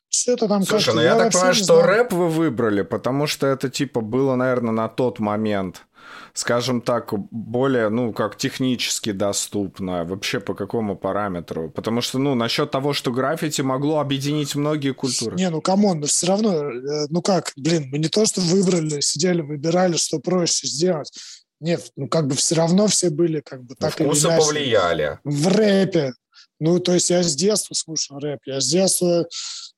что-то 0.09 0.47
там 0.47 0.63
Слушай, 0.63 0.93
ну 0.93 1.01
я, 1.01 1.13
я 1.13 1.17
так 1.17 1.33
понимаю, 1.33 1.53
что 1.53 1.81
рэп 1.81 2.13
вы 2.13 2.29
выбрали, 2.29 2.83
потому 2.83 3.27
что 3.27 3.47
это 3.47 3.69
типа 3.69 3.99
было, 4.01 4.35
наверное, 4.35 4.71
на 4.71 4.87
тот 4.87 5.19
момент, 5.19 5.85
скажем 6.35 6.81
так, 6.81 7.13
более, 7.31 7.87
ну, 7.89 8.11
как 8.11 8.37
технически 8.37 9.13
доступно, 9.13 10.03
вообще 10.03 10.41
по 10.41 10.53
какому 10.53 10.97
параметру? 10.97 11.71
Потому 11.71 12.01
что, 12.01 12.19
ну, 12.19 12.35
насчет 12.35 12.71
того, 12.71 12.91
что 12.93 13.11
граффити 13.11 13.61
могло 13.61 13.99
объединить 13.99 14.53
многие 14.53 14.93
культуры. 14.93 15.37
Не, 15.37 15.49
ну, 15.49 15.61
come 15.61 15.84
on, 15.84 16.01
но 16.01 16.07
все 16.07 16.27
равно, 16.27 16.53
э, 16.53 17.07
ну 17.09 17.21
как, 17.21 17.53
блин, 17.55 17.87
мы 17.89 17.99
не 17.99 18.09
то, 18.09 18.25
что 18.25 18.41
выбрали, 18.41 18.99
сидели, 18.99 19.41
выбирали, 19.41 19.95
что 19.95 20.19
проще 20.19 20.67
сделать. 20.67 21.09
Нет, 21.61 21.89
ну 21.95 22.09
как 22.09 22.27
бы 22.27 22.35
все 22.35 22.55
равно 22.55 22.87
все 22.87 23.09
были 23.09 23.39
как 23.39 23.63
бы 23.63 23.75
так 23.75 23.93
Вкусы 23.93 24.27
или 24.27 24.27
иначе. 24.27 24.45
повлияли. 24.45 25.19
В 25.23 25.47
рэпе, 25.47 26.13
ну, 26.59 26.79
то 26.79 26.93
есть 26.93 27.09
я 27.09 27.23
с 27.23 27.33
детства 27.33 27.73
слушал 27.73 28.19
рэп, 28.19 28.41
я 28.45 28.59
с 28.59 28.67
детства, 28.67 29.25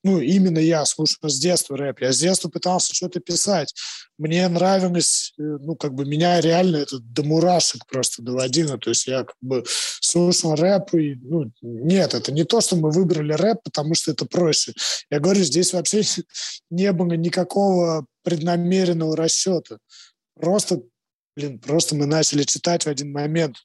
ну, 0.08 0.20
именно 0.20 0.58
я 0.58 0.86
слушал 0.86 1.28
с 1.28 1.38
детства 1.38 1.76
рэп, 1.76 2.00
я 2.00 2.12
с 2.12 2.18
детства 2.18 2.48
пытался 2.48 2.94
что-то 2.94 3.20
писать. 3.20 3.74
Мне 4.16 4.48
нравилось, 4.48 5.34
э, 5.38 5.42
ну, 5.42 5.76
как 5.76 5.92
бы 5.92 6.06
меня 6.06 6.40
реально 6.40 6.78
это 6.78 6.98
до 6.98 7.22
мурашек 7.24 7.84
просто 7.86 8.22
доводило, 8.22 8.78
то 8.78 8.88
есть 8.88 9.06
я 9.06 9.24
как 9.24 9.36
бы 9.42 9.64
слушал 10.00 10.54
рэп, 10.54 10.94
и, 10.94 11.14
ну, 11.16 11.52
нет, 11.60 12.14
это 12.14 12.32
не 12.32 12.44
то, 12.44 12.62
что 12.62 12.76
мы 12.76 12.90
выбрали 12.90 13.34
рэп, 13.34 13.58
потому 13.64 13.94
что 13.94 14.12
это 14.12 14.24
проще. 14.24 14.72
Я 15.10 15.20
говорю, 15.20 15.42
здесь 15.42 15.74
вообще 15.74 16.02
не 16.70 16.90
было 16.92 17.12
никакого 17.12 18.06
преднамеренного 18.22 19.14
расчета. 19.14 19.76
Просто, 20.40 20.80
блин, 21.36 21.58
просто 21.58 21.96
мы 21.96 22.06
начали 22.06 22.44
читать 22.44 22.84
в 22.84 22.88
один 22.88 23.12
момент, 23.12 23.56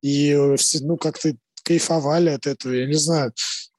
и, 0.00 0.30
э, 0.30 0.56
ну, 0.80 0.96
как-то 0.96 1.34
кайфовали 1.62 2.30
от 2.30 2.46
этого, 2.46 2.72
я 2.72 2.86
не 2.86 2.94
знаю. 2.94 3.34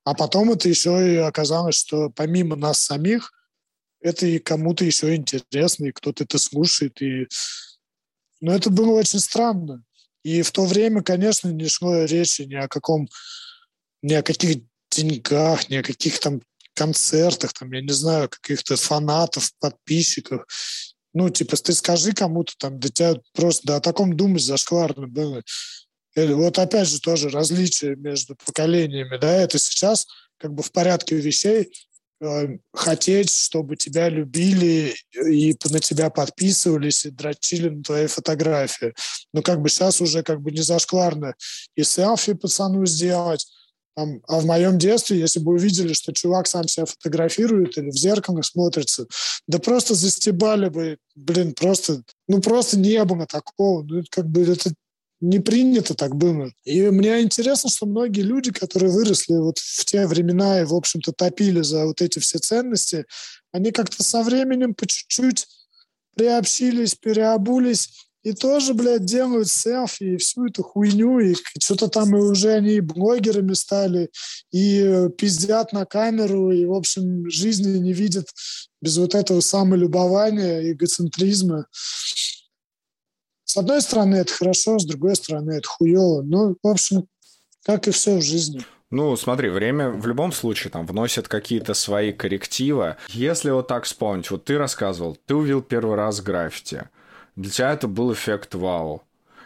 А 0.06 0.14
потом 0.14 0.52
это 0.52 0.70
еще 0.70 1.14
и 1.14 1.18
оказалось, 1.18 1.76
что 1.76 2.10
помимо 2.10 2.56
нас 2.56 2.80
самих, 2.80 3.34
это 4.02 4.28
и 4.28 4.38
кому-то 4.38 4.86
еще 4.86 5.16
интересно, 5.16 5.86
и 5.86 5.92
кто-то 5.92 6.24
это 6.24 6.38
слушает. 6.38 7.02
И... 7.02 7.28
Но 8.40 8.54
это 8.56 8.70
было 8.70 8.92
очень 8.92 9.20
странно. 9.20 9.84
И 10.24 10.44
в 10.44 10.52
то 10.52 10.66
время, 10.66 11.02
конечно, 11.02 11.50
не 11.50 11.68
шло 11.68 12.06
речи 12.06 12.44
ни 12.44 12.54
о 12.54 12.68
каком, 12.68 13.08
ни 14.04 14.14
о 14.14 14.22
каких 14.22 14.62
деньгах, 14.92 15.70
ни 15.70 15.76
о 15.76 15.84
каких 15.84 16.20
там 16.20 16.42
концертах, 16.76 17.54
там, 17.54 17.72
я 17.72 17.82
не 17.82 17.94
знаю, 17.94 18.30
каких-то 18.30 18.76
фанатов, 18.76 19.52
подписчиков. 19.60 20.46
Ну, 21.14 21.30
типа, 21.30 21.56
ты 21.56 21.74
скажи 21.74 22.12
кому-то 22.12 22.54
там, 22.60 22.80
да 22.80 22.90
тебя 22.90 23.16
просто, 23.34 23.66
да 23.66 23.76
о 23.78 23.82
таком 23.82 24.16
думать 24.16 24.44
зашкварно 24.44 25.08
было. 25.08 25.42
Вот 26.16 26.60
опять 26.60 26.88
же 26.88 27.00
тоже 27.00 27.30
различие 27.30 27.96
между 27.96 28.36
поколениями, 28.36 29.18
да, 29.18 29.34
это 29.34 29.60
сейчас 29.60 30.08
как 30.38 30.54
бы 30.54 30.64
в 30.64 30.72
порядке 30.72 31.16
вещей 31.16 31.72
э, 32.22 32.58
хотеть, 32.74 33.32
чтобы 33.32 33.76
тебя 33.76 34.10
любили 34.10 34.96
и 35.14 35.56
на 35.70 35.80
тебя 35.80 36.10
подписывались 36.10 37.06
и 37.06 37.10
дрочили 37.10 37.70
на 37.70 37.84
твои 37.84 38.08
фотографии. 38.08 38.94
Но 39.34 39.42
как 39.42 39.62
бы 39.62 39.70
сейчас 39.70 40.00
уже 40.02 40.24
как 40.24 40.42
бы 40.42 40.52
не 40.52 40.62
зашкварно 40.62 41.36
и 41.76 41.84
селфи 41.84 42.34
пацану 42.34 42.86
сделать, 42.86 43.46
а 43.96 44.40
в 44.40 44.46
моем 44.46 44.78
детстве, 44.78 45.20
если 45.20 45.40
бы 45.40 45.54
увидели, 45.54 45.94
что 45.94 46.12
чувак 46.12 46.48
сам 46.48 46.68
себя 46.68 46.86
фотографирует 46.86 47.78
или 47.78 47.90
в 47.90 47.98
зеркало 47.98 48.42
смотрится, 48.42 49.08
да 49.48 49.58
просто 49.58 49.96
застебали 49.96 50.68
бы, 50.68 50.98
блин, 51.16 51.54
просто, 51.54 52.04
ну 52.28 52.42
просто 52.42 52.78
не 52.78 53.04
было 53.06 53.26
такого. 53.26 53.84
Ну, 53.84 54.04
как 54.10 54.28
бы 54.28 54.42
это 54.42 54.74
не 55.22 55.40
принято 55.40 55.94
так 55.94 56.16
было. 56.16 56.52
И 56.66 56.82
мне 56.90 57.22
интересно, 57.22 57.70
что 57.70 57.86
многие 57.86 58.22
люди, 58.22 58.52
которые 58.52 58.92
выросли 58.92 59.36
вот 59.36 59.58
в 59.60 59.86
те 59.86 60.08
времена 60.08 60.62
и, 60.62 60.66
в 60.66 60.74
общем-то, 60.74 61.14
топили 61.14 61.62
за 61.62 61.86
вот 61.86 62.02
эти 62.02 62.20
все 62.20 62.38
ценности, 62.40 63.06
они 63.52 63.72
как-то 63.72 64.04
со 64.04 64.24
временем 64.24 64.74
по 64.74 64.86
чуть-чуть 64.86 65.48
приобщились, 66.16 66.96
переобулись 66.96 67.90
и 68.26 68.34
тоже, 68.34 68.74
блядь, 68.74 69.06
делают 69.06 69.50
селфи 69.50 70.04
и 70.04 70.18
всю 70.18 70.48
эту 70.48 70.64
хуйню, 70.64 71.20
и 71.20 71.36
что-то 71.62 71.88
там 71.90 72.18
и 72.18 72.20
уже 72.20 72.54
они 72.54 72.80
блогерами 72.80 73.54
стали, 73.54 74.10
и 74.52 75.10
пиздят 75.16 75.74
на 75.74 75.86
камеру, 75.86 76.52
и, 76.52 76.66
в 76.66 76.74
общем, 76.74 77.30
жизни 77.30 77.78
не 77.78 77.94
видят 77.94 78.26
без 78.82 78.98
вот 78.98 79.14
этого 79.14 79.42
самолюбования, 79.42 80.72
эгоцентризма. 80.72 81.68
С 83.56 83.58
одной 83.58 83.82
стороны, 83.82 84.16
это 84.16 84.34
хорошо, 84.34 84.78
с 84.80 84.86
другой 84.86 85.16
стороны, 85.16 85.52
это 85.54 85.70
хуево. 85.70 86.22
Ну, 86.24 86.58
в 86.62 86.68
общем, 86.68 87.08
как 87.66 87.88
и 87.88 87.92
все 87.92 88.18
в 88.18 88.22
жизни. 88.22 88.66
Ну, 88.92 89.16
смотри, 89.16 89.48
время 89.48 89.92
в 89.92 90.06
любом 90.08 90.34
случае 90.34 90.72
там 90.72 90.86
вносит 90.86 91.30
какие-то 91.30 91.74
свои 91.74 92.12
коррективы. 92.12 92.98
Если 93.08 93.50
вот 93.52 93.70
так 93.70 93.86
вспомнить, 93.86 94.30
вот 94.30 94.44
ты 94.44 94.58
рассказывал, 94.58 95.18
ты 95.26 95.36
увидел 95.36 95.62
первый 95.62 95.96
раз 95.96 96.20
граффити. 96.20 96.90
Для 97.38 97.50
тебя 97.50 97.72
это 97.72 97.88
был 97.88 98.12
эффект 98.12 98.56
вау. 98.56 99.04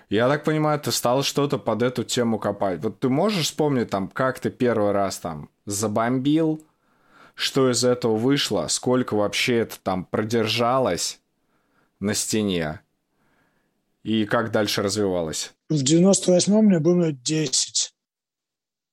Я 0.09 0.27
так 0.27 0.43
понимаю, 0.43 0.79
ты 0.79 0.91
стал 0.91 1.21
что-то 1.21 1.59
под 1.59 1.83
эту 1.83 2.03
тему 2.03 2.39
копать. 2.39 2.81
Вот 2.81 2.99
ты 2.99 3.09
можешь 3.09 3.45
вспомнить 3.45 3.91
там, 3.91 4.07
как 4.07 4.39
ты 4.39 4.49
первый 4.49 4.91
раз 4.91 5.19
там 5.19 5.51
забомбил, 5.67 6.63
что 7.35 7.69
из 7.69 7.83
этого 7.83 8.15
вышло, 8.15 8.65
сколько 8.69 9.13
вообще 9.13 9.57
это 9.57 9.79
там 9.79 10.03
продержалось 10.03 11.19
на 11.99 12.15
стене? 12.15 12.81
И 14.09 14.25
как 14.25 14.51
дальше 14.51 14.81
развивалось? 14.81 15.51
В 15.69 15.83
98-м 15.83 16.65
мне 16.65 16.79
было 16.79 17.11
10. 17.11 17.93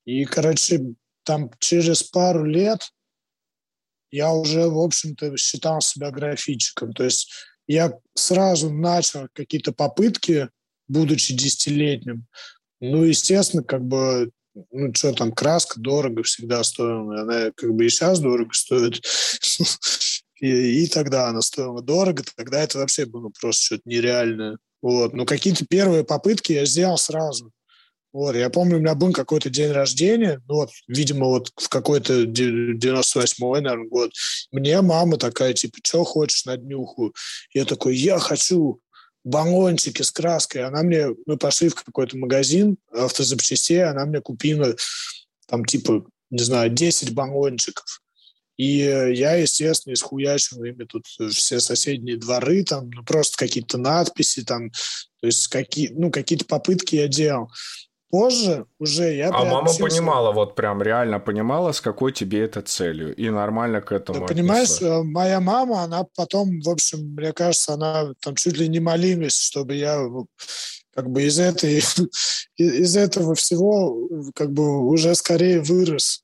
И, 0.05 0.27
короче, 0.27 0.93
там 1.23 1.51
через 1.59 2.03
пару 2.03 2.45
лет 2.45 2.83
я 4.11 4.31
уже, 4.35 4.69
в 4.69 4.79
общем-то, 4.79 5.35
считал 5.39 5.81
себя 5.81 6.11
графичиком. 6.11 6.93
То 6.93 7.05
есть 7.05 7.33
я 7.67 7.95
сразу 8.13 8.71
начал 8.71 9.29
какие-то 9.33 9.73
попытки, 9.73 10.51
будучи 10.87 11.33
десятилетним. 11.33 12.27
Ну, 12.81 13.05
естественно, 13.05 13.63
как 13.63 13.87
бы, 13.87 14.31
ну, 14.71 14.93
что 14.93 15.15
там, 15.15 15.33
краска 15.33 15.81
дорого 15.81 16.25
всегда 16.25 16.63
стоила. 16.63 17.23
Она 17.23 17.53
как 17.57 17.73
бы 17.73 17.87
и 17.87 17.89
сейчас 17.89 18.21
дорого 18.21 18.53
стоит. 18.53 19.03
И, 20.39 20.85
и 20.85 20.87
тогда 20.89 21.29
она 21.31 21.41
стоила 21.41 21.81
дорого, 21.81 22.23
тогда 22.37 22.61
это 22.61 22.77
вообще 22.77 23.07
было 23.07 23.31
просто 23.41 23.65
что-то 23.65 23.89
нереальное. 23.89 24.59
Вот. 24.83 25.15
Но 25.15 25.25
какие-то 25.25 25.65
первые 25.67 26.05
попытки 26.05 26.53
я 26.53 26.65
сделал 26.65 26.99
сразу. 26.99 27.53
Вот, 28.13 28.35
я 28.35 28.49
помню, 28.49 28.79
у 28.79 28.81
меня 28.81 28.95
был 28.95 29.13
какой-то 29.13 29.51
день 29.51 29.73
рождения, 29.73 30.41
ну, 30.49 30.55
вот, 30.55 30.71
видимо, 30.89 31.27
вот 31.27 31.51
в 31.55 31.69
какой-то 31.69 32.23
98-й, 32.23 33.61
наверное, 33.61 33.89
год. 33.89 34.11
Мне 34.53 34.81
мама 34.81 35.19
такая, 35.19 35.53
типа, 35.53 35.77
что 35.85 36.03
хочешь 36.03 36.47
на 36.47 36.57
днюху? 36.57 37.15
Я 37.53 37.67
такой, 37.67 37.95
я 37.95 38.19
хочу 38.19 38.81
баллончики 39.23 40.01
с 40.01 40.11
краской. 40.11 40.65
Она 40.65 40.83
мне, 40.83 41.09
мы 41.27 41.37
пошли 41.37 41.69
в 41.69 41.75
какой-то 41.75 42.17
магазин 42.17 42.79
автозапчастей, 42.91 43.85
она 43.85 44.07
мне 44.07 44.23
купила 44.23 44.75
там, 45.47 45.67
типа, 45.67 46.07
не 46.31 46.43
знаю, 46.43 46.71
10 46.71 47.13
баллончиков. 47.13 48.01
И 48.57 48.81
э, 48.81 49.13
я, 49.15 49.35
естественно, 49.35 49.93
исхуячил 49.93 50.65
ими 50.65 50.85
тут 50.85 51.07
все 51.07 51.61
соседние 51.61 52.17
дворы, 52.17 52.65
там, 52.65 52.91
ну, 52.91 53.05
просто 53.05 53.37
какие-то 53.37 53.77
надписи, 53.79 54.45
там, 54.45 54.71
то 55.21 55.27
есть 55.27 55.49
какие, 55.49 55.89
ну, 55.89 56.11
какие-то 56.11 56.47
попытки 56.47 56.97
я 56.97 57.09
делал. 57.09 57.51
Позже 58.09 58.67
уже 58.79 59.15
я... 59.15 59.29
А 59.29 59.45
мама 59.45 59.73
понимала, 59.79 60.33
вот 60.33 60.55
прям 60.55 60.81
реально 60.81 61.19
понимала, 61.21 61.73
с 61.73 61.81
какой 61.81 62.13
тебе 62.13 62.41
это 62.41 62.63
целью, 62.63 63.15
и 63.15 63.29
нормально 63.29 63.83
к 63.83 63.93
этому 63.93 64.27
Ты 64.27 64.35
понимаешь, 64.35 64.81
э, 64.81 65.03
моя 65.03 65.41
мама, 65.41 65.83
она 65.83 66.05
потом, 66.15 66.61
в 66.61 66.69
общем, 66.71 67.15
мне 67.15 67.33
кажется, 67.33 67.75
она 67.75 68.13
там 68.21 68.37
чуть 68.37 68.57
ли 68.57 68.69
не 68.69 68.81
молилась, 68.81 69.39
чтобы 69.39 69.75
я 69.75 70.03
как 70.95 71.11
бы 71.11 71.25
из 71.25 71.39
этой, 71.39 71.83
из 72.57 72.97
этого 72.97 73.35
всего 73.35 74.09
как 74.35 74.51
бы 74.53 74.87
уже 74.89 75.15
скорее 75.15 75.61
вырос. 75.61 76.23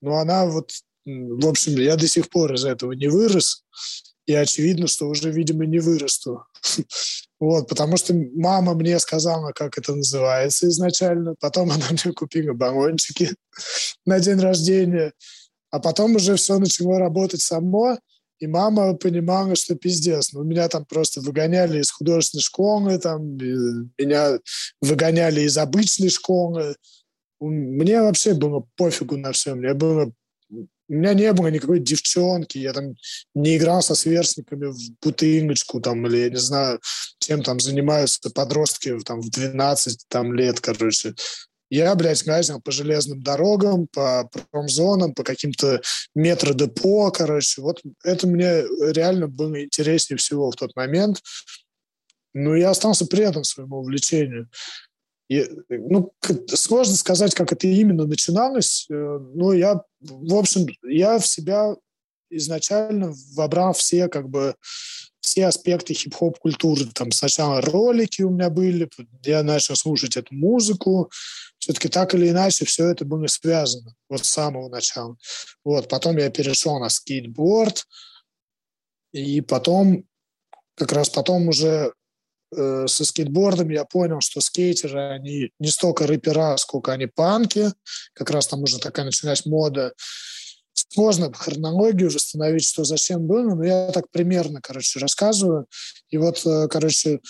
Но 0.00 0.16
она 0.16 0.46
вот 0.46 0.70
в 1.08 1.46
общем, 1.46 1.76
я 1.76 1.96
до 1.96 2.06
сих 2.06 2.28
пор 2.28 2.54
из 2.54 2.64
этого 2.64 2.92
не 2.92 3.08
вырос, 3.08 3.64
и 4.26 4.34
очевидно, 4.34 4.86
что 4.86 5.06
уже, 5.08 5.30
видимо, 5.32 5.66
не 5.66 5.78
вырасту. 5.78 6.44
Вот, 7.40 7.68
потому 7.68 7.96
что 7.96 8.14
мама 8.34 8.74
мне 8.74 8.98
сказала, 8.98 9.52
как 9.52 9.78
это 9.78 9.94
называется 9.94 10.66
изначально, 10.66 11.36
потом 11.38 11.70
она 11.70 11.86
мне 11.90 12.12
купила 12.12 12.52
баллончики 12.52 13.30
на 14.06 14.18
день 14.18 14.40
рождения, 14.40 15.12
а 15.70 15.78
потом 15.78 16.16
уже 16.16 16.34
все 16.34 16.58
начало 16.58 16.98
работать 16.98 17.40
само, 17.40 17.96
и 18.40 18.48
мама 18.48 18.94
понимала, 18.94 19.54
что 19.54 19.76
пиздец. 19.76 20.32
Ну, 20.32 20.42
меня 20.42 20.68
там 20.68 20.84
просто 20.84 21.20
выгоняли 21.20 21.80
из 21.80 21.92
художественной 21.92 22.42
школы, 22.42 22.98
там, 22.98 23.36
меня 23.36 24.38
выгоняли 24.80 25.42
из 25.42 25.56
обычной 25.56 26.08
школы. 26.08 26.76
Мне 27.40 28.00
вообще 28.02 28.34
было 28.34 28.64
пофигу 28.76 29.16
на 29.16 29.30
все. 29.30 29.54
Мне 29.54 29.74
было 29.74 30.12
у 30.88 30.94
меня 30.94 31.14
не 31.14 31.32
было 31.32 31.48
никакой 31.48 31.80
девчонки, 31.80 32.58
я 32.58 32.72
там 32.72 32.94
не 33.34 33.56
играл 33.56 33.82
со 33.82 33.94
сверстниками 33.94 34.66
в 34.66 34.78
бутылочку, 35.02 35.80
там, 35.80 36.06
или 36.06 36.16
я 36.18 36.30
не 36.30 36.36
знаю, 36.36 36.80
чем 37.18 37.42
там 37.42 37.60
занимаются 37.60 38.30
подростки 38.30 38.98
там, 39.04 39.20
в 39.20 39.30
12 39.30 40.06
там, 40.08 40.32
лет, 40.32 40.60
короче. 40.60 41.14
Я, 41.70 41.94
блядь, 41.94 42.24
газил 42.24 42.62
по 42.62 42.72
железным 42.72 43.22
дорогам, 43.22 43.88
по 43.88 44.30
промзонам, 44.50 45.12
по 45.12 45.22
каким-то 45.22 45.82
метродепо, 46.14 47.10
короче. 47.10 47.60
Вот 47.60 47.82
это 48.02 48.26
мне 48.26 48.62
реально 48.90 49.28
было 49.28 49.62
интереснее 49.62 50.16
всего 50.16 50.50
в 50.50 50.56
тот 50.56 50.74
момент. 50.76 51.20
Ну, 52.32 52.54
я 52.54 52.70
остался 52.70 53.04
предан 53.04 53.44
своему 53.44 53.80
увлечению. 53.80 54.48
И, 55.28 55.46
ну, 55.68 56.12
сложно 56.48 56.94
сказать, 56.96 57.34
как 57.34 57.52
это 57.52 57.66
именно 57.66 58.06
начиналось, 58.06 58.86
э, 58.90 58.94
но 58.94 59.52
я, 59.52 59.82
в 60.00 60.34
общем, 60.34 60.66
я 60.82 61.18
в 61.18 61.26
себя 61.26 61.74
изначально 62.30 63.12
вобрал 63.34 63.72
все, 63.74 64.08
как 64.08 64.28
бы, 64.28 64.54
все 65.20 65.46
аспекты 65.46 65.94
хип-хоп 65.94 66.38
культуры. 66.38 66.86
Там 66.94 67.10
сначала 67.10 67.60
ролики 67.60 68.22
у 68.22 68.30
меня 68.30 68.48
были, 68.48 68.88
я 69.24 69.42
начал 69.42 69.76
слушать 69.76 70.16
эту 70.16 70.34
музыку. 70.34 71.10
Все-таки 71.58 71.88
так 71.88 72.14
или 72.14 72.30
иначе 72.30 72.64
все 72.64 72.88
это 72.88 73.04
было 73.04 73.26
связано 73.26 73.94
вот 74.08 74.24
с 74.24 74.30
самого 74.30 74.68
начала. 74.68 75.16
Вот, 75.64 75.88
потом 75.88 76.16
я 76.16 76.30
перешел 76.30 76.78
на 76.78 76.88
скейтборд, 76.88 77.84
и 79.12 79.40
потом, 79.40 80.04
как 80.74 80.92
раз 80.92 81.10
потом 81.10 81.48
уже 81.48 81.92
э, 82.56 82.86
со 82.88 83.04
скейтбордом 83.04 83.70
я 83.70 83.84
понял, 83.84 84.20
что 84.20 84.40
скейтеры, 84.40 85.14
они 85.14 85.50
не 85.58 85.68
столько 85.68 86.06
рэпера, 86.06 86.56
сколько 86.56 86.92
они 86.92 87.06
панки. 87.06 87.72
Как 88.14 88.30
раз 88.30 88.46
там 88.46 88.62
уже 88.62 88.78
такая 88.78 89.06
началась 89.06 89.46
мода. 89.46 89.92
Сложно 90.72 91.32
хронологию 91.32 92.10
восстановить, 92.10 92.64
что 92.64 92.84
зачем 92.84 93.26
было, 93.26 93.54
но 93.54 93.64
я 93.64 93.90
так 93.92 94.10
примерно, 94.10 94.60
короче, 94.60 94.98
рассказываю. 95.00 95.66
И 96.10 96.16
вот, 96.16 96.44
э, 96.46 96.68
короче, 96.68 97.20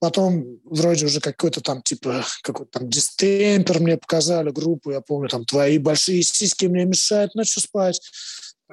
Потом 0.00 0.60
вроде 0.62 1.06
уже 1.06 1.20
какой-то 1.20 1.60
там, 1.60 1.82
типа, 1.82 2.24
какой-то 2.42 2.78
там 2.78 2.88
дистемпер 2.88 3.80
мне 3.80 3.96
показали, 3.96 4.50
группу, 4.50 4.92
я 4.92 5.00
помню, 5.00 5.28
там, 5.28 5.44
твои 5.44 5.78
большие 5.78 6.22
сиськи 6.22 6.66
мне 6.66 6.84
мешают 6.84 7.34
ночью 7.34 7.60
спать. 7.60 8.00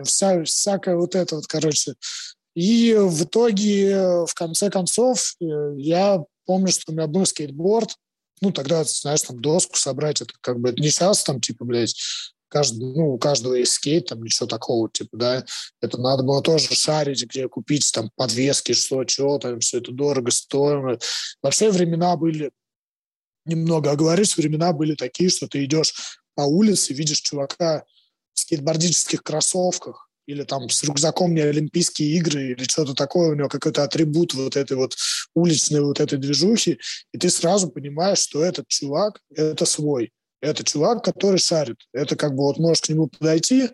Вся, 0.03 0.43
всякое 0.43 0.95
вот 0.95 1.15
это 1.15 1.35
вот, 1.35 1.47
короче. 1.47 1.95
И 2.55 2.95
в 2.97 3.23
итоге, 3.23 4.25
в 4.25 4.33
конце 4.33 4.69
концов, 4.69 5.35
э, 5.41 5.73
я 5.77 6.23
помню, 6.45 6.71
что 6.71 6.91
у 6.91 6.95
меня 6.95 7.07
был 7.07 7.25
скейтборд. 7.25 7.95
Ну, 8.41 8.51
тогда, 8.51 8.83
знаешь, 8.85 9.21
там 9.21 9.39
доску 9.39 9.77
собрать, 9.77 10.21
это 10.21 10.33
как 10.41 10.59
бы 10.59 10.73
не 10.73 10.89
сейчас 10.89 11.23
там, 11.23 11.41
типа, 11.41 11.65
блядь, 11.65 11.95
каждый, 12.47 12.93
ну, 12.93 13.13
у 13.13 13.17
каждого 13.17 13.55
есть 13.55 13.73
скейт, 13.73 14.07
там 14.07 14.23
ничего 14.23 14.47
такого, 14.47 14.89
типа, 14.89 15.17
да. 15.17 15.45
Это 15.81 15.97
надо 15.97 16.23
было 16.23 16.41
тоже 16.41 16.73
шарить, 16.73 17.25
где 17.25 17.49
купить 17.49 17.91
там 17.93 18.09
подвески, 18.15 18.71
что, 18.71 19.05
что, 19.05 19.37
там 19.39 19.59
все 19.59 19.79
это 19.79 19.91
дорого 19.91 20.31
стоило. 20.31 20.97
Вообще 21.41 21.69
времена 21.69 22.15
были, 22.15 22.51
немного 23.45 23.91
оговорюсь, 23.91 24.37
времена 24.37 24.71
были 24.71 24.95
такие, 24.95 25.29
что 25.29 25.47
ты 25.47 25.65
идешь 25.65 25.93
по 26.35 26.41
улице, 26.43 26.93
видишь 26.93 27.19
чувака 27.19 27.83
в 28.33 28.39
скейтбордических 28.39 29.23
кроссовках, 29.23 30.04
или 30.27 30.43
там 30.43 30.69
с 30.69 30.83
рюкзаком 30.83 31.33
не 31.33 31.41
Олимпийские 31.41 32.17
игры, 32.17 32.51
или 32.51 32.63
что-то 32.63 32.93
такое, 32.93 33.29
у 33.29 33.35
него 33.35 33.49
какой-то 33.49 33.83
атрибут 33.83 34.33
вот 34.33 34.55
этой 34.55 34.77
вот 34.77 34.95
уличной 35.33 35.81
вот 35.81 35.99
этой 35.99 36.17
движухи, 36.17 36.79
и 37.13 37.17
ты 37.17 37.29
сразу 37.29 37.69
понимаешь, 37.69 38.19
что 38.19 38.43
этот 38.43 38.67
чувак– 38.67 39.21
это 39.35 39.65
свой. 39.65 40.11
Это 40.41 40.63
чувак, 40.63 41.03
который 41.03 41.39
шарит. 41.39 41.77
Это 41.91 42.15
как 42.15 42.35
бы 42.35 42.43
вот 42.43 42.59
можешь 42.59 42.81
к 42.81 42.89
нему 42.89 43.07
подойти, 43.07 43.69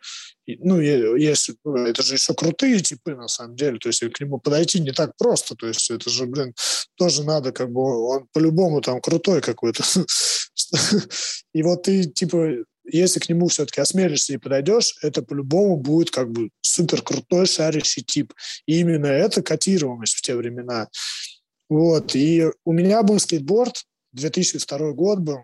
ну, 0.59 0.79
если, 0.79 1.55
ну, 1.63 1.75
это 1.75 2.03
же 2.03 2.15
еще 2.15 2.33
крутые 2.33 2.79
типы, 2.79 3.15
на 3.15 3.27
самом 3.27 3.55
деле, 3.55 3.77
то 3.77 3.89
есть 3.89 3.99
к 3.99 4.19
нему 4.19 4.39
подойти 4.39 4.79
не 4.79 4.91
так 4.91 5.15
просто, 5.17 5.55
то 5.55 5.67
есть 5.67 5.89
это 5.91 6.09
же, 6.09 6.25
блин, 6.25 6.53
тоже 6.95 7.23
надо, 7.23 7.51
как 7.51 7.71
бы, 7.71 7.81
он 7.81 8.27
по-любому 8.33 8.81
там 8.81 9.01
крутой 9.01 9.41
какой-то. 9.41 9.83
И 11.53 11.63
вот 11.63 11.83
ты, 11.83 12.05
типа, 12.05 12.63
если 12.83 13.19
к 13.19 13.29
нему 13.29 13.47
все-таки 13.47 13.81
осмелишься 13.81 14.33
и 14.33 14.37
подойдешь, 14.37 14.97
это 15.01 15.21
по-любому 15.21 15.77
будет 15.77 16.11
как 16.11 16.31
бы 16.31 16.49
супер 16.61 17.01
крутой 17.01 17.45
шарящий 17.45 18.03
тип. 18.03 18.33
И 18.65 18.79
именно 18.79 19.07
это 19.07 19.41
котировалось 19.41 20.13
в 20.13 20.21
те 20.21 20.35
времена. 20.35 20.87
Вот. 21.69 22.15
И 22.15 22.45
у 22.65 22.71
меня 22.71 23.03
был 23.03 23.19
скейтборд, 23.19 23.83
2002 24.13 24.91
год 24.91 25.19
был, 25.19 25.39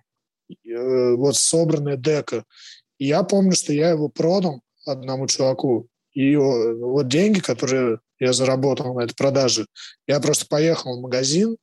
э, 0.50 1.14
вот 1.16 1.36
собранная 1.36 1.98
дека. 1.98 2.44
И 2.98 3.08
я 3.08 3.24
помню, 3.24 3.54
что 3.54 3.74
я 3.74 3.90
его 3.90 4.10
продал 4.10 4.62
одному 4.86 5.28
чуваку. 5.28 5.88
И 6.14 6.36
вот 6.36 7.08
деньги, 7.08 7.40
которые 7.40 8.00
я 8.20 8.34
заработал 8.34 8.96
на 8.96 9.04
этой 9.04 9.16
продаже, 9.16 9.68
я 10.08 10.20
просто 10.20 10.48
поехал 10.48 10.98
в 10.98 11.02
магазин 11.02 11.58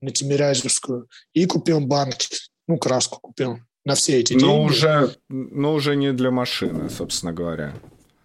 на 0.00 0.12
Тимирязевскую 0.12 1.08
и 1.32 1.46
купил 1.46 1.80
банки, 1.80 2.28
ну, 2.68 2.78
краску 2.78 3.18
купил 3.20 3.58
на 3.86 3.94
все 3.94 4.18
эти 4.18 4.34
но 4.34 4.40
деньги. 4.40 4.70
Уже, 4.72 5.16
но 5.28 5.74
уже 5.74 5.94
не 5.94 6.12
для 6.12 6.32
машины, 6.32 6.90
собственно 6.90 7.32
говоря. 7.32 7.72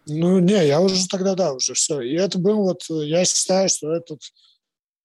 Ну, 0.08 0.40
не, 0.40 0.66
я 0.66 0.82
уже 0.82 1.08
тогда, 1.08 1.36
да, 1.36 1.54
уже 1.54 1.76
все. 1.76 2.02
И 2.02 2.16
это 2.16 2.40
был 2.40 2.64
вот, 2.64 2.84
я 2.90 3.24
считаю, 3.24 3.70
что 3.70 3.94
этот, 3.94 4.22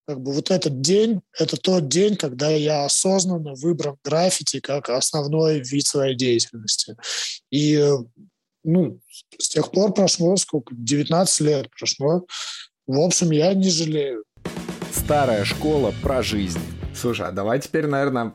как 0.08 0.18
бы 0.18 0.32
вот 0.32 0.50
этот 0.50 0.80
день, 0.80 1.20
это 1.38 1.58
тот 1.58 1.88
день, 1.88 2.16
когда 2.16 2.48
я 2.48 2.86
осознанно 2.86 3.52
выбрал 3.54 3.98
граффити 4.02 4.60
как 4.60 4.88
основной 4.88 5.60
вид 5.60 5.86
своей 5.86 6.16
деятельности. 6.16 6.96
И 7.50 7.78
ну, 8.64 8.98
с 9.38 9.50
тех 9.50 9.70
пор 9.70 9.92
прошло 9.92 10.34
сколько? 10.36 10.74
19 10.74 11.40
лет 11.40 11.70
прошло. 11.70 12.26
В 12.86 12.98
общем, 12.98 13.30
я 13.30 13.52
не 13.52 13.68
жалею. 13.68 14.24
Старая 14.90 15.44
школа 15.44 15.92
про 16.02 16.22
жизнь. 16.22 16.60
Слушай, 16.94 17.28
а 17.28 17.32
давай 17.32 17.60
теперь, 17.60 17.86
наверное, 17.86 18.34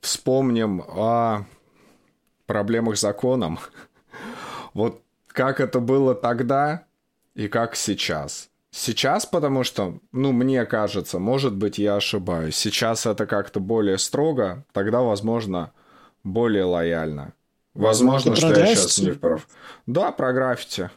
вспомним 0.00 0.80
о 0.80 1.46
проблемах 2.48 2.96
с 2.96 3.00
законом. 3.00 3.60
Вот 4.74 5.02
как 5.28 5.60
это 5.60 5.78
было 5.78 6.16
тогда 6.16 6.84
и 7.36 7.46
как 7.46 7.76
сейчас. 7.76 8.48
Сейчас, 8.70 9.24
потому 9.24 9.64
что, 9.64 9.98
ну, 10.12 10.32
мне 10.32 10.66
кажется, 10.66 11.18
может 11.18 11.54
быть, 11.54 11.78
я 11.78 11.96
ошибаюсь. 11.96 12.56
Сейчас 12.56 13.06
это 13.06 13.26
как-то 13.26 13.60
более 13.60 13.98
строго, 13.98 14.64
тогда, 14.72 15.00
возможно, 15.00 15.72
более 16.24 16.64
лояльно. 16.64 17.32
Возможно, 17.74 18.34
что 18.34 18.52
я 18.52 18.74
сейчас 18.74 18.98
не 18.98 19.12
прав. 19.12 19.48
Да, 19.86 20.10
про 20.10 20.32
граффити. 20.32 20.90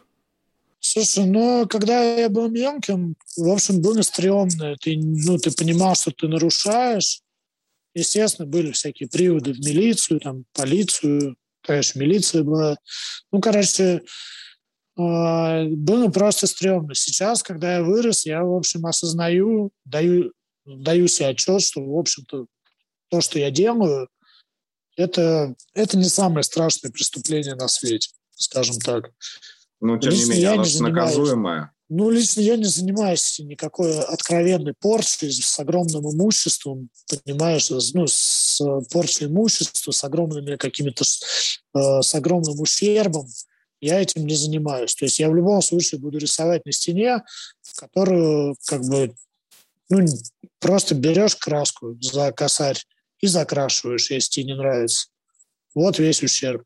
Слушай, 0.79 1.25
ну, 1.25 1.67
когда 1.69 2.15
я 2.15 2.27
был 2.27 2.49
мелким, 2.49 3.15
в 3.37 3.49
общем, 3.49 3.81
было 3.81 4.01
стрёмно. 4.01 4.75
Ты, 4.77 4.97
ну, 4.97 5.37
ты 5.37 5.51
понимал, 5.51 5.95
что 5.95 6.11
ты 6.11 6.27
нарушаешь. 6.27 7.21
Естественно, 7.93 8.47
были 8.47 8.71
всякие 8.71 9.07
приводы 9.07 9.53
в 9.53 9.59
милицию, 9.59 10.19
там, 10.19 10.45
полицию. 10.53 11.35
Конечно, 11.61 11.99
милиция 11.99 12.43
была. 12.43 12.77
Ну, 13.31 13.39
короче, 13.39 13.83
э, 13.83 14.01
было 14.95 16.07
просто 16.09 16.47
стрёмно. 16.47 16.95
Сейчас, 16.95 17.43
когда 17.43 17.77
я 17.77 17.83
вырос, 17.83 18.25
я, 18.25 18.43
в 18.43 18.53
общем, 18.55 18.85
осознаю, 18.85 19.71
даю, 19.85 20.33
даю 20.65 21.07
себе 21.07 21.29
отчет, 21.29 21.61
что, 21.61 21.83
в 21.83 21.97
общем-то, 21.97 22.45
то, 23.09 23.21
что 23.21 23.39
я 23.39 23.51
делаю– 23.51 24.07
это, 24.97 25.55
это 25.73 25.97
не 25.97 26.05
самое 26.05 26.43
страшное 26.43 26.91
преступление 26.91 27.55
на 27.55 27.67
свете, 27.67 28.09
скажем 28.35 28.77
так. 28.77 29.11
Но, 29.79 29.97
тем 29.97 30.11
лично 30.11 30.25
не 30.25 30.29
менее, 30.31 30.49
оно 30.49 30.65
не 30.65 30.79
наказуемое. 30.79 31.71
Ну, 31.93 32.09
лично 32.09 32.39
я 32.39 32.55
не 32.55 32.63
занимаюсь 32.63 33.37
никакой 33.39 33.99
откровенной 33.99 34.73
порчей 34.73 35.29
с 35.29 35.59
огромным 35.59 36.09
имуществом, 36.09 36.89
понимаешь, 37.25 37.69
ну, 37.69 38.07
с 38.07 38.61
порчей 38.89 39.25
имущества, 39.25 39.91
с 39.91 40.01
огромными 40.05 40.55
какими-то, 40.55 41.03
э, 41.03 42.01
с 42.01 42.15
огромным 42.15 42.61
ущербом. 42.61 43.27
Я 43.81 43.99
этим 43.99 44.25
не 44.25 44.35
занимаюсь. 44.35 44.95
То 44.95 45.03
есть 45.03 45.19
я 45.19 45.29
в 45.29 45.35
любом 45.35 45.61
случае 45.61 45.99
буду 45.99 46.17
рисовать 46.17 46.65
на 46.65 46.71
стене, 46.71 47.23
которую 47.75 48.55
как 48.67 48.83
бы 48.83 49.13
ну, 49.89 50.05
просто 50.59 50.95
берешь 50.95 51.35
краску 51.35 51.97
за 51.99 52.31
косарь 52.31 52.79
и 53.19 53.27
закрашиваешь, 53.27 54.11
если 54.11 54.29
тебе 54.29 54.45
не 54.45 54.55
нравится. 54.55 55.07
Вот 55.75 55.99
весь 55.99 56.23
ущерб. 56.23 56.63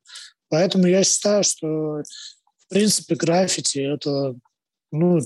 Поэтому 0.50 0.86
я 0.86 1.04
считаю, 1.04 1.44
что 1.44 1.68
в 1.68 2.68
принципе 2.70 3.16
граффити 3.16 3.80
это 3.80 4.36
ну, 5.00 5.20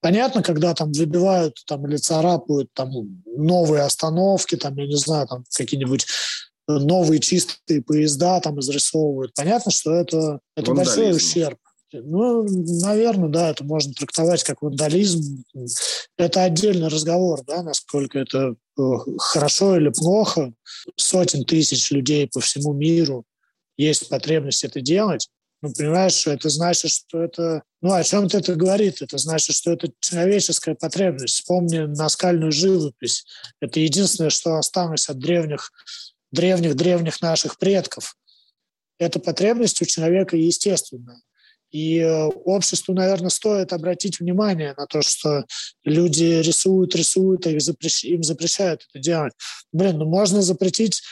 понятно, 0.00 0.42
когда 0.42 0.74
там 0.74 0.92
выбивают 0.92 1.62
там, 1.66 1.86
или 1.86 1.96
царапают 1.96 2.70
там 2.74 2.90
новые 3.26 3.82
остановки, 3.82 4.56
там, 4.56 4.76
я 4.76 4.86
не 4.86 4.96
знаю, 4.96 5.26
там 5.26 5.44
какие-нибудь 5.56 6.06
новые 6.68 7.20
чистые 7.20 7.82
поезда 7.82 8.40
там 8.40 8.60
изрисовывают. 8.60 9.32
Понятно, 9.34 9.70
что 9.70 9.94
это, 9.94 10.40
это 10.56 10.72
большой 10.74 11.16
ущерб. 11.16 11.58
Ну, 11.90 12.44
наверное, 12.82 13.30
да, 13.30 13.50
это 13.50 13.64
можно 13.64 13.94
трактовать 13.94 14.44
как 14.44 14.60
вандализм. 14.60 15.42
Это 16.18 16.44
отдельный 16.44 16.88
разговор, 16.88 17.42
да, 17.46 17.62
насколько 17.62 18.18
это 18.18 18.56
э, 18.78 18.82
хорошо 19.16 19.78
или 19.78 19.88
плохо. 19.88 20.52
Сотен 20.96 21.44
тысяч 21.44 21.90
людей 21.90 22.28
по 22.28 22.40
всему 22.40 22.74
миру 22.74 23.24
есть 23.78 24.10
потребность 24.10 24.64
это 24.64 24.82
делать. 24.82 25.30
Ну, 25.60 25.72
понимаешь, 25.72 26.12
что 26.12 26.32
это 26.32 26.48
значит, 26.50 26.90
что 26.90 27.22
это... 27.22 27.62
Ну, 27.80 27.92
о 27.92 28.04
чем 28.04 28.26
это 28.26 28.54
говорит? 28.54 29.02
Это 29.02 29.18
значит, 29.18 29.56
что 29.56 29.72
это 29.72 29.90
человеческая 30.00 30.76
потребность. 30.76 31.34
Вспомни 31.34 31.78
наскальную 31.78 32.52
живопись. 32.52 33.24
Это 33.60 33.80
единственное, 33.80 34.30
что 34.30 34.56
осталось 34.56 35.08
от 35.08 35.18
древних, 35.18 35.72
древних-древних 36.30 37.20
наших 37.22 37.58
предков. 37.58 38.16
Эта 38.98 39.18
потребность 39.18 39.82
у 39.82 39.84
человека 39.84 40.36
естественная. 40.36 41.20
И 41.70 41.98
э, 41.98 42.24
обществу, 42.44 42.94
наверное, 42.94 43.28
стоит 43.28 43.72
обратить 43.72 44.20
внимание 44.20 44.74
на 44.76 44.86
то, 44.86 45.02
что 45.02 45.44
люди 45.84 46.40
рисуют, 46.40 46.94
рисуют, 46.94 47.46
а 47.46 47.50
им 47.50 48.22
запрещают 48.22 48.86
это 48.88 49.02
делать. 49.02 49.34
Блин, 49.72 49.98
ну 49.98 50.06
можно 50.06 50.40
запретить 50.40 51.02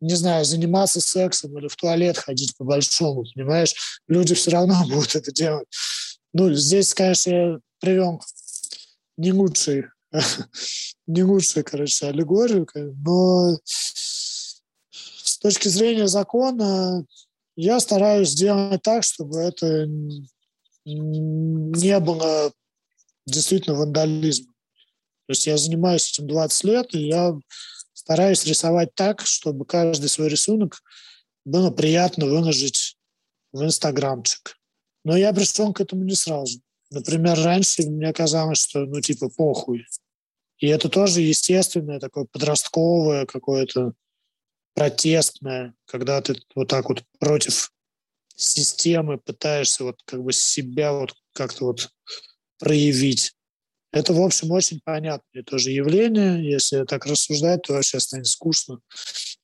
не 0.00 0.14
знаю, 0.14 0.44
заниматься 0.44 1.00
сексом 1.00 1.58
или 1.58 1.68
в 1.68 1.76
туалет 1.76 2.18
ходить 2.18 2.56
по-большому, 2.56 3.24
понимаешь? 3.34 3.74
Люди 4.08 4.34
все 4.34 4.50
равно 4.50 4.84
будут 4.88 5.14
это 5.16 5.32
делать. 5.32 5.68
Ну, 6.32 6.52
здесь, 6.54 6.94
конечно, 6.94 7.30
я 7.30 7.58
привел 7.80 8.20
не 9.16 9.32
лучший, 9.32 9.84
не 11.06 11.22
лучшую, 11.22 11.64
короче, 11.64 12.06
аллегорию, 12.06 12.66
но 12.74 13.56
с 13.64 15.38
точки 15.38 15.68
зрения 15.68 16.08
закона 16.08 17.04
я 17.56 17.78
стараюсь 17.78 18.30
сделать 18.30 18.82
так, 18.82 19.04
чтобы 19.04 19.38
это 19.38 19.86
не 20.84 22.00
было 22.00 22.52
действительно 23.26 23.76
вандализмом. 23.76 24.54
То 25.26 25.30
есть 25.30 25.46
я 25.46 25.56
занимаюсь 25.56 26.10
этим 26.10 26.26
20 26.26 26.64
лет, 26.64 26.94
и 26.94 27.06
я 27.06 27.34
стараюсь 28.04 28.44
рисовать 28.44 28.94
так, 28.94 29.22
чтобы 29.22 29.64
каждый 29.64 30.08
свой 30.08 30.28
рисунок 30.28 30.82
было 31.46 31.70
приятно 31.70 32.26
выложить 32.26 32.98
в 33.52 33.64
Инстаграмчик. 33.64 34.58
Но 35.04 35.16
я 35.16 35.32
пришел 35.32 35.72
к 35.72 35.80
этому 35.80 36.04
не 36.04 36.14
сразу. 36.14 36.60
Например, 36.90 37.38
раньше 37.38 37.82
мне 37.82 38.12
казалось, 38.12 38.58
что, 38.58 38.80
ну, 38.84 39.00
типа, 39.00 39.30
похуй. 39.30 39.86
И 40.58 40.66
это 40.66 40.88
тоже 40.88 41.22
естественное, 41.22 41.98
такое 41.98 42.26
подростковое 42.26 43.24
какое-то 43.26 43.94
протестное, 44.74 45.74
когда 45.86 46.20
ты 46.20 46.36
вот 46.54 46.68
так 46.68 46.88
вот 46.88 47.02
против 47.18 47.72
системы 48.36 49.18
пытаешься 49.18 49.84
вот 49.84 50.00
как 50.04 50.22
бы 50.22 50.32
себя 50.32 50.92
вот 50.92 51.14
как-то 51.32 51.66
вот 51.66 51.90
проявить. 52.58 53.34
Это, 53.94 54.12
в 54.12 54.20
общем, 54.20 54.50
очень 54.50 54.80
понятное 54.84 55.44
тоже 55.44 55.70
явление. 55.70 56.44
Если 56.44 56.84
так 56.84 57.06
рассуждать, 57.06 57.62
то 57.62 57.74
вообще 57.74 58.00
станет 58.00 58.26
скучно 58.26 58.80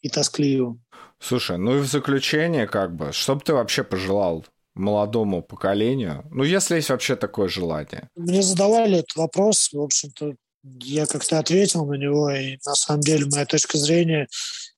и 0.02 0.08
тоскливо. 0.08 0.76
Слушай, 1.20 1.56
ну 1.56 1.76
и 1.76 1.80
в 1.80 1.86
заключение, 1.86 2.66
как 2.66 2.96
бы, 2.96 3.12
что 3.12 3.36
бы 3.36 3.42
ты 3.42 3.52
вообще 3.52 3.84
пожелал 3.84 4.44
молодому 4.74 5.42
поколению? 5.42 6.24
Ну, 6.30 6.42
если 6.42 6.76
есть 6.76 6.90
вообще 6.90 7.14
такое 7.14 7.48
желание. 7.48 8.08
Мне 8.16 8.42
задавали 8.42 8.98
этот 8.98 9.14
вопрос, 9.16 9.72
в 9.72 9.80
общем-то, 9.80 10.34
я 10.82 11.06
как-то 11.06 11.38
ответил 11.38 11.86
на 11.86 11.94
него, 11.94 12.28
и 12.30 12.58
на 12.66 12.74
самом 12.74 13.02
деле 13.02 13.26
моя 13.30 13.46
точка 13.46 13.78
зрения 13.78 14.26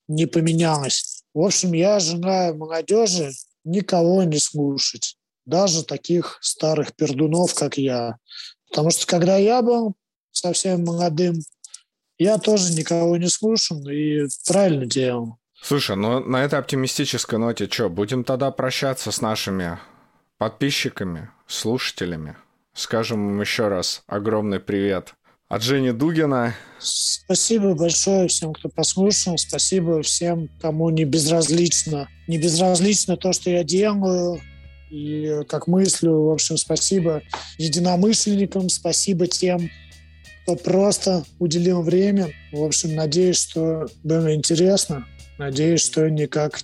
не 0.07 0.27
поменялось. 0.27 1.23
В 1.33 1.39
общем, 1.41 1.73
я 1.73 1.99
желаю 1.99 2.55
молодежи 2.55 3.31
никого 3.63 4.23
не 4.23 4.37
слушать. 4.37 5.17
даже 5.45 5.83
таких 5.83 6.37
старых 6.41 6.95
пердунов, 6.95 7.53
как 7.53 7.77
я. 7.77 8.17
Потому 8.73 8.89
что 8.89 9.05
когда 9.05 9.37
я 9.37 9.61
был 9.61 9.93
совсем 10.31 10.83
молодым, 10.83 11.35
я 12.17 12.39
тоже 12.39 12.73
никого 12.73 13.15
не 13.17 13.29
слушал 13.29 13.87
и 13.87 14.25
правильно 14.47 14.87
делал. 14.87 15.37
Слушай, 15.61 15.95
ну 15.95 16.19
на 16.19 16.43
этой 16.43 16.57
оптимистической 16.57 17.37
ноте 17.37 17.69
что, 17.69 17.87
будем 17.87 18.23
тогда 18.23 18.49
прощаться 18.49 19.11
с 19.11 19.21
нашими 19.21 19.77
подписчиками, 20.39 21.29
слушателями? 21.45 22.35
Скажем 22.73 23.29
им 23.29 23.41
еще 23.41 23.67
раз 23.67 24.01
огромный 24.07 24.59
привет 24.59 25.13
от 25.49 25.61
Жени 25.61 25.91
Дугина. 25.91 26.55
Спасибо 26.79 27.75
большое 27.75 28.27
всем, 28.27 28.53
кто 28.53 28.69
послушал. 28.69 29.37
Спасибо 29.37 30.01
всем, 30.01 30.49
кому 30.59 30.89
не 30.89 31.05
безразлично. 31.05 32.09
Не 32.27 32.39
безразлично 32.39 33.17
то, 33.17 33.33
что 33.33 33.51
я 33.51 33.63
делаю 33.63 34.41
и 34.93 35.43
как 35.49 35.65
мыслю. 35.65 36.11
В 36.25 36.31
общем, 36.31 36.55
спасибо 36.55 37.23
единомышленникам, 37.57 38.69
спасибо 38.69 39.25
тем, 39.25 39.71
кто 40.43 40.55
просто 40.55 41.25
уделил 41.39 41.81
время. 41.81 42.29
В 42.51 42.63
общем, 42.63 42.93
надеюсь, 42.93 43.37
что 43.37 43.87
было 44.03 44.35
интересно. 44.35 45.07
Надеюсь, 45.37 45.81
что 45.81 46.09
никак 46.09 46.61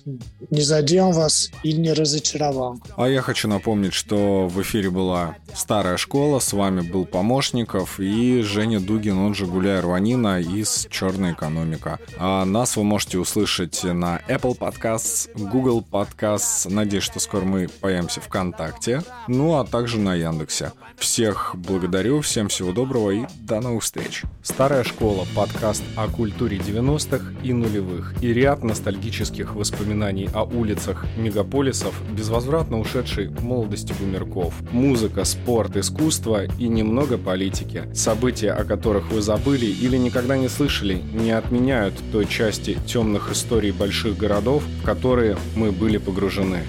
не 0.50 0.60
задел 0.60 1.10
вас 1.10 1.50
и 1.62 1.72
не 1.72 1.92
разочаровал. 1.92 2.78
А 2.96 3.08
я 3.08 3.20
хочу 3.20 3.48
напомнить, 3.48 3.94
что 3.94 4.46
в 4.46 4.62
эфире 4.62 4.90
была 4.90 5.36
«Старая 5.54 5.96
школа», 5.96 6.38
с 6.38 6.52
вами 6.52 6.80
был 6.80 7.04
Помощников 7.04 7.98
и 7.98 8.42
Женя 8.42 8.78
Дугин, 8.80 9.18
он 9.18 9.34
же 9.34 9.46
Гуляй 9.46 9.80
Рванина 9.80 10.40
из 10.40 10.86
«Черная 10.90 11.32
экономика». 11.32 11.98
А 12.16 12.44
нас 12.44 12.76
вы 12.76 12.84
можете 12.84 13.18
услышать 13.18 13.82
на 13.82 14.20
Apple 14.28 14.56
Podcasts, 14.56 15.28
Google 15.34 15.84
Podcasts, 15.90 16.70
надеюсь, 16.70 17.04
что 17.04 17.18
скоро 17.18 17.44
мы 17.44 17.68
появимся 17.68 18.20
ВКонтакте, 18.20 19.02
ну 19.26 19.56
а 19.56 19.64
также 19.64 19.98
на 19.98 20.14
Яндексе. 20.14 20.72
Всех 20.96 21.54
благодарю, 21.54 22.20
всем 22.20 22.48
всего 22.48 22.72
доброго 22.72 23.10
и 23.10 23.26
до 23.40 23.60
новых 23.60 23.82
встреч. 23.82 24.22
«Старая 24.42 24.84
школа»— 24.84 25.26
подкаст 25.34 25.82
о 25.96 26.08
культуре 26.08 26.58
90-х 26.58 27.34
и 27.42 27.52
нулевых 27.52 28.14
и 28.22 28.32
ряд 28.32 28.59
ряд 28.60 28.64
ностальгических 28.64 29.54
воспоминаний 29.54 30.28
о 30.34 30.44
улицах 30.44 31.06
мегаполисов, 31.16 31.94
безвозвратно 32.16 32.78
ушедшей 32.78 33.30
молодости 33.40 33.94
бумерков. 33.98 34.54
Музыка, 34.72 35.24
спорт, 35.24 35.76
искусство 35.76 36.44
и 36.44 36.68
немного 36.68 37.18
политики. 37.18 37.84
События, 37.94 38.52
о 38.52 38.64
которых 38.64 39.10
вы 39.12 39.22
забыли 39.22 39.66
или 39.66 39.96
никогда 39.96 40.36
не 40.36 40.48
слышали, 40.48 41.02
не 41.14 41.30
отменяют 41.30 41.94
той 42.12 42.26
части 42.26 42.76
темных 42.86 43.30
историй 43.32 43.72
больших 43.72 44.16
городов, 44.16 44.62
в 44.82 44.84
которые 44.84 45.36
мы 45.56 45.72
были 45.72 45.98
погружены. 45.98 46.60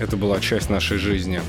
Это 0.00 0.16
была 0.16 0.40
часть 0.40 0.70
нашей 0.70 0.98
жизни. 0.98 1.40